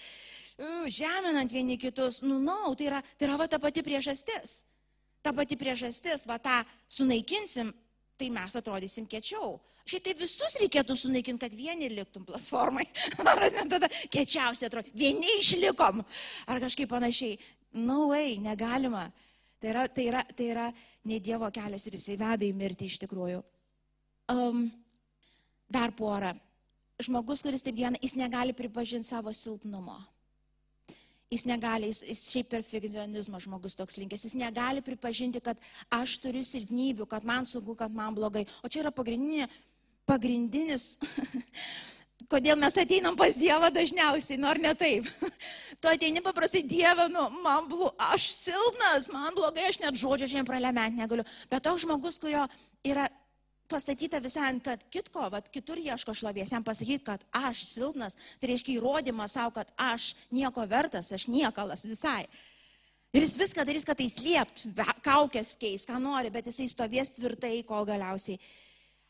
žeminant 0.93 1.53
vieni 1.53 1.79
kitus, 1.81 2.21
nu, 2.25 2.37
na, 2.37 2.59
no, 2.67 2.75
tai 2.77 2.91
yra, 2.91 3.01
tai 3.17 3.29
yra 3.29 3.39
va 3.41 3.49
ta 3.49 3.59
pati 3.61 3.83
priežastis. 3.85 4.61
Ta 5.25 5.33
pati 5.33 5.57
priežastis, 5.59 6.25
va 6.29 6.37
tą 6.41 6.61
sunaikinsim, 6.99 7.73
tai 8.17 8.29
mes 8.33 8.55
atrodysim 8.59 9.07
kečiau. 9.09 9.57
Šiaip 9.87 10.03
tai 10.03 10.15
visus 10.19 10.57
reikėtų 10.59 10.97
sunaikinti, 10.99 11.39
kad 11.45 11.53
vieni 11.55 11.87
liktum 11.93 12.25
platformai. 12.27 12.83
Ar 13.23 13.45
tada 13.71 13.87
kečiausiai 14.11 14.67
atrodo, 14.67 14.91
vieni 14.97 15.37
išlikom. 15.37 16.03
Ar 16.51 16.59
kažkaip 16.63 16.89
panašiai. 16.91 17.37
No 17.77 18.09
way, 18.11 18.35
negalima. 18.41 19.05
Tai 19.61 19.71
yra, 19.71 19.85
tai 19.87 20.09
yra, 20.09 20.23
tai 20.35 20.49
yra 20.51 20.65
ne 21.07 21.21
Dievo 21.23 21.47
kelias 21.53 21.87
ir 21.87 21.95
jisai 21.97 22.17
veda 22.19 22.45
į 22.45 22.51
mirtį 22.57 22.89
iš 22.91 22.99
tikrųjų. 23.05 23.39
Um, 24.33 24.67
dar 25.71 25.95
porą. 25.95 26.33
Žmogus, 26.99 27.43
kuris 27.45 27.63
taip 27.63 27.77
gyvena, 27.77 27.99
jis 28.01 28.17
negali 28.17 28.55
pripažinti 28.57 29.07
savo 29.07 29.31
silpnumo. 29.33 30.01
Jis 31.33 31.43
negali, 31.43 31.89
jis, 31.91 32.03
jis 32.07 32.21
šiaip 32.31 32.49
perfekcionizmo 32.53 33.39
žmogus 33.43 33.75
toks 33.75 33.97
linkęs, 33.99 34.23
jis 34.29 34.37
negali 34.39 34.83
pripažinti, 34.85 35.41
kad 35.43 35.59
aš 35.91 36.15
turiu 36.23 36.43
silpnybių, 36.47 37.07
kad 37.09 37.27
man 37.27 37.45
sunku, 37.45 37.75
kad 37.75 37.91
man 37.91 38.15
blogai. 38.15 38.45
O 38.63 38.71
čia 38.71 38.85
yra 38.85 38.93
pagrindinė, 38.95 39.49
pagrindinis 40.07 40.93
Kodėl 42.25 42.57
mes 42.59 42.75
ateinam 42.75 43.15
pas 43.15 43.37
Dievą 43.37 43.69
dažniausiai, 43.71 44.39
nor 44.41 44.57
ne 44.59 44.73
taip. 44.75 45.05
tu 45.81 45.87
ateini 45.87 46.23
paprastai 46.25 46.63
Dievą, 46.65 47.05
nu, 47.13 47.27
man 47.43 47.69
blu, 47.69 47.91
aš 48.09 48.25
silpnas, 48.33 49.07
man 49.13 49.35
blogai, 49.37 49.67
aš 49.69 49.79
net 49.83 49.95
žodžio 49.95 50.27
šiandien 50.27 50.49
pralementi 50.49 50.99
negaliu. 50.99 51.23
Bet 51.51 51.63
toks 51.63 51.85
žmogus, 51.85 52.17
kurio 52.19 52.43
yra 52.83 53.05
pastatyta 53.69 54.19
visai 54.23 54.49
ant 54.49 54.63
kad 54.65 54.83
kitko, 54.93 55.27
vat, 55.33 55.49
kitur 55.53 55.79
ieško 55.81 56.15
šlovės, 56.17 56.51
jam 56.53 56.65
pasakyti, 56.65 57.03
kad 57.07 57.23
aš 57.35 57.63
silpnas, 57.69 58.17
tai 58.39 58.51
reiškia 58.53 58.77
įrodymą 58.77 59.27
savo, 59.31 59.55
kad 59.59 59.71
aš 59.77 60.13
nieko 60.31 60.65
vertas, 60.69 61.11
aš 61.15 61.27
niekalas 61.31 61.85
visai. 61.87 62.25
Ir 63.15 63.23
jis 63.23 63.37
viską 63.39 63.63
darys, 63.67 63.85
kad 63.87 63.99
tai 63.99 64.09
slėpt, 64.11 64.65
kaukės 65.05 65.55
keis, 65.59 65.87
ką 65.87 65.99
nori, 66.01 66.31
bet 66.33 66.49
jisai 66.49 66.67
stovės 66.71 67.13
tvirtai, 67.15 67.61
kol 67.67 67.87
galiausiai 67.87 68.39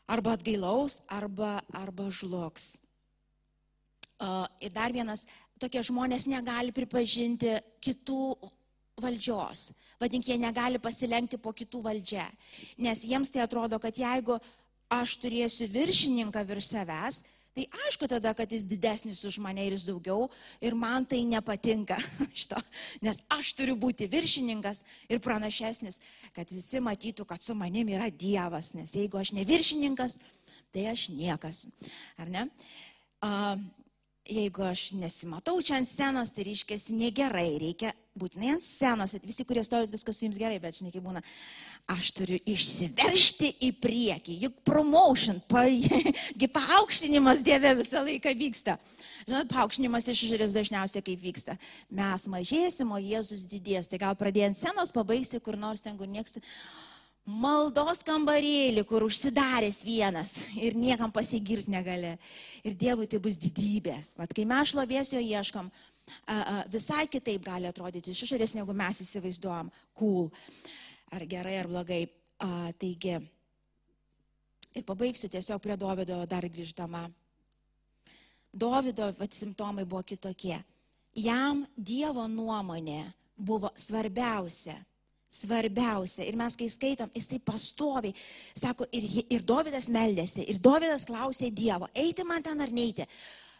arba 0.08 0.36
atgailaus, 0.38 1.02
arba, 1.12 1.58
arba 1.76 2.08
žlugs. 2.14 2.76
Uh, 4.18 4.46
ir 4.64 4.72
dar 4.74 4.94
vienas, 4.94 5.26
tokie 5.60 5.82
žmonės 5.84 6.26
negali 6.30 6.72
pripažinti 6.74 7.58
kitų 7.84 8.22
valdžios. 9.02 9.70
Vadink, 10.00 10.28
jie 10.28 10.38
negali 10.40 10.80
pasilenkti 10.82 11.38
po 11.40 11.52
kitų 11.56 11.82
valdžią. 11.86 12.26
Nes 12.84 13.04
jiems 13.06 13.32
tai 13.32 13.42
atrodo, 13.44 13.78
kad 13.82 13.96
jeigu 13.98 14.38
aš 14.92 15.18
turėsiu 15.22 15.68
viršininką 15.70 16.44
virš 16.48 16.72
savęs, 16.72 17.20
tai 17.58 17.66
aišku 17.86 18.06
tada, 18.06 18.30
kad 18.38 18.50
jis 18.52 18.62
didesnis 18.68 19.24
už 19.26 19.40
mane 19.42 19.64
ir 19.66 19.74
jis 19.74 19.88
daugiau 19.88 20.28
ir 20.62 20.76
man 20.78 21.02
tai 21.08 21.24
nepatinka 21.26 21.98
šito, 22.38 22.60
nes 23.02 23.18
aš 23.34 23.50
turiu 23.58 23.74
būti 23.74 24.06
viršininkas 24.10 24.84
ir 25.10 25.18
pranašesnis, 25.24 25.98
kad 26.36 26.50
visi 26.54 26.78
matytų, 26.84 27.26
kad 27.26 27.42
su 27.42 27.56
manim 27.58 27.90
yra 27.90 28.06
Dievas, 28.14 28.74
nes 28.78 28.94
jeigu 28.94 29.18
aš 29.18 29.34
ne 29.34 29.46
viršininkas, 29.48 30.20
tai 30.72 30.86
aš 30.92 31.08
niekas. 31.10 31.66
Ar 32.22 32.30
ne? 32.30 32.46
Jeigu 34.28 34.60
aš 34.68 34.90
nesimatau 34.92 35.56
čia 35.64 35.78
ant 35.78 35.88
scenos, 35.88 36.28
tai 36.36 36.44
reiškia 36.50 36.76
negerai, 36.92 37.46
reikia 37.62 37.94
būtinai 38.18 38.50
ant 38.56 38.64
scenos, 38.64 39.14
visi, 39.24 39.46
kurie 39.48 39.62
stovi, 39.64 39.88
viskas 39.88 40.18
su 40.18 40.26
jums 40.26 40.36
gerai, 40.36 40.58
bet 40.60 40.76
žinai, 40.76 40.90
kaip 40.92 41.06
būna, 41.06 41.22
aš 41.94 42.10
turiu 42.18 42.36
išsiveršti 42.52 43.48
į 43.64 43.70
priekį, 43.80 44.34
juk 44.42 44.58
promotion, 44.68 45.40
pa, 45.48 45.62
paaukštinimas 46.58 47.40
Dieve 47.46 47.72
visą 47.78 48.04
laiką 48.04 48.34
vyksta. 48.36 48.76
Žinot, 49.22 49.48
paaukštinimas 49.54 50.10
iš 50.12 50.26
išorės 50.28 50.52
dažniausiai 50.56 51.06
kaip 51.06 51.24
vyksta. 51.24 51.56
Mes 51.88 52.28
mažėsim, 52.28 52.92
o 52.92 53.00
Jėzus 53.00 53.48
didės. 53.48 53.88
Tai 53.88 54.02
gal 54.04 54.20
pradėjant 54.20 54.60
scenos, 54.60 54.92
pabaigsi 54.92 55.40
kur 55.40 55.56
nors 55.56 55.84
ten, 55.84 55.96
kur 55.96 56.10
nieks 56.10 56.36
maldos 57.28 58.00
kambarėlį, 58.06 58.82
kur 58.88 59.04
užsidaręs 59.04 59.82
vienas 59.84 60.32
ir 60.56 60.76
niekam 60.78 61.12
pasigirti 61.12 61.70
negali. 61.70 62.14
Ir 62.64 62.76
Dievui 62.78 63.08
tai 63.10 63.20
bus 63.22 63.36
didybė. 63.40 63.98
Vat 64.16 64.32
kai 64.34 64.46
mes 64.48 64.72
šlovės 64.72 65.12
jo 65.12 65.20
ieškom, 65.20 65.68
a, 65.68 66.36
a, 66.38 66.56
visai 66.72 67.04
kitaip 67.10 67.44
gali 67.44 67.68
atrodyti 67.68 68.14
iš 68.14 68.24
išorės, 68.26 68.56
negu 68.56 68.72
mes 68.76 69.02
įsivaizduojam. 69.04 69.68
Cool. 69.98 70.30
Ar 71.12 71.24
gerai, 71.28 71.58
ar 71.60 71.68
blogai. 71.70 72.06
Taigi, 72.78 73.16
ir 74.78 74.84
pabaigsiu 74.86 75.26
tiesiog 75.26 75.58
prie 75.58 75.74
Davido 75.74 76.20
dar 76.30 76.44
grįždama. 76.46 77.08
Davido 78.54 79.08
vat, 79.18 79.34
simptomai 79.34 79.82
buvo 79.82 80.04
kitokie. 80.06 80.60
Jam 81.18 81.64
Dievo 81.74 82.28
nuomonė 82.30 83.02
buvo 83.34 83.72
svarbiausia 83.74 84.76
svarbiausia. 85.30 86.26
Ir 86.28 86.36
mes, 86.38 86.56
kai 86.58 86.68
skaitom, 86.72 87.10
jisai 87.14 87.40
pastoviai, 87.44 88.14
sako, 88.56 88.88
ir, 88.92 89.08
ir 89.28 89.44
Davidas 89.46 89.90
meldėsi, 89.92 90.46
ir 90.48 90.60
Davidas 90.62 91.06
klausė 91.08 91.50
Dievo, 91.54 91.90
eiti 91.94 92.24
man 92.26 92.44
ten 92.44 92.60
ar 92.64 92.72
neiti. 92.72 93.06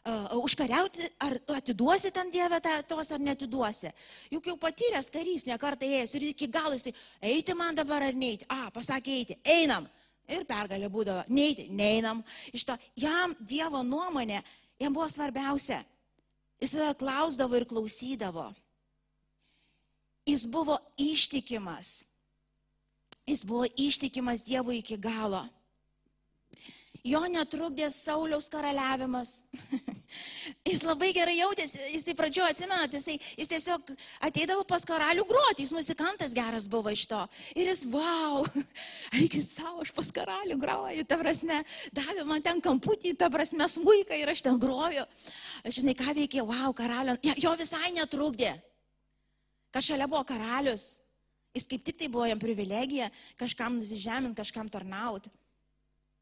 Uh, 0.09 0.39
užkariauti, 0.41 1.05
ar 1.21 1.35
atiduosi 1.59 2.09
ten 2.15 2.31
Dievę 2.33 2.63
tą, 2.65 2.79
tos 2.89 3.11
ar 3.13 3.21
netiduosi. 3.21 3.91
Juk 4.33 4.47
jau 4.49 4.55
patyręs 4.61 5.11
karys, 5.13 5.45
nekartą 5.45 5.85
ėjęs 5.85 6.15
ir 6.17 6.29
iki 6.31 6.49
galo 6.49 6.79
jisai, 6.79 6.95
eiti 7.21 7.57
man 7.59 7.77
dabar 7.77 8.07
ar 8.07 8.17
neiti. 8.17 8.47
A, 8.49 8.71
pasakė 8.73 9.19
eiti, 9.19 9.37
einam. 9.45 9.89
Ir 10.29 10.45
pergalė 10.49 10.89
būdavo, 10.93 11.27
neiti, 11.33 11.67
neinam. 11.73 12.23
Iš 12.53 12.65
to 12.69 12.77
jam 12.97 13.35
Dievo 13.41 13.83
nuomonė, 13.85 14.41
jam 14.81 14.97
buvo 14.97 15.09
svarbiausia. 15.13 15.83
Jis 16.63 16.75
tada 16.77 16.95
klausdavo 16.97 17.59
ir 17.59 17.69
klausydavo. 17.69 18.49
Jis 20.29 20.45
buvo 20.47 20.77
ištikimas. 21.01 22.05
Jis 23.27 23.45
buvo 23.45 23.67
ištikimas 23.77 24.43
Dievui 24.45 24.83
iki 24.83 24.97
galo. 25.01 25.47
Jo 27.05 27.23
netrukdė 27.31 27.87
Sauliaus 27.95 28.51
karaliavimas. 28.53 29.39
jis 30.69 30.83
labai 30.85 31.15
gerai 31.17 31.39
jautėsi, 31.39 31.81
jis 31.95 32.05
į 32.13 32.15
pradžio 32.19 32.45
atsimenat, 32.45 32.93
jis, 32.99 33.07
jis 33.39 33.51
tiesiog 33.55 33.93
ateidavo 34.29 34.67
pas 34.69 34.85
karalių 34.85 35.25
groti, 35.29 35.65
jis 35.65 35.73
muzikantas 35.77 36.37
geras 36.37 36.69
buvo 36.69 36.93
iš 36.93 37.07
to. 37.09 37.25
Ir 37.57 37.71
jis, 37.71 37.87
wow, 37.89 38.45
eikit 39.23 39.49
savo, 39.49 39.87
aš 39.87 39.95
pas 39.97 40.13
karalių 40.21 40.61
groju, 40.61 41.09
ta 41.09 41.21
prasme, 41.23 41.63
davė 41.97 42.29
man 42.29 42.45
ten 42.45 42.61
kamputį, 42.65 43.17
ta 43.17 43.33
prasme, 43.33 43.65
smūką 43.79 44.19
ir 44.21 44.35
aš 44.35 44.45
ten 44.51 44.61
groju. 44.61 45.09
Žinai, 45.65 45.97
ką 45.97 46.17
veikė, 46.21 46.45
wow, 46.45 46.75
karalių, 46.77 47.17
jo 47.39 47.55
visai 47.63 47.95
netrukdė 47.97 48.59
kad 49.71 49.85
šalia 49.85 50.09
buvo 50.09 50.25
karalius. 50.25 50.99
Jis 51.57 51.67
kaip 51.69 51.85
tik 51.85 51.97
tai 51.99 52.09
buvo 52.13 52.27
jam 52.29 52.39
privilegija 52.39 53.09
kažkam 53.39 53.79
nusižeminti, 53.79 54.37
kažkam 54.37 54.69
tarnauti. 54.69 55.31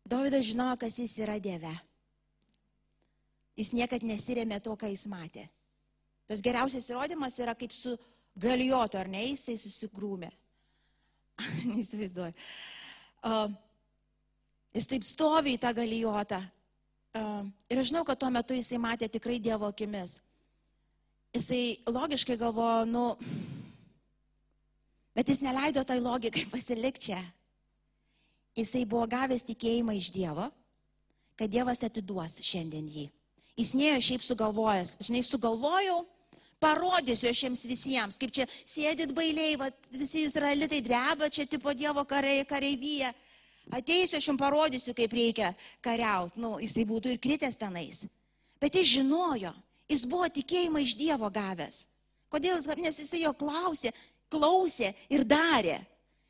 Davidas 0.07 0.47
žinojo, 0.47 0.77
kas 0.81 0.99
jis 0.99 1.17
yra 1.19 1.39
Dieve. 1.43 1.75
Jis 3.57 3.73
niekad 3.75 4.05
nesirėmė 4.07 4.61
to, 4.63 4.75
ką 4.79 4.91
jis 4.93 5.07
matė. 5.11 5.49
Tas 6.31 6.43
geriausias 6.45 6.87
įrodymas 6.91 7.39
yra 7.43 7.55
kaip 7.59 7.75
su 7.75 7.97
galijotu, 8.39 8.99
ar 9.01 9.11
ne, 9.11 9.25
jisai 9.33 9.57
susigrūmė. 9.59 10.31
Neįsivaizduoju. 11.73 12.37
Uh, 13.27 13.51
jis 14.77 14.89
taip 14.91 15.07
stovi 15.07 15.57
į 15.57 15.63
tą 15.63 15.73
galijotą. 15.75 16.43
Uh, 17.17 17.49
ir 17.73 17.81
aš 17.81 17.91
žinau, 17.91 18.05
kad 18.07 18.21
tuo 18.21 18.31
metu 18.31 18.55
jisai 18.55 18.79
matė 18.83 19.09
tikrai 19.11 19.41
Dievo 19.43 19.69
akimis 19.73 20.21
jisai 21.37 21.79
logiškai 21.87 22.37
galvojo, 22.41 22.85
nu, 22.89 23.05
bet 25.17 25.29
jis 25.29 25.43
neleido 25.45 25.85
tai 25.85 26.01
logikai 26.01 26.47
pasilikti 26.55 27.11
čia. 27.11 27.21
Jisai 28.57 28.87
buvo 28.89 29.05
gavęs 29.11 29.45
tikėjimą 29.45 29.99
iš 29.99 30.11
Dievo, 30.15 30.49
kad 31.37 31.53
Dievas 31.53 31.83
atiduos 31.85 32.39
šiandien 32.41 32.89
jį. 32.89 33.07
Jis 33.57 33.73
neėjo 33.77 34.01
šiaip 34.05 34.25
sugalvojęs, 34.25 34.97
žinai, 35.05 35.23
sugalvojau, 35.25 36.01
parodysiu 36.61 37.29
aš 37.31 37.43
jiems 37.45 37.65
visiems, 37.69 38.19
kaip 38.21 38.33
čia 38.33 38.47
sėdit 38.65 39.13
bailiai, 39.17 39.59
va, 39.61 39.69
visi 39.93 40.25
izraelitai 40.25 40.81
dreba, 40.85 41.29
čia 41.33 41.45
tipo 41.49 41.73
Dievo 41.77 42.05
karai, 42.09 42.41
kareivyje. 42.49 43.13
Ateisiu, 43.77 44.21
aš 44.21 44.29
jums 44.31 44.41
parodysiu, 44.41 44.95
kaip 44.97 45.13
reikia 45.13 45.51
kariauti. 45.85 46.41
Nu, 46.41 46.57
jisai 46.63 46.85
būtų 46.89 47.13
ir 47.13 47.21
kritęs 47.21 47.59
tenais. 47.59 48.05
Bet 48.63 48.77
jis 48.79 48.93
žinojo, 48.95 49.53
Jis 49.91 50.07
buvo 50.09 50.27
tikėjimą 50.33 50.83
iš 50.83 50.97
Dievo 50.99 51.31
gavęs. 51.31 51.85
Kodėl? 52.33 52.59
Nes 52.83 52.99
jisai 52.99 53.23
jo 53.23 53.33
klausė, 53.39 53.93
klausė 54.33 54.93
ir 55.13 55.23
darė. 55.25 55.79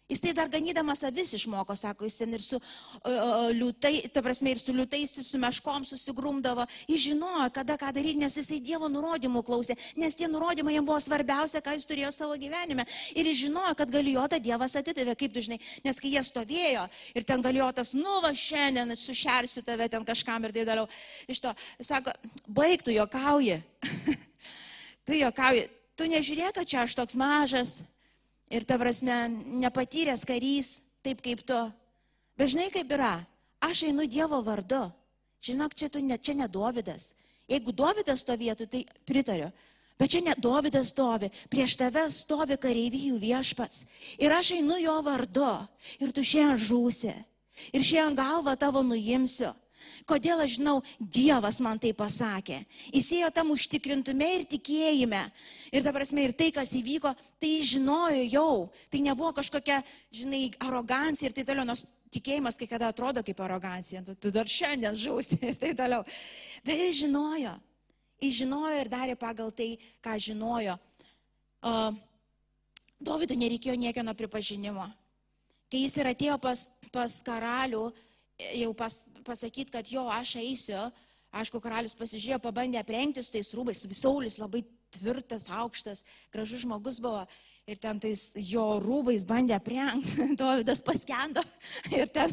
Jis 0.07 0.21
tai 0.23 0.31
dar 0.39 0.47
ganydamas 0.47 1.01
avis 1.03 1.33
išmoko, 1.35 1.75
sako, 1.75 2.07
jis 2.07 2.21
ten 2.21 2.35
ir 2.37 2.43
su 2.43 2.61
uh, 2.61 3.49
liūtai, 3.51 4.05
ta 4.15 4.23
prasme, 4.23 4.53
ir 4.55 4.61
su 4.63 4.71
liūtais, 4.71 5.17
su 5.27 5.39
meškom 5.43 5.83
susigrumdavo. 5.89 6.63
Jis 6.87 7.09
žinojo, 7.09 7.49
kada 7.57 7.75
ką 7.81 7.91
daryti, 7.97 8.21
nes 8.21 8.37
jisai 8.39 8.61
Dievo 8.63 8.87
nurodymų 8.87 9.43
klausė, 9.49 9.75
nes 9.99 10.15
tie 10.15 10.29
nurodymai 10.31 10.77
jam 10.77 10.87
buvo 10.87 11.01
svarbiausia, 11.03 11.59
ką 11.59 11.75
jis 11.75 11.89
turėjo 11.91 12.13
savo 12.15 12.37
gyvenime. 12.39 12.85
Ir 13.19 13.27
jis 13.27 13.41
žinojo, 13.41 13.73
kad 13.81 13.91
galijotą 13.91 14.39
Dievas 14.45 14.79
atidavė, 14.79 15.17
kaip 15.19 15.35
tu 15.35 15.43
žinai, 15.49 15.59
nes 15.83 15.99
kai 15.99 16.15
jie 16.15 16.23
stovėjo 16.31 16.87
ir 17.19 17.27
ten 17.27 17.43
galijotas, 17.43 17.91
nu 17.99 18.21
va 18.23 18.31
šiandien 18.31 18.95
sušersiu 18.95 19.65
tave 19.67 19.91
ten 19.91 20.07
kažkam 20.07 20.47
ir 20.47 20.55
taip 20.55 20.71
toliau. 20.71 20.87
Iš 21.27 21.43
to, 21.49 21.57
sako, 21.83 22.15
baigtų 22.47 22.95
jokauji. 23.01 23.59
tu 25.03 25.19
jokauji, 25.19 25.67
tu 25.99 26.11
nežiūrėk, 26.15 26.61
kad 26.61 26.75
čia 26.77 26.87
aš 26.87 26.95
toks 26.95 27.19
mažas 27.19 27.81
ir 28.51 28.65
ta 28.65 28.79
prasme 28.79 29.29
nepatyręs 29.63 30.25
karys, 30.29 30.81
taip 31.03 31.23
kaip 31.25 31.43
tu. 31.47 31.61
Bet 32.37 32.53
žinai 32.53 32.71
kaip 32.73 32.91
yra, 32.93 33.19
aš 33.61 33.87
einu 33.89 34.07
Dievo 34.11 34.43
vardu. 34.45 34.87
Žinok, 35.47 35.75
čia, 35.79 35.89
tu, 35.93 36.03
ne, 36.03 36.19
čia 36.19 36.35
ne 36.35 36.49
Dovydas. 36.49 37.13
Jeigu 37.47 37.73
Dovydas 37.73 38.25
stovėtų, 38.25 38.67
tai 38.71 38.83
pritariu. 39.07 39.51
Bet 39.97 40.13
čia 40.13 40.21
ne 40.25 40.35
Dovydas 40.37 40.91
stovi, 40.93 41.31
prieš 41.49 41.79
tave 41.81 42.05
stovi 42.13 42.59
kareivijų 42.61 43.17
viešpats. 43.23 43.85
Ir 44.21 44.35
aš 44.35 44.57
einu 44.59 44.77
jo 44.83 44.97
vardu. 45.07 45.53
Ir 46.03 46.13
tu 46.13 46.25
šiandien 46.27 46.61
žūsi. 46.67 47.15
Ir 47.73 47.87
šiandien 47.87 48.19
galvą 48.19 48.57
tavo 48.61 48.83
nuimsiu. 48.85 49.55
Kodėl 50.09 50.43
aš 50.45 50.57
žinau, 50.59 50.81
Dievas 51.01 51.59
man 51.65 51.81
tai 51.83 51.93
pasakė. 51.97 52.63
Jis 52.95 53.11
ėjo 53.19 53.31
tam 53.35 53.53
užtikrintume 53.55 54.29
ir 54.39 54.47
tikėjime. 54.51 55.23
Ir 55.75 55.85
ta 55.87 55.93
prasme, 55.95 56.25
ir 56.27 56.35
tai, 56.37 56.51
kas 56.55 56.73
įvyko, 56.79 57.13
tai 57.43 57.53
žinojo 57.67 58.25
jau. 58.31 58.57
Tai 58.93 59.03
nebuvo 59.05 59.33
kažkokia, 59.37 59.83
žinai, 60.15 60.49
arogancija 60.63 61.31
ir 61.31 61.37
taip 61.37 61.51
toliau. 61.51 61.67
Nors 61.69 61.87
tikėjimas 62.15 62.59
kai 62.59 62.69
kada 62.71 62.91
atrodo 62.93 63.23
kaip 63.27 63.41
arogancija. 63.43 64.03
Tu, 64.07 64.17
tu 64.21 64.33
dar 64.35 64.49
šiandien 64.51 64.97
žūsi 64.97 65.41
ir 65.43 65.57
taip 65.61 65.79
toliau. 65.79 66.05
Bet 66.67 66.83
jis 66.87 67.03
žinojo. 67.05 67.57
Jis 68.23 68.39
žinojo 68.41 68.77
ir 68.81 68.91
darė 68.93 69.17
pagal 69.21 69.51
tai, 69.53 69.75
ką 70.05 70.17
žinojo. 70.29 70.79
Uh, 71.67 71.97
Dovydui 72.97 73.37
nereikėjo 73.37 73.77
niekieno 73.77 74.15
pripažinimo. 74.17 74.87
Kai 75.69 75.83
jis 75.83 75.97
ir 75.99 76.09
atėjo 76.09 76.39
pas, 76.41 76.69
pas 76.95 77.13
karalių 77.27 77.91
jau 78.37 78.73
pas, 78.77 78.95
pasakyti, 79.27 79.73
kad 79.73 79.89
jo, 79.91 80.07
aš 80.13 80.37
eisiu, 80.43 80.79
aišku, 81.37 81.61
karalius 81.63 81.97
pasižiūrėjo, 81.99 82.41
pabandė 82.45 82.81
aprengti 82.81 83.25
su 83.25 83.35
tais 83.35 83.53
rūbais, 83.57 83.85
Saulis 83.97 84.39
labai 84.41 84.65
tvirtas, 84.97 85.49
aukštas, 85.53 86.05
gražus 86.33 86.65
žmogus 86.65 87.01
buvo. 87.03 87.27
Ir 87.67 87.81
ten 87.83 87.99
tais 87.99 88.21
jo 88.47 88.63
rūbais 88.79 89.25
bandė 89.27 89.57
aprengti, 89.57 90.29
Dovydas 90.39 90.79
paskendo. 90.87 91.43
Ir 91.99 92.07
ten, 92.15 92.31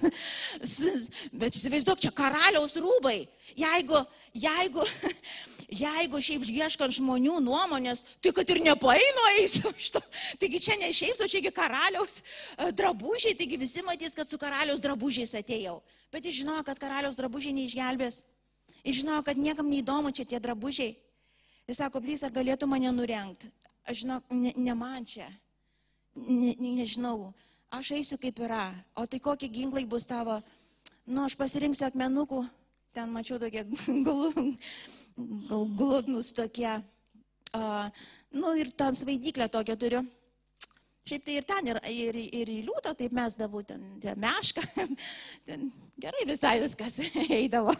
bet 1.41 1.57
įsivaizduok, 1.57 2.03
čia 2.03 2.11
karaliaus 2.13 2.77
rūbai. 2.77 3.23
Jeigu, 3.57 4.03
jeigu, 4.37 4.85
jeigu 5.79 6.21
šiaip 6.23 6.45
ieškant 6.49 6.95
žmonių 6.97 7.39
nuomonės, 7.43 8.05
tai 8.21 8.33
kad 8.35 8.49
ir 8.53 8.61
nepaino 8.65 9.25
eisiu 9.39 9.73
šito. 9.77 10.03
Taigi 10.41 10.61
čia 10.67 10.77
ne 10.81 10.91
šiaip, 10.93 11.19
o 11.19 11.29
čiagi 11.29 11.53
karaliaus 11.55 12.19
e, 12.19 12.71
drabužiai, 12.71 13.37
taigi 13.39 13.59
visi 13.61 13.83
matys, 13.85 14.15
kad 14.17 14.29
su 14.29 14.39
karaliaus 14.41 14.83
drabužiais 14.83 15.33
atėjau. 15.39 15.79
Bet 16.13 16.29
jis 16.29 16.43
žinojo, 16.43 16.63
kad 16.67 16.79
karaliaus 16.81 17.17
drabužiai 17.19 17.57
neišgelbės. 17.57 18.21
Jis 18.83 19.01
žinojo, 19.01 19.23
kad 19.25 19.39
niekam 19.39 19.69
neįdomu 19.71 20.11
čia 20.13 20.27
tie 20.27 20.39
drabužiai. 20.43 20.95
Jis 21.67 21.79
sako, 21.79 22.03
plys, 22.03 22.23
ar 22.27 22.33
galėtų 22.35 22.67
mane 22.67 22.91
nurengti? 22.91 23.51
aš 23.85 24.03
žinok, 24.03 24.23
ne, 24.31 24.51
ne 24.55 24.73
man 24.75 25.05
čia, 25.05 25.27
ne, 26.15 26.55
nežinau, 26.59 27.33
aš 27.73 27.93
eisiu 27.97 28.17
kaip 28.17 28.39
yra, 28.39 28.71
o 28.95 29.05
tai 29.05 29.19
kokie 29.19 29.49
ginklai 29.51 29.85
bus 29.85 30.07
tavo, 30.07 30.39
nu, 31.05 31.25
aš 31.25 31.35
pasirinksiu 31.39 31.87
akmenukų, 31.89 32.43
ten 32.95 33.11
mačiau 33.11 33.39
tokie 33.41 33.65
gludnus 35.15 36.33
tokie, 36.33 36.73
uh, 37.53 38.03
nu 38.33 38.53
ir 38.57 38.71
ten 38.77 38.95
svaidyklę 38.95 39.49
tokią 39.49 39.77
turiu. 39.77 40.03
Šiaip 41.03 41.25
tai 41.25 41.33
ir 41.35 41.43
ten, 41.43 41.67
ir, 41.67 41.79
ir, 41.91 42.17
ir 42.39 42.49
į 42.53 42.59
liūtą 42.63 42.93
taip 42.95 43.11
mes 43.15 43.35
davau, 43.35 43.59
ten, 43.67 43.81
ten 43.99 44.19
mešką, 44.23 44.63
ten 45.47 45.67
gerai 45.99 46.23
visai 46.29 46.59
viskas 46.63 47.01
eidavo. 47.39 47.75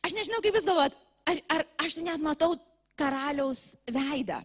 Aš 0.00 0.14
nežinau, 0.16 0.40
kaip 0.40 0.56
jūs 0.56 0.68
galvojat, 0.68 0.96
ar, 1.28 1.42
ar 1.52 1.66
aš 1.84 1.98
net 2.00 2.24
matau 2.24 2.54
karaliaus 2.98 3.74
veidą. 3.92 4.40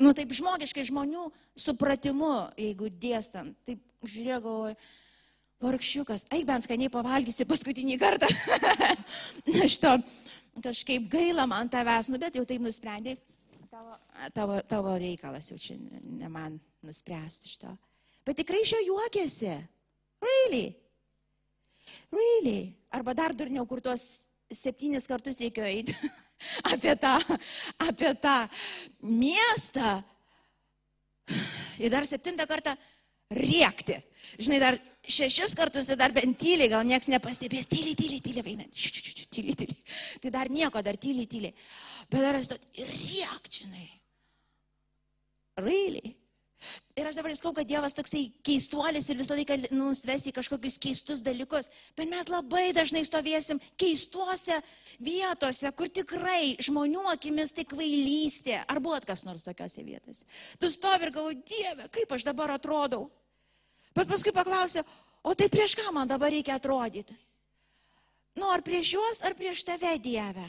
Nu, 0.00 0.10
taip 0.16 0.32
žmogiškai 0.34 0.86
žmonių 0.88 1.28
supratimu, 1.60 2.32
jeigu 2.58 2.88
dėstant, 2.90 3.54
taip 3.68 3.84
žiūrėjau, 4.02 4.40
galvoju, 4.46 4.76
vargšiukas, 5.60 6.24
eik 6.32 6.46
bent 6.48 6.64
skaniai 6.64 6.92
pavalgysi 6.92 7.46
paskutinį 7.48 7.98
kartą. 8.00 8.28
Aš 9.64 9.76
to 9.82 9.96
kažkaip 10.64 11.08
gaila 11.12 11.46
man 11.48 11.68
tavęs, 11.72 12.08
nu 12.10 12.20
bet 12.20 12.36
jau 12.36 12.46
taip 12.48 12.62
nusprendai. 12.64 13.16
Tavo, 13.70 13.96
tavo, 14.34 14.56
tavo 14.68 14.94
reikalas 14.98 15.50
jau 15.52 15.58
čia 15.60 15.76
ne 15.78 16.28
man 16.32 16.58
nuspręsti 16.84 17.52
šito. 17.52 17.74
Bet 18.26 18.40
tikrai 18.40 18.64
iš 18.64 18.74
jo 18.74 18.80
juokėsi. 18.88 19.52
Really? 20.20 20.64
Really? 22.12 22.72
Arba 22.92 23.14
dar 23.16 23.36
durniau, 23.36 23.64
kur 23.68 23.80
tuos 23.84 24.24
septynis 24.50 25.06
kartus 25.08 25.40
reikėjo 25.40 25.68
eiti. 25.70 25.96
apie 26.72 26.96
tą, 27.00 27.14
apie 27.86 28.14
tą 28.20 28.36
miestą. 29.06 30.00
Ir 31.82 31.92
dar 31.92 32.06
septintą 32.08 32.44
kartą 32.48 32.74
riekti. 33.32 34.00
Žinai, 34.40 34.60
dar 34.60 34.76
šešis 35.12 35.56
kartus, 35.58 35.88
tai 35.90 35.98
dar 36.00 36.14
bent 36.16 36.38
tyliai, 36.40 36.70
gal 36.72 36.86
niekas 36.86 37.10
nepastebės, 37.12 37.68
tyliai, 37.70 37.96
tyliai, 37.98 38.22
tyliai, 38.24 38.54
einant, 38.54 38.82
tyliai, 39.34 39.58
tyliai. 39.64 39.98
Tai 40.22 40.34
dar 40.34 40.52
nieko, 40.52 40.82
dar 40.86 40.98
tyliai, 41.00 41.28
tyliai. 41.30 41.54
Bet 42.10 42.24
dar 42.24 42.38
esu, 42.40 42.58
riek, 42.78 43.52
žinai. 43.60 43.88
Really? 45.60 46.16
Ir 46.98 47.08
aš 47.08 47.16
dabar 47.16 47.32
sakau, 47.32 47.54
kad 47.56 47.68
Dievas 47.68 47.94
toksai 47.96 48.26
keistuolis 48.44 49.06
ir 49.08 49.16
visą 49.16 49.36
laiką 49.38 49.56
nusves 49.72 50.26
į 50.28 50.34
kažkokius 50.36 50.76
keistus 50.82 51.22
dalykus. 51.24 51.70
Bet 51.96 52.10
mes 52.10 52.28
labai 52.28 52.66
dažnai 52.76 53.00
stovėsim 53.06 53.60
keistuose 53.80 54.58
vietose, 55.00 55.70
kur 55.76 55.88
tikrai 55.88 56.58
žmonių 56.60 57.06
akimis 57.14 57.54
tai 57.56 57.64
kvailystė. 57.70 58.58
Ar 58.68 58.82
buvo 58.84 59.00
kas 59.08 59.24
nors 59.24 59.46
tokiose 59.46 59.86
vietose? 59.86 60.26
Tu 60.60 60.68
stovi 60.74 61.08
ir 61.08 61.14
galvoji, 61.16 61.40
Dieve, 61.48 61.88
kaip 61.94 62.12
aš 62.12 62.28
dabar 62.28 62.52
atrodau. 62.58 63.08
Bet 63.96 64.08
paskui 64.10 64.32
paklausė, 64.34 64.84
o 65.26 65.34
tai 65.34 65.48
prieš 65.52 65.74
ką 65.78 65.90
man 65.94 66.08
dabar 66.10 66.30
reikia 66.32 66.56
atrodyti? 66.60 67.16
Nu, 68.38 68.48
ar 68.54 68.62
prieš 68.62 68.94
juos, 68.94 69.22
ar 69.26 69.34
prieš 69.34 69.64
tave, 69.66 69.96
Dieve? 69.98 70.46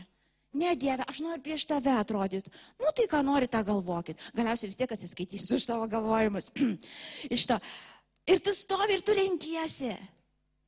Ne, 0.54 0.74
Dieve, 0.76 1.06
aš 1.08 1.22
noriu 1.24 1.42
prieš 1.44 1.64
tave 1.70 1.94
atrodyti. 1.96 2.52
Nu, 2.80 2.92
tai 2.96 3.08
ką 3.10 3.22
nori, 3.24 3.48
tą 3.48 3.64
galvokit. 3.66 4.20
Galiausiai 4.36 4.70
vis 4.70 4.80
tiek 4.80 4.92
atsiskaitysiu 4.92 5.58
už 5.58 5.64
savo 5.64 5.88
galvojimus. 5.89 6.52
Iš 7.36 7.46
to. 7.48 7.58
Ir 8.28 8.44
tu 8.44 8.54
stovi 8.56 9.00
ir 9.00 9.06
tu 9.08 9.16
renkiesi. 9.16 9.94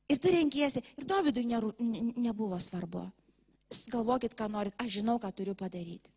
Ir 0.08 0.18
tu 0.18 0.32
renkiesi. 0.32 0.82
Ir 0.98 1.06
Dovydui 1.08 1.44
ne, 1.46 1.60
ne, 1.78 2.02
nebuvo 2.30 2.58
svarbu. 2.60 3.04
Galvokit, 3.92 4.34
ką 4.38 4.48
norit. 4.48 4.74
Aš 4.80 4.98
žinau, 4.98 5.20
ką 5.20 5.30
turiu 5.36 5.54
padaryti. 5.58 6.10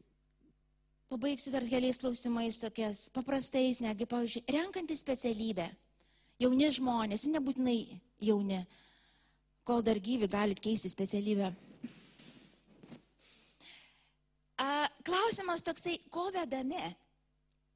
Pabaigsiu 1.12 1.52
dar 1.52 1.64
keliais 1.64 2.00
klausimais 2.00 2.58
tokias 2.60 3.06
paprastais, 3.16 3.80
negi, 3.84 4.08
pavyzdžiui, 4.08 4.44
renkantys 4.52 5.04
specialybę. 5.04 5.70
Jauni 6.38 6.68
žmonės, 6.70 7.26
nebūtinai 7.34 7.80
jauni, 8.22 8.60
kol 9.66 9.82
dar 9.86 9.98
gyvi 9.98 10.30
galit 10.30 10.60
keisti 10.62 10.92
specialybę. 10.92 11.50
A, 14.62 14.68
klausimas 15.06 15.66
toksai, 15.66 15.98
ko 16.14 16.28
vedami 16.34 16.78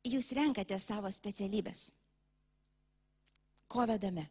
jūs 0.05 0.31
renkate 0.37 0.77
savo 0.81 1.09
specialybės? 1.13 1.89
Ko 3.71 3.85
vedami? 3.89 4.27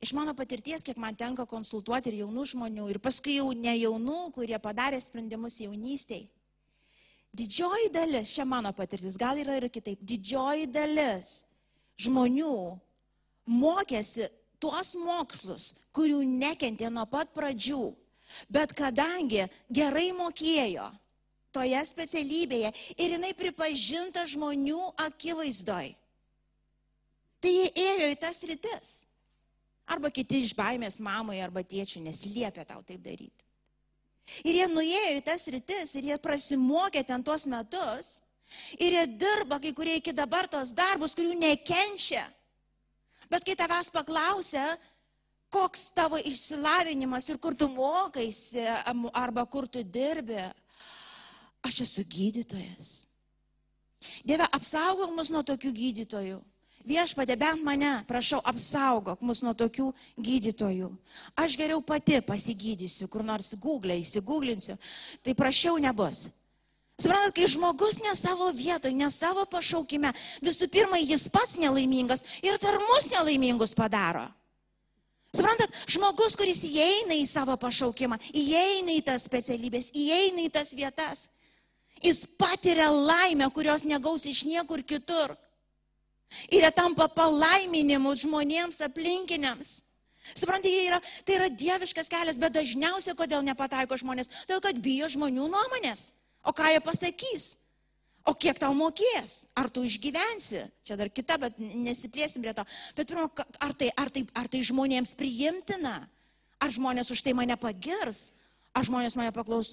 Iš 0.00 0.14
mano 0.16 0.32
patirties, 0.32 0.86
kiek 0.86 0.96
man 0.96 1.18
tenka 1.18 1.44
konsultuoti 1.44 2.08
ir 2.08 2.22
jaunų 2.22 2.46
žmonių, 2.54 2.86
ir 2.88 3.02
paskui 3.02 3.36
jau 3.36 3.50
ne 3.52 3.74
jaunų, 3.76 4.30
kurie 4.32 4.56
padarė 4.62 5.02
sprendimus 5.02 5.58
jaunystėje, 5.60 6.30
didžioji 7.36 7.90
dalis, 7.92 8.30
čia 8.32 8.46
mano 8.48 8.72
patirtis, 8.72 9.18
gal 9.20 9.38
yra 9.42 9.58
ir 9.58 9.68
kitaip, 9.68 10.00
didžioji 10.00 10.70
dalis 10.70 11.40
žmonių 12.00 12.54
mokėsi 13.50 14.28
tuos 14.60 14.94
mokslus, 14.98 15.72
kurių 15.96 16.20
nekentė 16.26 16.90
nuo 16.92 17.06
pat 17.10 17.32
pradžių 17.36 17.84
Bet 18.50 18.72
kadangi 18.76 19.46
gerai 19.72 20.10
mokėjo 20.16 20.88
toje 21.54 21.80
specialybėje 21.88 22.70
ir 22.94 23.16
jinai 23.16 23.32
pripažinta 23.36 24.24
žmonių 24.30 24.92
akivaizdoj, 25.06 25.92
tai 27.42 27.54
jie 27.56 27.68
ėjo 27.74 28.10
į 28.14 28.18
tas 28.22 28.42
rytis. 28.46 28.92
Arba 29.90 30.12
kiti 30.14 30.44
iš 30.44 30.54
baimės 30.54 31.00
mamai 31.02 31.40
arba 31.42 31.64
tėčių 31.66 32.04
nesliepia 32.04 32.62
tau 32.68 32.84
taip 32.86 33.02
daryti. 33.02 33.46
Ir 34.46 34.60
jie 34.60 34.66
nuėjo 34.70 35.14
į 35.18 35.22
tas 35.26 35.42
rytis 35.50 35.96
ir 35.98 36.12
jie 36.12 36.18
prasimokė 36.22 37.02
ten 37.08 37.24
tuos 37.26 37.48
metus 37.50 38.20
ir 38.78 38.96
jie 38.96 39.06
dirba 39.20 39.60
kai 39.62 39.72
kurie 39.76 39.98
iki 40.00 40.14
dabar 40.16 40.48
tos 40.50 40.72
darbus, 40.74 41.14
kurių 41.18 41.36
nekenčia. 41.38 42.26
Bet 43.30 43.44
kai 43.46 43.54
tavęs 43.58 43.92
paklausia, 43.94 44.74
koks 45.50 45.90
tavo 45.94 46.18
išsilavinimas 46.18 47.28
ir 47.30 47.38
kur 47.38 47.54
tu 47.54 47.68
mokaisi 47.70 48.64
arba 49.14 49.46
kur 49.46 49.68
tu 49.68 49.82
dirbi. 49.82 50.40
Aš 51.62 51.82
esu 51.84 52.06
gydytojas. 52.08 53.04
Dieve, 54.24 54.46
apsaugok 54.48 55.12
mus 55.12 55.28
nuo 55.28 55.42
tokių 55.44 55.74
gydytojų. 55.76 56.38
Viešpadė, 56.88 57.36
bent 57.36 57.60
mane, 57.60 57.90
prašau, 58.08 58.38
apsaugok 58.48 59.20
mus 59.20 59.42
nuo 59.44 59.52
tokių 59.52 59.90
gydytojų. 60.16 60.88
Aš 61.36 61.58
geriau 61.60 61.82
pati 61.84 62.22
pasigydysiu, 62.24 63.08
kur 63.12 63.20
nors 63.26 63.52
Google 63.60 63.98
įsigūglinsiu. 64.00 64.78
Tai 65.20 65.34
prašiau 65.36 65.76
nebus. 65.76 66.30
Suprantat, 67.00 67.32
kai 67.32 67.48
žmogus 67.48 67.96
ne 68.04 68.12
savo 68.18 68.50
vietoje, 68.52 68.92
ne 68.92 69.08
savo 69.12 69.46
pašaukime, 69.48 70.12
visų 70.44 70.68
pirma, 70.68 71.00
jis 71.00 71.30
pats 71.32 71.56
nelaimingas 71.56 72.24
ir 72.44 72.58
dar 72.60 72.76
mus 72.82 73.08
nelaimingus 73.08 73.72
padaro. 73.76 74.26
Suprantat, 75.32 75.72
žmogus, 75.88 76.34
kuris 76.36 76.64
įeina 76.66 77.16
į 77.16 77.24
savo 77.30 77.54
pašaukimą, 77.60 78.18
įeina 78.34 78.96
į 78.98 79.04
tas 79.06 79.24
specialybės, 79.24 79.92
įeina 79.96 80.44
į 80.44 80.50
tas 80.52 80.74
vietas, 80.76 81.28
jis 82.02 82.24
patiria 82.36 82.90
laimę, 82.90 83.48
kurios 83.54 83.86
negaus 83.86 84.26
iš 84.26 84.42
niekur 84.44 84.82
kitur. 84.84 85.36
Ir 86.50 86.66
jie 86.66 86.70
tampa 86.74 87.08
palaiminimu 87.10 88.12
žmonėms 88.18 88.82
aplinkiniams. 88.86 89.80
Suprantate, 90.34 90.70
yra, 90.84 91.00
tai 91.26 91.38
yra 91.38 91.48
dieviškas 91.48 92.10
kelias, 92.10 92.38
bet 92.38 92.54
dažniausiai 92.54 93.16
kodėl 93.18 93.42
nepataiko 93.46 93.96
žmonės? 93.98 94.28
Todėl, 94.44 94.60
kad 94.68 94.82
bijo 94.82 95.08
žmonių 95.10 95.48
nuomonės. 95.50 96.10
O 96.44 96.54
ką 96.56 96.70
jie 96.72 96.80
pasakys? 96.84 97.56
O 98.28 98.34
kiek 98.36 98.58
tau 98.60 98.74
mokės? 98.76 99.46
Ar 99.56 99.70
tu 99.72 99.82
išgyvensi? 99.86 100.66
Čia 100.84 100.96
dar 101.00 101.08
kita, 101.12 101.38
bet 101.40 101.56
nesiplėsim 101.58 102.44
prie 102.44 102.52
to. 102.56 102.64
Bet 102.96 103.08
pirmą, 103.08 103.28
ar 103.64 103.74
tai, 103.74 103.88
ar, 103.96 104.12
tai, 104.12 104.24
ar 104.36 104.48
tai 104.52 104.60
žmonėms 104.64 105.16
priimtina? 105.18 105.96
Ar 106.60 106.72
žmonės 106.74 107.10
už 107.12 107.24
tai 107.24 107.34
mane 107.36 107.56
pagirs? 107.60 108.30
Ar 108.76 108.86
žmonės 108.86 109.16
mane 109.18 109.32
paklaus, 109.34 109.72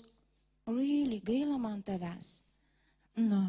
really, 0.65 1.19
gaila 1.23 1.59
man 1.61 1.83
tavęs? 1.85 2.41
Nu, 3.19 3.43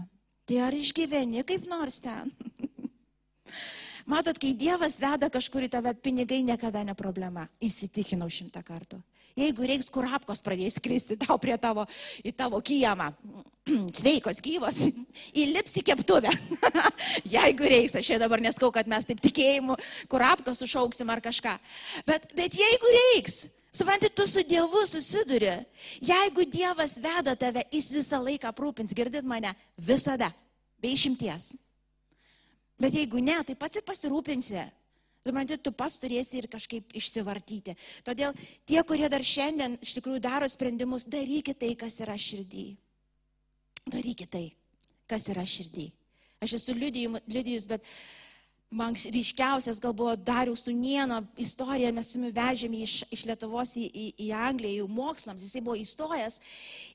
tai 0.48 0.60
ar 0.64 0.74
išgyveni 0.74 1.44
kaip 1.46 1.68
nors 1.70 2.02
ten? 2.04 2.32
Matot, 4.12 4.38
kai 4.40 4.54
Dievas 4.56 4.96
veda 5.00 5.28
kažkur 5.30 5.66
į 5.66 5.72
tave, 5.72 5.92
pinigai 6.00 6.40
niekada 6.42 6.80
ne 6.84 6.94
problema. 6.96 7.44
Įsitikinau 7.60 8.30
šimtą 8.32 8.64
kartų. 8.64 8.98
Jeigu 9.38 9.66
reiks 9.68 9.90
kurapkos 9.92 10.42
pradės 10.44 10.80
kristi 10.82 11.18
tau 11.20 11.38
prie 11.38 11.54
tavo, 11.60 11.84
į 12.26 12.32
tavo 12.34 12.58
kiemą, 12.64 13.12
sveikos, 14.00 14.40
gyvos, 14.44 14.80
įlips 15.44 15.76
į 15.78 15.84
keptuvę. 15.90 16.32
jeigu 17.36 17.70
reiks, 17.70 17.98
aš 17.98 18.10
čia 18.10 18.18
dabar 18.22 18.42
neskau, 18.42 18.72
kad 18.74 18.90
mes 18.90 19.06
taip 19.06 19.22
tikėjimu 19.22 19.78
kurapkos 20.10 20.64
sušauksim 20.64 21.14
ar 21.14 21.22
kažką. 21.24 21.54
Bet, 22.08 22.32
bet 22.38 22.58
jeigu 22.58 22.98
reiks, 22.98 23.46
Suprantate, 23.78 24.14
tu 24.16 24.24
su 24.26 24.42
Dievu 24.42 24.86
susiduri. 24.86 25.52
Jeigu 26.00 26.44
Dievas 26.50 26.96
veda 26.98 27.36
tave, 27.36 27.62
jis 27.70 27.92
visą 27.94 28.18
laiką 28.24 28.48
aprūpins, 28.50 28.94
girdit 28.96 29.26
mane, 29.28 29.52
visada, 29.76 30.32
be 30.80 30.90
išimties. 30.96 31.52
Bet 32.80 32.96
jeigu 32.96 33.20
ne, 33.22 33.36
tai 33.44 33.54
pats 33.58 33.78
ir 33.78 33.84
pasirūpinsi. 33.86 34.64
Suprantate, 35.28 35.60
tu 35.60 35.72
pats 35.76 35.98
turėsi 36.00 36.38
ir 36.40 36.46
kažkaip 36.48 36.94
išsivartyti. 36.96 37.74
Todėl 38.06 38.32
tie, 38.64 38.78
kurie 38.88 39.10
dar 39.12 39.20
šiandien 39.20 39.76
iš 39.84 39.98
tikrųjų 39.98 40.22
daro 40.24 40.48
sprendimus, 40.48 41.04
darykite 41.04 41.58
tai, 41.66 41.74
kas 41.76 41.98
yra 42.00 42.14
širdį. 42.16 42.70
Darykite 43.92 44.30
tai, 44.32 44.46
kas 45.10 45.28
yra 45.28 45.44
širdį. 45.44 45.90
Aš 46.40 46.54
esu 46.56 46.72
liudijus, 46.72 47.66
bet 47.68 47.84
man 48.70 48.96
ryškiausias 48.96 49.80
gal 49.84 49.92
buvo 49.96 50.14
Dariaus 50.16 50.64
Sunieno 50.64 51.20
istorija, 51.36 51.92
mes 51.92 52.14
jį 52.14 52.32
vežėme 52.32 52.80
iš, 52.86 53.02
iš 53.12 53.26
Lietuvos 53.28 53.74
į, 53.76 53.84
į, 53.84 54.06
į 54.24 54.32
Angliją, 54.32 54.80
jų 54.80 54.88
mokslams, 54.96 55.44
jisai 55.44 55.64
buvo 55.64 55.76
įstojęs 55.76 56.40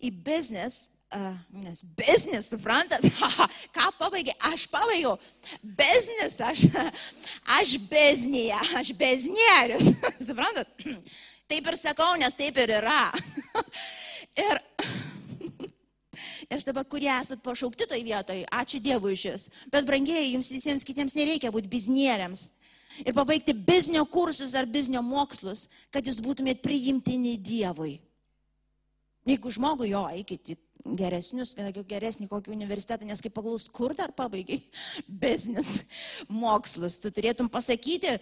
į 0.01 0.13
biznis, 0.25 0.87
uh, 1.13 1.35
nes 1.63 1.83
biznis, 1.97 2.49
suprantat, 2.51 3.05
ką 3.75 3.89
pabaigė, 3.99 4.35
aš 4.51 4.65
pabaigiau, 4.71 5.15
biznis, 5.63 6.39
aš, 6.43 6.65
aš 7.59 7.75
biznėje, 7.91 8.59
aš 8.79 8.93
biznierius, 8.99 9.91
suprantat, 10.27 10.69
taip 11.51 11.71
ir 11.71 11.79
sakau, 11.79 12.13
nes 12.19 12.37
taip 12.39 12.59
ir 12.63 12.77
yra. 12.81 13.05
ir 14.39 14.63
Ir 16.49 16.59
aš 16.59 16.65
dabar, 16.67 16.85
kurie 16.85 17.09
esat 17.09 17.39
pašaukti 17.43 17.87
toj 17.89 18.01
vietoj, 18.05 18.43
ačiū 18.53 18.77
Dievui 18.83 19.15
jūs. 19.17 19.47
Bet 19.73 19.87
brangiai, 19.87 20.27
jums 20.35 20.51
visiems 20.53 20.85
kitiems 20.85 21.15
nereikia 21.17 21.49
būti 21.53 21.71
biznieriams. 21.71 22.49
Ir 23.01 23.15
pabaigti 23.17 23.55
biznio 23.57 24.03
kursus 24.05 24.53
ar 24.53 24.67
biznio 24.69 25.01
mokslus, 25.01 25.65
kad 25.89 26.05
jūs 26.05 26.19
būtumėt 26.21 26.61
priimtini 26.61 27.39
Dievui. 27.41 27.95
Jeigu 29.25 29.53
žmogui 29.55 29.89
jo, 29.93 30.03
eikit 30.13 30.53
į 30.53 30.57
geresnius, 30.83 31.53
geresnį 31.87 32.27
kokį 32.31 32.51
universitetą, 32.53 33.07
nes 33.07 33.21
kaip 33.23 33.33
paklaus, 33.35 33.69
kur 33.71 33.95
dar 33.97 34.11
pabaigai 34.15 34.59
biznis 35.23 35.83
mokslus, 36.43 36.99
tu 37.01 37.11
turėtum 37.13 37.49
pasakyti 37.51 38.17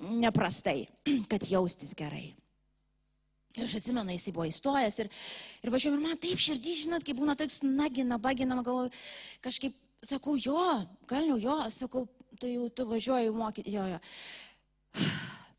neprastai, 0.00 0.88
kad 1.30 1.44
jaustis 1.48 1.94
gerai. 1.98 2.30
Ir 3.58 3.66
aš 3.66 3.78
atsimenu, 3.80 4.12
jisai 4.14 4.32
buvo 4.36 4.46
įstojęs 4.46 5.00
ir, 5.02 5.08
ir 5.64 5.72
važiuojam, 5.74 5.98
ir 5.98 6.04
man 6.06 6.20
taip 6.22 6.40
širdį, 6.42 6.74
žinot, 6.84 7.04
kai 7.04 7.16
būna 7.18 7.34
taip 7.38 7.50
snagina, 7.50 8.20
bagina, 8.22 8.60
galvoju, 8.62 8.92
kažkaip, 9.42 9.74
sakau, 10.06 10.36
jo, 10.38 10.60
galniau, 11.10 11.40
jo, 11.42 11.56
sakau, 11.74 12.04
tai 12.38 12.52
jau 12.54 12.68
tu 12.70 12.86
važiuoji 12.86 13.34
mokyti, 13.34 13.74
jo, 13.74 13.88
jo. 13.96 14.04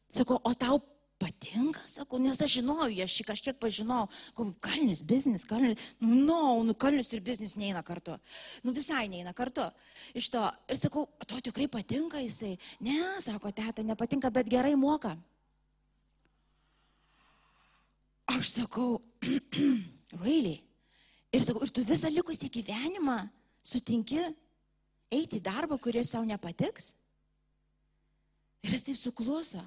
Sakau, 0.09 0.39
o 0.41 0.55
tau 0.57 0.79
patinka, 1.19 1.81
sakau, 1.91 2.17
nes 2.21 2.39
aš 2.39 2.53
žinojau, 2.59 2.87
aš 3.03 3.15
jį 3.19 3.25
kažkiek 3.27 3.57
pažinau, 3.59 4.05
kalnis 4.63 5.01
biznis, 5.03 5.43
kalnis, 5.47 5.79
nu, 5.99 6.21
no, 6.29 6.41
nu, 6.63 6.75
kalnis 6.79 7.11
ir 7.13 7.23
biznis 7.25 7.57
neina 7.59 7.83
kartu. 7.83 8.15
Nu, 8.63 8.71
visai 8.75 9.07
neina 9.11 9.33
kartu. 9.35 9.65
Iš 10.15 10.29
to, 10.31 10.45
ir 10.71 10.79
sakau, 10.79 11.05
to 11.27 11.41
tikrai 11.49 11.67
patinka 11.71 12.23
jisai. 12.23 12.55
Ne, 12.85 12.95
sako, 13.23 13.51
teta, 13.55 13.83
nepatinka, 13.83 14.31
bet 14.31 14.47
gerai 14.51 14.75
moka. 14.79 15.17
Aš 18.31 18.55
sakau, 18.61 19.01
really? 20.23 20.61
Ir 21.35 21.43
sakau, 21.43 21.65
ir 21.65 21.73
tu 21.75 21.83
visą 21.85 22.09
likusį 22.13 22.47
gyvenimą 22.61 23.19
sutinki 23.65 24.21
eiti 25.11 25.41
į 25.41 25.43
darbą, 25.43 25.75
kuris 25.81 26.13
savo 26.13 26.23
nepatiks? 26.29 26.93
Ir 28.63 28.75
jis 28.75 28.87
taip 28.87 28.99
sukluso. 28.99 29.63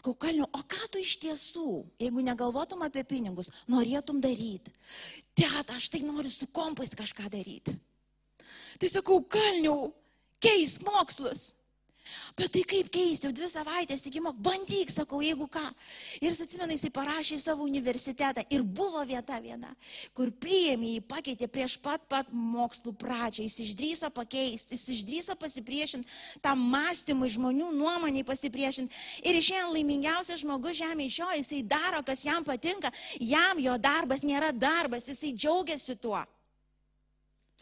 Sakau, 0.00 0.14
kalniu, 0.18 0.48
o 0.50 0.60
ką 0.66 0.88
tu 0.90 0.98
iš 0.98 1.14
tiesų, 1.22 1.66
jeigu 2.02 2.24
negalvotum 2.26 2.80
apie 2.82 3.04
pinigus, 3.06 3.52
norėtum 3.70 4.18
daryti? 4.22 4.72
Teta, 5.38 5.76
aš 5.76 5.92
tai 5.94 6.00
noriu 6.02 6.30
su 6.32 6.48
kompais 6.50 6.94
kažką 6.98 7.28
daryti. 7.30 7.76
Tai 8.82 8.90
sakau, 8.90 9.20
kalniu, 9.22 9.92
keisk 10.42 10.82
mokslus. 10.86 11.52
Bet 12.36 12.50
tai 12.54 12.62
kaip 12.66 12.88
keisti, 12.92 13.28
jau 13.28 13.34
dvi 13.34 13.48
savaitės 13.50 14.02
iki 14.08 14.20
mok, 14.24 14.38
bandyk, 14.42 14.90
sakau, 14.90 15.20
jeigu 15.22 15.46
ką. 15.52 15.62
Ir 16.18 16.32
jis 16.32 16.42
atsimena, 16.44 16.74
jisai 16.74 16.90
parašė 16.94 17.36
į 17.36 17.42
savo 17.42 17.66
universitetą 17.68 18.42
ir 18.52 18.64
buvo 18.66 19.02
vieta 19.06 19.38
viena, 19.44 19.70
kur 20.16 20.32
priėmė 20.42 20.96
jį, 20.96 21.04
pakeitė 21.10 21.48
prieš 21.52 21.76
pat 21.82 22.02
pat 22.10 22.32
mokslų 22.32 22.94
pradžią, 22.98 23.46
jis 23.46 23.60
išdryso 23.68 24.10
pakeisti, 24.14 24.74
jis 24.74 24.88
išdryso 24.96 25.36
pasipriešinti 25.38 26.42
tam 26.42 26.64
mąstymui, 26.72 27.30
žmonių 27.36 27.70
nuomoniai 27.76 28.26
pasipriešinti. 28.26 29.02
Ir 29.22 29.38
išėjęs 29.38 29.72
laimingiausias 29.76 30.42
žmogus 30.42 30.80
žemėje 30.80 31.12
iš 31.12 31.22
jo, 31.22 31.30
jisai 31.38 31.62
daro, 31.62 32.02
kas 32.06 32.26
jam 32.26 32.44
patinka, 32.44 32.90
jam 33.20 33.60
jo 33.62 33.78
darbas 33.78 34.26
nėra 34.26 34.50
darbas, 34.52 35.08
jisai 35.12 35.34
džiaugiasi 35.36 36.00
tuo. 36.02 36.20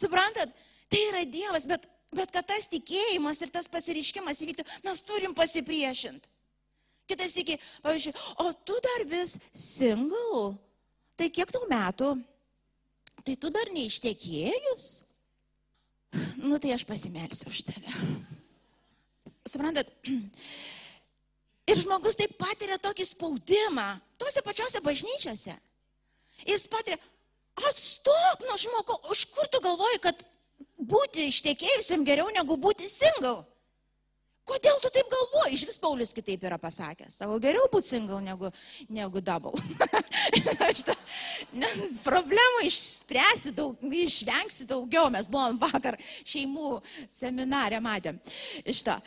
Suprantat, 0.01 0.53
tai 0.89 1.01
yra 1.11 1.25
Dievas, 1.29 1.67
bet 1.69 1.85
Bet 2.11 2.31
kad 2.35 2.47
tas 2.47 2.67
tikėjimas 2.67 3.39
ir 3.43 3.51
tas 3.53 3.69
pasiriškimas 3.71 4.41
įvyktų, 4.43 4.65
mes 4.83 5.03
turim 5.07 5.35
pasipriešinti. 5.35 6.27
Kitas 7.07 7.35
iki, 7.39 7.57
pavyzdžiui, 7.83 8.13
o 8.43 8.51
tu 8.67 8.75
dar 8.83 9.05
vis 9.07 9.37
single, 9.55 10.53
tai 11.19 11.29
kiek 11.33 11.49
tau 11.51 11.63
metų? 11.71 12.11
Tai 13.21 13.35
tu 13.37 13.51
dar 13.53 13.71
neištekėjus? 13.73 14.89
Nu 16.41 16.59
tai 16.59 16.73
aš 16.75 16.83
pasimelsiu 16.87 17.51
už 17.51 17.63
tave. 17.69 17.95
Suprantat? 19.47 19.91
Ir 21.71 21.79
žmogus 21.79 22.17
taip 22.19 22.33
patiria 22.39 22.79
tokį 22.81 23.05
spaudimą, 23.07 23.93
tose 24.19 24.43
pačiose 24.43 24.81
bažnyčiose. 24.83 25.55
Jis 26.47 26.67
patiria, 26.71 26.97
atstok 27.69 28.43
nuo 28.47 28.57
žmogaus, 28.59 29.05
už 29.13 29.25
kur 29.31 29.47
tu 29.53 29.61
galvoji, 29.63 30.01
kad 30.03 30.23
būti 30.77 31.29
ištekėjusiam 31.31 32.05
geriau 32.07 32.29
negu 32.35 32.57
būti 32.59 32.89
single. 32.89 33.41
Kodėl 34.51 34.79
tu 34.81 34.89
taip 34.89 35.09
galvoji? 35.11 35.53
Iš 35.55 35.63
vis 35.69 35.79
Paulius 35.79 36.13
kitaip 36.17 36.41
yra 36.47 36.57
pasakęs. 36.59 37.19
Savo 37.21 37.37
geriau 37.39 37.67
būti 37.71 37.91
single 37.93 38.17
negu, 38.25 38.49
negu 38.89 39.21
double. 39.21 39.53
ta, 40.87 40.95
nes 41.53 41.83
problemų 42.03 42.65
išspręsi 42.67 43.53
daug, 43.55 43.77
išvengsi 43.85 44.65
daugiau. 44.69 45.11
Mes 45.13 45.29
buvom 45.31 45.59
vakar 45.61 45.99
šeimų 46.25 46.79
seminarė, 47.13 47.79
matėm 47.85 48.17
to. 48.65 48.97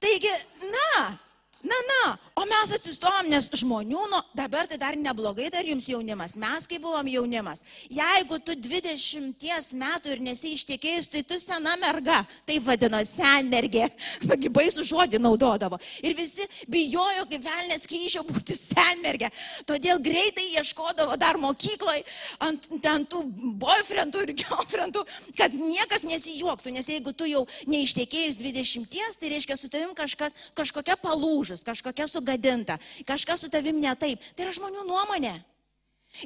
Taigi, 0.00 0.32
na, 0.70 1.18
Na, 1.62 1.76
na, 1.86 2.18
o 2.34 2.46
mes 2.48 2.70
atsistojom, 2.72 3.26
nes 3.28 3.44
žmonių, 3.60 4.00
nu, 4.08 4.18
dabar 4.32 4.64
tai 4.68 4.78
dar 4.80 4.96
neblogai 4.96 5.50
dar 5.52 5.66
jums 5.68 5.84
jaunimas, 5.90 6.38
mes 6.40 6.64
kai 6.64 6.78
buvom 6.80 7.08
jaunimas. 7.12 7.60
Jeigu 7.92 8.38
tu 8.40 8.54
20 8.56 9.74
metų 9.76 10.14
ir 10.14 10.22
nesi 10.24 10.54
ištekėjus, 10.56 11.10
tai 11.12 11.20
tu 11.28 11.36
sena 11.40 11.74
merga, 11.82 12.22
tai 12.48 12.56
vadino 12.64 13.02
senmergė, 13.04 13.90
nagi 14.30 14.48
baisų 14.56 14.86
žodį 14.88 15.20
naudodavo. 15.20 15.76
Ir 16.00 16.16
visi 16.16 16.46
bijojo 16.70 17.26
kaip 17.28 17.44
velnės 17.44 17.84
kryžio 17.90 18.24
būti 18.24 18.56
senmergė. 18.56 19.28
Todėl 19.68 20.00
greitai 20.00 20.48
ieškodavo 20.54 21.20
dar 21.20 21.36
mokykloje 21.40 22.06
ant, 22.40 22.70
ant 22.80 23.10
tų 23.12 23.20
boyfriendų 23.60 24.24
ir 24.24 24.34
girlfriendų, 24.40 25.04
kad 25.36 25.52
niekas 25.60 26.08
nesijuoktų, 26.08 26.72
nes 26.78 26.88
jeigu 26.88 27.12
tu 27.12 27.28
jau 27.28 27.44
neištekėjus 27.68 28.40
20, 28.40 29.20
tai 29.20 29.34
reiškia 29.36 29.60
su 29.60 29.68
tavim 29.68 29.92
kažkas, 29.98 30.32
kažkokia 30.56 30.96
palūža 31.04 31.49
sulaužus, 31.50 31.64
kažkokia 31.64 32.08
sugadinta, 32.08 32.78
kažkas 33.06 33.40
su 33.40 33.50
tavim 33.50 33.80
ne 33.80 33.94
taip. 33.94 34.20
Tai 34.36 34.44
yra 34.44 34.52
žmonių 34.52 34.86
nuomonė. 34.86 35.34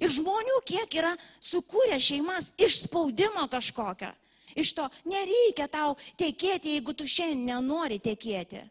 Ir 0.00 0.10
žmonių 0.10 0.62
kiek 0.64 0.94
yra 0.94 1.14
sukūrę 1.40 2.00
šeimas 2.00 2.52
iš 2.58 2.84
spaudimo 2.84 3.48
kažkokio. 3.48 4.12
Iš 4.56 4.72
to 4.74 4.88
nereikia 5.04 5.68
tau 5.68 5.96
tekėti, 6.16 6.76
jeigu 6.76 6.94
tu 6.94 7.06
šiandien 7.06 7.44
nenori 7.56 7.98
tekėti. 7.98 8.62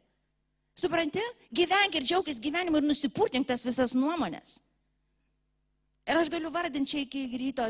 Supranti? 0.76 1.22
Gyvenk 1.54 1.96
ir 1.96 2.04
džiaugis 2.08 2.40
gyvenimu 2.40 2.80
ir 2.80 2.88
nusipurtink 2.88 3.48
tas 3.48 3.66
visas 3.66 3.94
nuomonės. 3.94 4.60
Ir 6.08 6.18
aš 6.18 6.32
galiu 6.32 6.50
vardinti 6.52 6.90
čia 6.90 7.04
iki 7.04 7.38
ryto, 7.38 7.68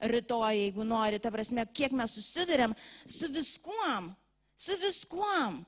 rytoj, 0.00 0.54
jeigu 0.56 0.86
nori, 0.86 1.20
ta 1.22 1.30
prasme, 1.30 1.66
kiek 1.74 1.92
mes 1.94 2.10
susidurėm 2.10 2.72
su 3.06 3.28
viskuom, 3.30 4.08
su 4.56 4.74
viskuom. 4.80 5.60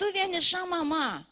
Tu 0.00 0.08
vieniša 0.14 0.64
mama, 0.70 1.24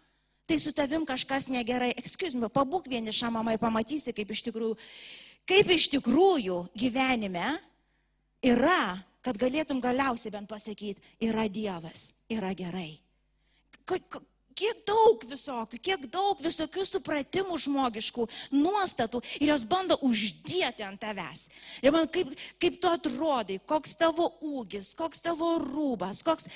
tai 0.50 0.58
su 0.58 0.72
tavim 0.74 1.04
kažkas 1.06 1.46
negerai. 1.46 1.92
Excuse 2.00 2.34
me, 2.34 2.50
pabūk 2.50 2.88
vienišą 2.90 3.30
mamą 3.30 3.54
ir 3.54 3.62
pamatysi, 3.62 4.14
kaip 4.16 4.32
iš 4.34 4.42
tikrųjų, 4.48 4.74
kaip 5.46 5.70
iš 5.76 5.86
tikrųjų 5.94 6.64
gyvenime 6.74 7.52
yra, 8.42 8.98
kad 9.22 9.38
galėtum 9.38 9.78
galiausiai 9.84 10.34
bent 10.34 10.50
pasakyti, 10.50 10.98
yra 11.22 11.46
Dievas, 11.46 12.10
yra 12.32 12.50
gerai. 12.58 12.98
kiek 14.60 14.82
daug 14.86 15.22
visokių, 15.30 15.78
kiek 15.80 16.06
daug 16.12 16.40
visokių 16.42 16.84
supratimų 16.88 17.58
žmogiškų, 17.64 18.26
nuostatų 18.52 19.22
ir 19.38 19.52
jos 19.52 19.64
bando 19.68 19.96
uždėti 20.04 20.84
ant 20.84 21.00
tavęs. 21.00 21.46
Ir 21.82 21.94
man 21.94 22.08
kaip, 22.10 22.34
kaip 22.60 22.80
tu 22.82 22.90
atrodai, 22.90 23.60
koks 23.70 23.96
tavo 24.00 24.32
ūgis, 24.42 24.92
koks 24.98 25.22
tavo 25.24 25.54
rūbas, 25.62 26.24
koks, 26.26 26.50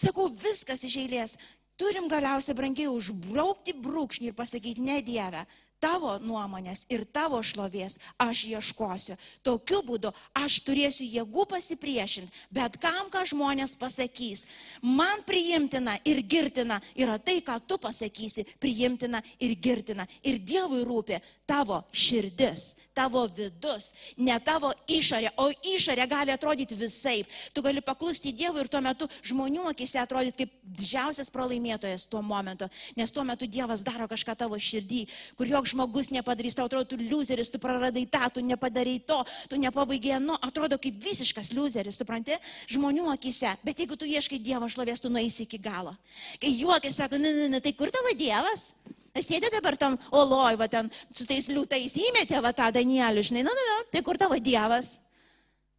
sakau, 0.00 0.30
viskas 0.30 0.86
iš 0.86 0.98
eilės. 1.04 1.36
Turim 1.76 2.08
galiausiai 2.08 2.56
brangiai 2.56 2.88
užbraukti 2.88 3.74
brūkšnį 3.84 4.30
ir 4.30 4.36
pasakyti, 4.36 4.84
ne 4.84 5.02
Dieve, 5.04 5.42
tavo 5.80 6.16
nuomonės 6.22 6.84
ir 6.92 7.04
tavo 7.12 7.40
šlovės 7.44 7.98
aš 8.22 8.44
ieškosiu. 8.50 9.16
Tokiu 9.46 9.82
būdu 9.86 10.12
aš 10.36 10.58
turėsiu 10.66 11.06
jėgų 11.06 11.46
pasipriešinti, 11.52 12.32
bet 12.50 12.78
kam 12.82 13.10
ką 13.12 13.24
žmonės 13.30 13.76
pasakys. 13.78 14.46
Man 14.82 15.24
priimtina 15.26 15.98
ir 16.04 16.22
girtina 16.22 16.80
yra 16.96 17.18
tai, 17.18 17.40
ką 17.44 17.58
tu 17.66 17.78
pasakysi, 17.82 18.46
priimtina 18.60 19.22
ir 19.40 19.56
girtina. 19.56 20.06
Ir 20.26 20.40
Dievui 20.46 20.84
rūpi 20.86 21.20
tavo 21.46 21.82
širdis, 21.94 22.74
tavo 22.94 23.24
vidus, 23.30 23.92
ne 24.18 24.34
tavo 24.42 24.72
išorė, 24.90 25.30
o 25.38 25.48
išorė 25.76 26.06
gali 26.10 26.34
atrodyti 26.34 26.78
visai. 26.78 27.20
Tu 27.54 27.62
gali 27.62 27.82
paklusti 27.84 28.32
Dievui 28.34 28.64
ir 28.64 28.70
tuo 28.72 28.82
metu 28.84 29.08
žmonių 29.26 29.68
akise 29.70 30.00
atrodyti 30.02 30.44
kaip 30.44 30.56
didžiausias 30.80 31.30
pralaimėtojas 31.32 32.08
tuo 32.10 32.22
momentu, 32.22 32.68
nes 32.96 33.12
tuo 33.14 33.24
metu 33.26 33.46
Dievas 33.46 33.84
daro 33.86 34.08
kažką 34.10 34.36
tavo 34.38 34.58
širdį, 34.58 35.04
kur 35.38 35.48
joks 35.66 35.74
žmogus 35.74 36.10
nepadarys, 36.10 36.54
tau 36.54 36.66
atrodo, 36.66 36.86
tu 36.86 36.96
loseris, 36.96 37.50
tu 37.50 37.58
praradai 37.58 38.06
tą, 38.06 38.30
tu 38.32 38.40
nepadarai 38.40 39.00
to, 39.06 39.24
tu 39.48 39.56
nepabaigai, 39.56 40.20
nu, 40.20 40.36
atrodo 40.40 40.78
kaip 40.78 40.94
visiškas 41.02 41.52
loseris, 41.52 41.96
supranti, 41.98 42.36
žmonių 42.70 43.10
akise. 43.12 43.56
Bet 43.64 43.78
jeigu 43.78 43.96
tu 43.96 44.06
ieškai 44.06 44.38
Dievo 44.38 44.68
šlovės, 44.68 45.00
tu 45.00 45.10
nueisi 45.10 45.44
iki 45.44 45.58
galo. 45.58 45.96
Kai 46.40 46.52
juokai 46.54 46.92
sako, 46.92 47.18
ne, 47.18 47.32
ne, 47.32 47.48
ne, 47.48 47.60
tai 47.60 47.72
kur 47.72 47.90
tavo 47.90 48.12
Dievas? 48.14 48.72
Sėdė 49.16 49.48
dabar 49.48 49.76
tam 49.80 49.96
oloj, 50.12 50.58
va 50.60 50.68
ten 50.68 50.90
su 51.10 51.24
tais 51.24 51.48
liūtais 51.48 51.94
įmetė 51.96 52.40
va 52.44 52.52
tą 52.52 52.68
Danielių, 52.70 53.24
žinai, 53.24 53.46
na, 53.46 53.54
na, 53.56 53.64
na, 53.70 53.78
tai 53.90 54.04
kur 54.04 54.18
tavo 54.20 54.36
Dievas? 54.36 54.98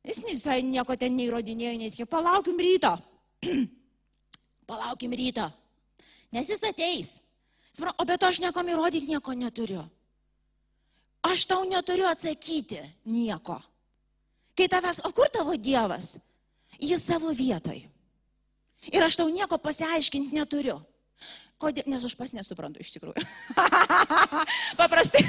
Jis 0.07 0.23
visai 0.25 0.61
nieko 0.63 0.95
ten 0.97 1.13
neįrodinėjo, 1.13 1.75
netikė, 1.77 2.07
palaukim 2.09 2.57
ryto. 2.57 2.95
palaukim 4.69 5.13
ryto. 5.13 5.45
Nes 6.33 6.49
jis 6.49 6.63
ateis. 6.65 7.17
O 7.77 8.05
bet 8.05 8.23
aš 8.23 8.39
niekam 8.41 8.65
įrodyti 8.69 9.11
nieko 9.11 9.33
neturiu. 9.37 9.83
Aš 11.21 11.45
tau 11.45 11.65
neturiu 11.67 12.07
atsakyti 12.09 12.81
nieko. 13.05 13.59
Kai 14.57 14.65
tavęs, 14.71 15.03
o 15.05 15.11
kur 15.13 15.29
tavo 15.29 15.53
Dievas? 15.53 16.17
Jis 16.81 17.05
savo 17.05 17.29
vietoj. 17.33 17.83
Ir 18.89 19.03
aš 19.03 19.19
tau 19.19 19.29
nieko 19.29 19.57
pasiaiškinti 19.61 20.33
neturiu. 20.33 20.79
Kodėl? 21.57 21.87
Nes 21.89 22.03
aš 22.05 22.13
pas 22.13 22.29
nesuprantu 22.37 22.83
iš 22.83 22.91
tikrųjų. 22.93 23.23
paprastai, 24.81 25.23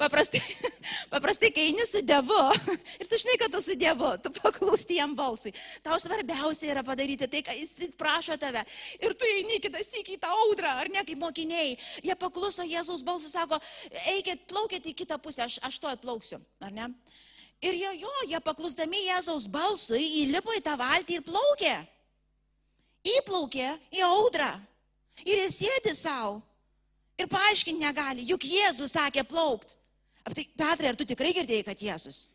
paprastai, 0.00 0.40
paprastai, 1.10 1.50
kai 1.52 1.66
eini 1.68 1.84
su 1.84 2.00
Dievu 2.00 2.38
ir 2.96 3.08
tu 3.10 3.18
žinai, 3.20 3.34
kad 3.42 3.52
tu 3.52 3.60
su 3.60 3.74
Dievu, 3.76 4.14
tu 4.24 4.32
paklūsti 4.38 4.96
jam 4.96 5.12
balsui. 5.18 5.52
Tau 5.84 5.98
svarbiausia 6.00 6.70
yra 6.72 6.84
padaryti 6.86 7.28
tai, 7.28 7.42
ką 7.44 7.56
jis 7.58 7.76
prašo 8.00 8.38
tave. 8.40 8.62
Ir 9.04 9.12
tu 9.20 9.28
eini 9.28 9.60
kitas 9.60 9.92
į 10.00 10.16
tą 10.22 10.30
audrą, 10.46 10.70
ar 10.80 10.88
ne, 10.94 11.02
kaip 11.04 11.20
mokiniai. 11.20 11.74
Jie 12.00 12.16
pakluso 12.16 12.64
Jėzaus 12.64 13.04
balsui, 13.04 13.34
sako, 13.34 13.58
eikit, 14.14 14.46
plaukit 14.48 14.88
į 14.88 14.94
kitą 15.02 15.18
pusę, 15.20 15.44
aš, 15.44 15.58
aš 15.60 15.76
to 15.82 15.90
atplauksiu, 15.92 16.40
ar 16.64 16.72
ne? 16.72 16.88
Ir 17.64 17.76
jo, 17.76 17.90
jo, 18.00 18.14
jie 18.30 18.40
paklusdami 18.44 19.02
Jėzaus 19.10 19.44
balsui 19.52 20.00
įlipo 20.22 20.56
į 20.56 20.64
tą 20.64 20.78
valtį 20.80 21.20
ir 21.20 21.28
plaukė. 21.28 21.74
Įplaukė 23.12 23.68
į 23.92 24.02
audrą. 24.08 24.54
Ir 25.24 25.40
jis 25.46 25.60
sėdi 25.62 25.94
savo 25.96 26.40
ir 27.16 27.28
paaiškinti 27.32 27.80
negali, 27.80 28.26
juk 28.28 28.44
Jėzus 28.44 28.92
sakė 28.96 29.24
plaukt. 29.28 29.76
Tai 30.26 30.42
Petrai, 30.58 30.90
ar 30.90 30.98
tu 30.98 31.06
tikrai 31.06 31.30
girdėjai, 31.36 31.64
kad 31.68 31.82
Jėzus? 31.82 32.26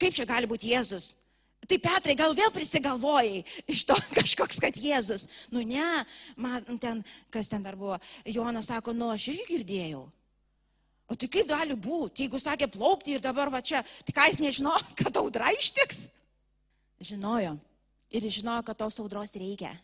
Kaip 0.00 0.16
čia 0.16 0.24
gali 0.28 0.48
būti 0.48 0.72
Jėzus? 0.72 1.12
Tai 1.64 1.78
Petrai, 1.80 2.16
gal 2.16 2.34
vėl 2.36 2.50
prisigalvojai 2.52 3.44
iš 3.70 3.84
to 3.88 3.96
kažkoks, 4.18 4.60
kad 4.60 4.76
Jėzus. 4.76 5.28
Nu 5.52 5.62
ne, 5.64 6.04
man 6.36 6.64
ten, 6.80 7.04
kas 7.32 7.48
ten 7.52 7.64
dar 7.64 7.76
buvo, 7.78 7.98
Jonas 8.26 8.68
sako, 8.72 8.96
nu 8.96 9.12
aš 9.12 9.30
irgi 9.32 9.46
girdėjau. 9.52 10.04
O 11.04 11.16
tai 11.20 11.28
kaip 11.28 11.48
gali 11.48 11.76
būti, 11.76 12.24
jeigu 12.24 12.40
sakė 12.40 12.70
plaukti 12.72 13.16
ir 13.16 13.24
dabar 13.24 13.50
va 13.52 13.60
čia, 13.60 13.82
tai 14.08 14.14
ką 14.16 14.28
jis 14.30 14.40
nežino, 14.40 14.72
kad 15.00 15.16
audra 15.20 15.52
ištiks? 15.56 16.08
Žinojo. 17.04 17.58
Ir 18.14 18.28
žinojo, 18.30 18.62
kad 18.64 18.78
tos 18.78 19.00
audros 19.02 19.34
reikia. 19.36 19.74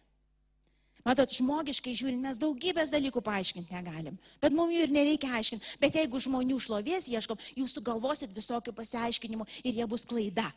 Matot, 1.06 1.32
žmogiškai 1.32 1.94
žiūrint, 1.96 2.20
mes 2.20 2.40
daugybės 2.40 2.92
dalykų 2.92 3.22
paaiškinti 3.24 3.72
negalim. 3.72 4.18
Bet 4.42 4.52
mums 4.52 4.74
jų 4.74 4.84
ir 4.84 4.92
nereikia 4.92 5.30
aiškinti. 5.38 5.76
Bet 5.80 5.96
jeigu 5.96 6.20
žmonių 6.20 6.58
šlovės 6.60 7.08
ieškom, 7.08 7.40
jūs 7.56 7.76
sugalvosit 7.78 8.34
visokių 8.36 8.74
pasiaiškinimų 8.76 9.46
ir 9.64 9.80
jie 9.80 9.86
bus 9.88 10.04
klaida. 10.04 10.50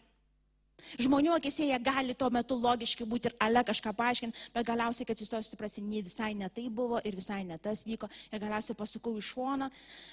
Žmonių 1.00 1.36
akise 1.38 1.64
jie 1.64 1.78
gali 1.80 2.16
tuo 2.18 2.28
metu 2.34 2.58
logiškai 2.60 3.06
būti 3.08 3.30
ir 3.30 3.36
ale 3.42 3.64
kažką 3.64 3.94
paaiškinti, 3.96 4.50
bet 4.56 4.68
galiausiai, 4.68 5.08
kad 5.08 5.22
jūs 5.22 5.32
suprasi, 5.48 5.84
ne 5.86 6.02
visai 6.04 6.34
ne 6.36 6.50
tai 6.50 6.68
buvo 6.70 7.00
ir 7.08 7.16
visai 7.16 7.44
ne 7.48 7.58
tas 7.58 7.86
vyko. 7.88 8.10
Ir 8.34 8.42
galiausiai 8.44 8.76
pasukau 8.76 9.16
iš 9.18 9.32
šoną 9.34 9.70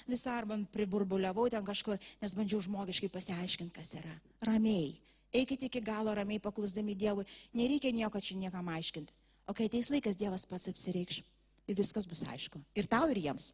visą 0.07 0.37
arba 0.37 0.57
priburbuliavau 0.71 1.49
ten 1.51 1.65
kažkur, 1.65 1.99
nes 2.21 2.35
bandžiau 2.37 2.61
žmogiškai 2.63 3.11
pasiaiškinti, 3.11 3.73
kas 3.75 3.95
yra. 3.99 4.15
Ramiai. 4.47 4.93
Eikite 5.33 5.67
iki 5.67 5.81
galo 5.83 6.13
ramiai 6.15 6.39
paklusdami 6.43 6.95
Dievui. 6.95 7.27
Nereikia 7.55 7.91
nieko 7.95 8.19
čia 8.19 8.35
niekam 8.39 8.67
aiškinti. 8.67 9.13
O 9.49 9.53
kai 9.53 9.67
ateis 9.69 9.89
laikas, 9.91 10.17
Dievas 10.19 10.45
pats 10.45 10.69
apsireikš 10.71 11.21
ir 11.67 11.77
viskas 11.77 12.07
bus 12.07 12.23
aišku. 12.27 12.61
Ir 12.77 12.87
tau, 12.89 13.09
ir 13.11 13.19
jiems. 13.21 13.51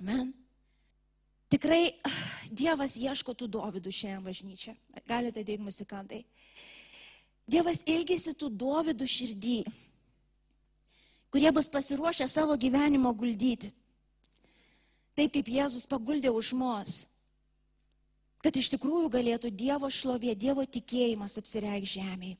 Amen. 0.00 0.32
Tikrai 1.52 1.92
Dievas 2.62 2.96
ieško 2.96 3.34
tų 3.36 3.48
dovydų 3.58 3.92
šiandien 3.92 4.24
bažnyčia. 4.26 4.74
Galite 5.08 5.42
ateiti 5.42 5.60
muzikantai. 5.62 6.22
Dievas 7.48 7.82
ilgisi 7.90 8.32
tų 8.38 8.48
dovydų 8.54 9.06
širdį, 9.08 9.56
kurie 11.32 11.50
bus 11.52 11.68
pasiruošę 11.72 12.28
savo 12.30 12.56
gyvenimo 12.56 13.10
guldyti. 13.18 13.72
Taip 15.18 15.34
kaip 15.34 15.48
Jėzus 15.52 15.84
paguldė 15.90 16.30
už 16.32 16.54
mus, 16.56 17.02
kad 18.40 18.56
iš 18.56 18.70
tikrųjų 18.72 19.10
galėtų 19.12 19.50
Dievo 19.52 19.90
šlovė, 19.92 20.32
Dievo 20.38 20.64
tikėjimas 20.64 21.36
apsireikšti 21.42 22.00
žemėje. 22.00 22.38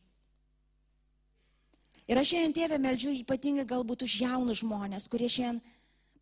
Ir 2.10 2.18
aš 2.18 2.32
šiandien 2.32 2.56
tėvę 2.56 2.78
meldžiu 2.82 3.12
ypatingai 3.20 3.66
galbūt 3.68 4.02
už 4.06 4.16
jaunus 4.24 4.62
žmonės, 4.64 5.06
kurie 5.10 5.28
šiandien 5.30 5.60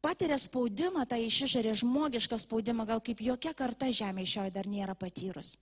patiria 0.04 0.36
spaudimą, 0.40 1.06
tą 1.08 1.18
iš 1.20 1.42
išorės 1.46 1.80
žmogišką 1.82 2.38
spaudimą, 2.40 2.86
gal 2.88 3.00
kaip 3.04 3.20
jokia 3.24 3.52
karta 3.56 3.88
žemė 3.92 4.26
šioje 4.28 4.52
dar 4.54 4.68
nėra 4.68 4.94
patyrus. 4.96 5.54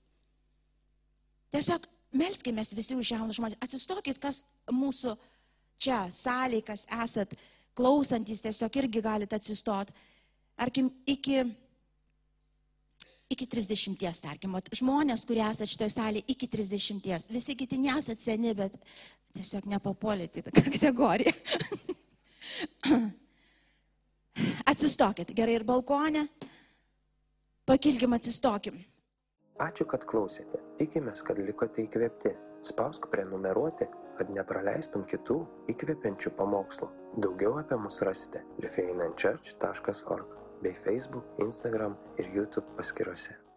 Tiesiog 1.55 1.87
melskime 2.13 2.63
visi 2.63 2.97
už 2.97 3.15
jaunus 3.15 3.39
žmonės. 3.39 3.61
Atsistokit, 3.65 4.19
kas 4.23 4.43
mūsų 4.71 5.15
čia 5.81 6.07
salėje, 6.13 6.67
kas 6.71 6.85
esat 7.05 7.35
klausantis, 7.79 8.43
tiesiog 8.45 8.83
irgi 8.83 9.03
galite 9.03 9.39
atsistoti. 9.39 9.95
Arkim, 10.59 10.91
iki, 11.07 11.45
iki 13.31 13.47
30, 13.47 14.03
tarkim, 14.25 14.57
žmonės, 14.75 15.23
kurie 15.29 15.45
esate 15.47 15.71
šitoje 15.71 15.95
salėje, 15.95 16.27
iki 16.35 16.51
30. 16.51 17.31
Visi 17.31 17.55
kiti 17.59 17.79
nesat 17.79 18.19
seni, 18.19 18.55
bet 18.59 18.75
tiesiog 19.39 19.69
nepapolėte 19.71 20.43
į 20.43 20.47
tą 20.49 20.65
kategoriją. 20.75 21.33
Atsistokit, 24.71 25.33
gerai 25.35 25.59
ir 25.59 25.65
balkonė. 25.69 26.27
Pakilkim, 27.69 28.15
atsistokim. 28.17 28.79
Ačiū, 29.61 29.85
kad 29.91 30.05
klausėte. 30.09 30.61
Tikimės, 30.79 31.25
kad 31.27 31.41
likote 31.43 31.83
įkvėpti. 31.85 32.35
Spausk 32.69 33.07
prenumeruoti, 33.13 33.87
kad 34.19 34.31
nepraleistum 34.35 35.05
kitų 35.11 35.37
įkvepiančių 35.75 36.33
pamokslų. 36.39 36.89
Daugiau 37.23 37.59
apie 37.61 37.79
mus 37.79 38.01
rasite 38.07 38.43
lifeinanchurch.org 38.63 40.39
bei 40.63 40.75
Facebook, 40.75 41.27
Instagram 41.45 41.95
ir 42.19 42.33
YouTube 42.35 42.75
paskiruose. 42.79 43.48